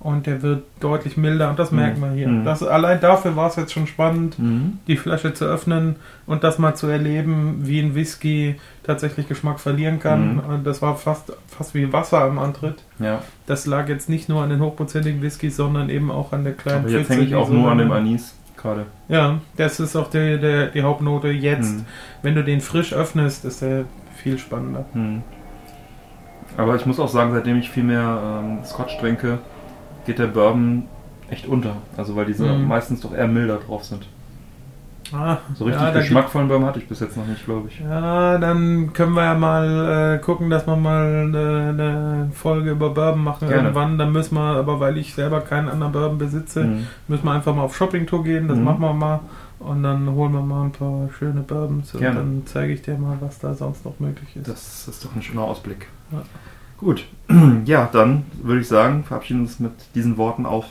Und 0.00 0.26
der 0.26 0.42
wird 0.42 0.62
deutlich 0.78 1.16
milder 1.16 1.50
und 1.50 1.58
das 1.58 1.72
Mhm. 1.72 1.78
merkt 1.78 1.98
man 1.98 2.12
hier. 2.14 2.28
Mhm. 2.28 2.44
Das, 2.44 2.62
allein 2.62 3.00
dafür 3.00 3.34
war 3.34 3.48
es 3.48 3.56
jetzt 3.56 3.72
schon 3.72 3.88
spannend, 3.88 4.38
Mhm. 4.38 4.78
die 4.86 4.96
Flasche 4.96 5.34
zu 5.34 5.44
öffnen 5.44 5.96
und 6.24 6.44
das 6.44 6.58
mal 6.60 6.74
zu 6.76 6.86
erleben, 6.86 7.62
wie 7.64 7.80
ein 7.80 7.96
Whisky 7.96 8.60
tatsächlich 8.84 9.26
Geschmack 9.26 9.58
verlieren 9.58 9.98
kann. 9.98 10.36
Mhm. 10.36 10.64
Das 10.64 10.80
war 10.82 10.94
fast, 10.96 11.32
fast 11.48 11.74
wie 11.74 11.92
Wasser 11.92 12.20
am 12.22 12.38
Antritt. 12.38 12.76
Ja, 13.00 13.22
Das 13.46 13.66
lag 13.66 13.88
jetzt 13.88 14.08
nicht 14.08 14.28
nur 14.28 14.42
an 14.42 14.50
den 14.50 14.60
hochprozentigen 14.60 15.20
Whiskys, 15.20 15.56
sondern 15.56 15.90
eben 15.90 16.10
auch 16.12 16.32
an 16.32 16.44
der 16.44 16.52
kleinen 16.52 16.84
aber 16.84 16.90
jetzt 16.90 17.10
hänge 17.10 17.22
ich 17.22 17.28
die 17.30 17.34
auch 17.34 17.48
so 17.48 17.54
nur 17.54 17.70
an 17.70 17.78
dem 17.78 17.90
Anis 17.90 18.34
gerade. 18.56 18.86
Ja, 19.08 19.38
das 19.56 19.80
ist 19.80 19.96
auch 19.96 20.10
die, 20.10 20.38
der, 20.38 20.66
die 20.68 20.82
Hauptnote 20.82 21.28
jetzt. 21.28 21.76
Mhm. 21.78 21.84
Wenn 22.22 22.34
du 22.36 22.44
den 22.44 22.60
frisch 22.60 22.92
öffnest, 22.92 23.44
ist 23.44 23.62
der 23.62 23.84
viel 24.14 24.38
spannender. 24.38 24.84
Mhm. 24.94 25.22
Aber 26.56 26.76
ich 26.76 26.86
muss 26.86 26.98
auch 26.98 27.08
sagen, 27.08 27.32
seitdem 27.32 27.58
ich 27.58 27.70
viel 27.70 27.84
mehr 27.84 28.40
ähm, 28.44 28.58
Scotch 28.64 28.98
trinke, 28.98 29.38
geht 30.08 30.18
der 30.18 30.26
Bourbon 30.26 30.84
echt 31.30 31.46
unter. 31.46 31.76
Also 31.96 32.16
weil 32.16 32.26
diese 32.26 32.46
Mhm. 32.46 32.66
meistens 32.66 33.00
doch 33.02 33.14
eher 33.14 33.28
milder 33.28 33.58
drauf 33.58 33.84
sind. 33.84 34.06
Ah, 35.10 35.38
So 35.54 35.64
richtig 35.64 35.82
ja, 35.82 35.90
geschmackvollen 35.90 36.48
Bourbon 36.48 36.66
hatte 36.66 36.80
ich 36.80 36.86
bis 36.88 37.00
jetzt 37.00 37.16
noch 37.16 37.26
nicht, 37.26 37.42
glaube 37.46 37.68
ich. 37.68 37.80
Ja, 37.80 38.36
dann 38.36 38.92
können 38.92 39.12
wir 39.14 39.24
ja 39.24 39.34
mal 39.34 40.16
äh, 40.16 40.18
gucken, 40.22 40.50
dass 40.50 40.66
wir 40.66 40.76
mal 40.76 41.30
äh, 41.34 41.68
eine 41.70 42.30
Folge 42.34 42.72
über 42.72 42.90
Bourbon 42.90 43.24
machen 43.24 43.48
Gerne. 43.48 43.62
irgendwann. 43.68 43.96
Dann 43.96 44.12
müssen 44.12 44.34
wir, 44.34 44.40
aber 44.56 44.80
weil 44.80 44.98
ich 44.98 45.14
selber 45.14 45.40
keinen 45.40 45.68
anderen 45.70 45.92
Bourbon 45.92 46.18
besitze, 46.18 46.64
Mhm. 46.64 46.86
müssen 47.08 47.24
wir 47.24 47.32
einfach 47.32 47.54
mal 47.54 47.62
auf 47.62 47.74
Shoppingtour 47.76 48.22
gehen. 48.24 48.48
Das 48.48 48.58
Mhm. 48.58 48.64
machen 48.64 48.80
wir 48.80 48.92
mal. 48.92 49.20
Und 49.60 49.82
dann 49.82 50.08
holen 50.10 50.32
wir 50.32 50.42
mal 50.42 50.64
ein 50.66 50.72
paar 50.72 51.08
schöne 51.18 51.40
Bourbons 51.40 51.92
und 51.94 52.00
Gerne. 52.00 52.16
dann 52.20 52.42
zeige 52.44 52.72
ich 52.74 52.82
dir 52.82 52.96
mal, 52.98 53.16
was 53.20 53.38
da 53.38 53.54
sonst 53.54 53.84
noch 53.86 53.98
möglich 53.98 54.36
ist. 54.36 54.46
Das 54.46 54.86
ist 54.88 55.04
doch 55.04 55.16
ein 55.16 55.22
schöner 55.22 55.42
Ausblick. 55.42 55.86
Ja. 56.12 56.18
Gut, 56.78 57.04
ja, 57.64 57.88
dann 57.92 58.24
würde 58.42 58.60
ich 58.60 58.68
sagen, 58.68 59.04
verabschieden 59.04 59.40
uns 59.40 59.58
mit 59.58 59.72
diesen 59.94 60.16
Worten 60.16 60.46
auch 60.46 60.66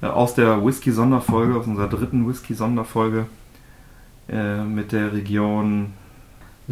äh, 0.00 0.06
aus 0.06 0.34
der 0.34 0.64
Whisky-Sonderfolge, 0.64 1.58
aus 1.58 1.66
unserer 1.66 1.88
dritten 1.88 2.28
Whisky-Sonderfolge 2.28 3.26
äh, 4.28 4.62
mit 4.62 4.92
der 4.92 5.12
Region 5.12 5.92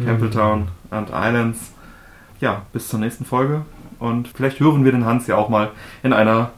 Campbelltown 0.03 0.69
and 0.89 1.09
Islands. 1.09 1.73
Ja, 2.39 2.63
bis 2.71 2.87
zur 2.87 2.99
nächsten 2.99 3.25
Folge 3.25 3.63
und 3.99 4.29
vielleicht 4.29 4.59
hören 4.59 4.85
wir 4.85 4.91
den 4.91 5.05
Hans 5.05 5.27
ja 5.27 5.35
auch 5.35 5.49
mal 5.49 5.71
in 6.01 6.13
einer 6.13 6.51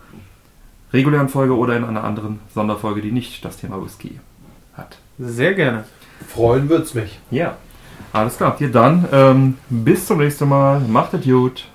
regulären 0.94 1.30
Folge 1.30 1.58
oder 1.58 1.76
in 1.76 1.84
einer 1.84 2.04
anderen 2.04 2.40
Sonderfolge, 2.54 3.02
die 3.02 3.12
nicht 3.12 3.44
das 3.44 3.58
Thema 3.58 3.84
Whisky 3.84 4.20
hat. 4.74 4.98
Sehr 5.20 5.54
gerne. 5.54 5.86
Freuen 6.28 6.70
wird's 6.70 6.94
mich. 6.94 7.20
Ja, 7.32 7.58
alles 8.14 8.38
klar. 8.38 8.56
Dir 8.58 8.72
dann 8.72 9.06
ähm, 9.12 9.58
bis 9.70 10.08
zum 10.08 10.20
nächsten 10.20 10.48
Mal. 10.48 10.80
Macht 10.82 11.14
es 11.14 11.26
gut. 11.26 11.68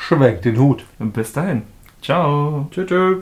Schwenkt 0.00 0.44
den 0.44 0.58
Hut. 0.58 0.84
Bis 0.98 1.32
dahin. 1.32 1.62
Ciao. 2.02 2.68
Tschüss. 2.70 2.86
tschüss. 2.86 3.18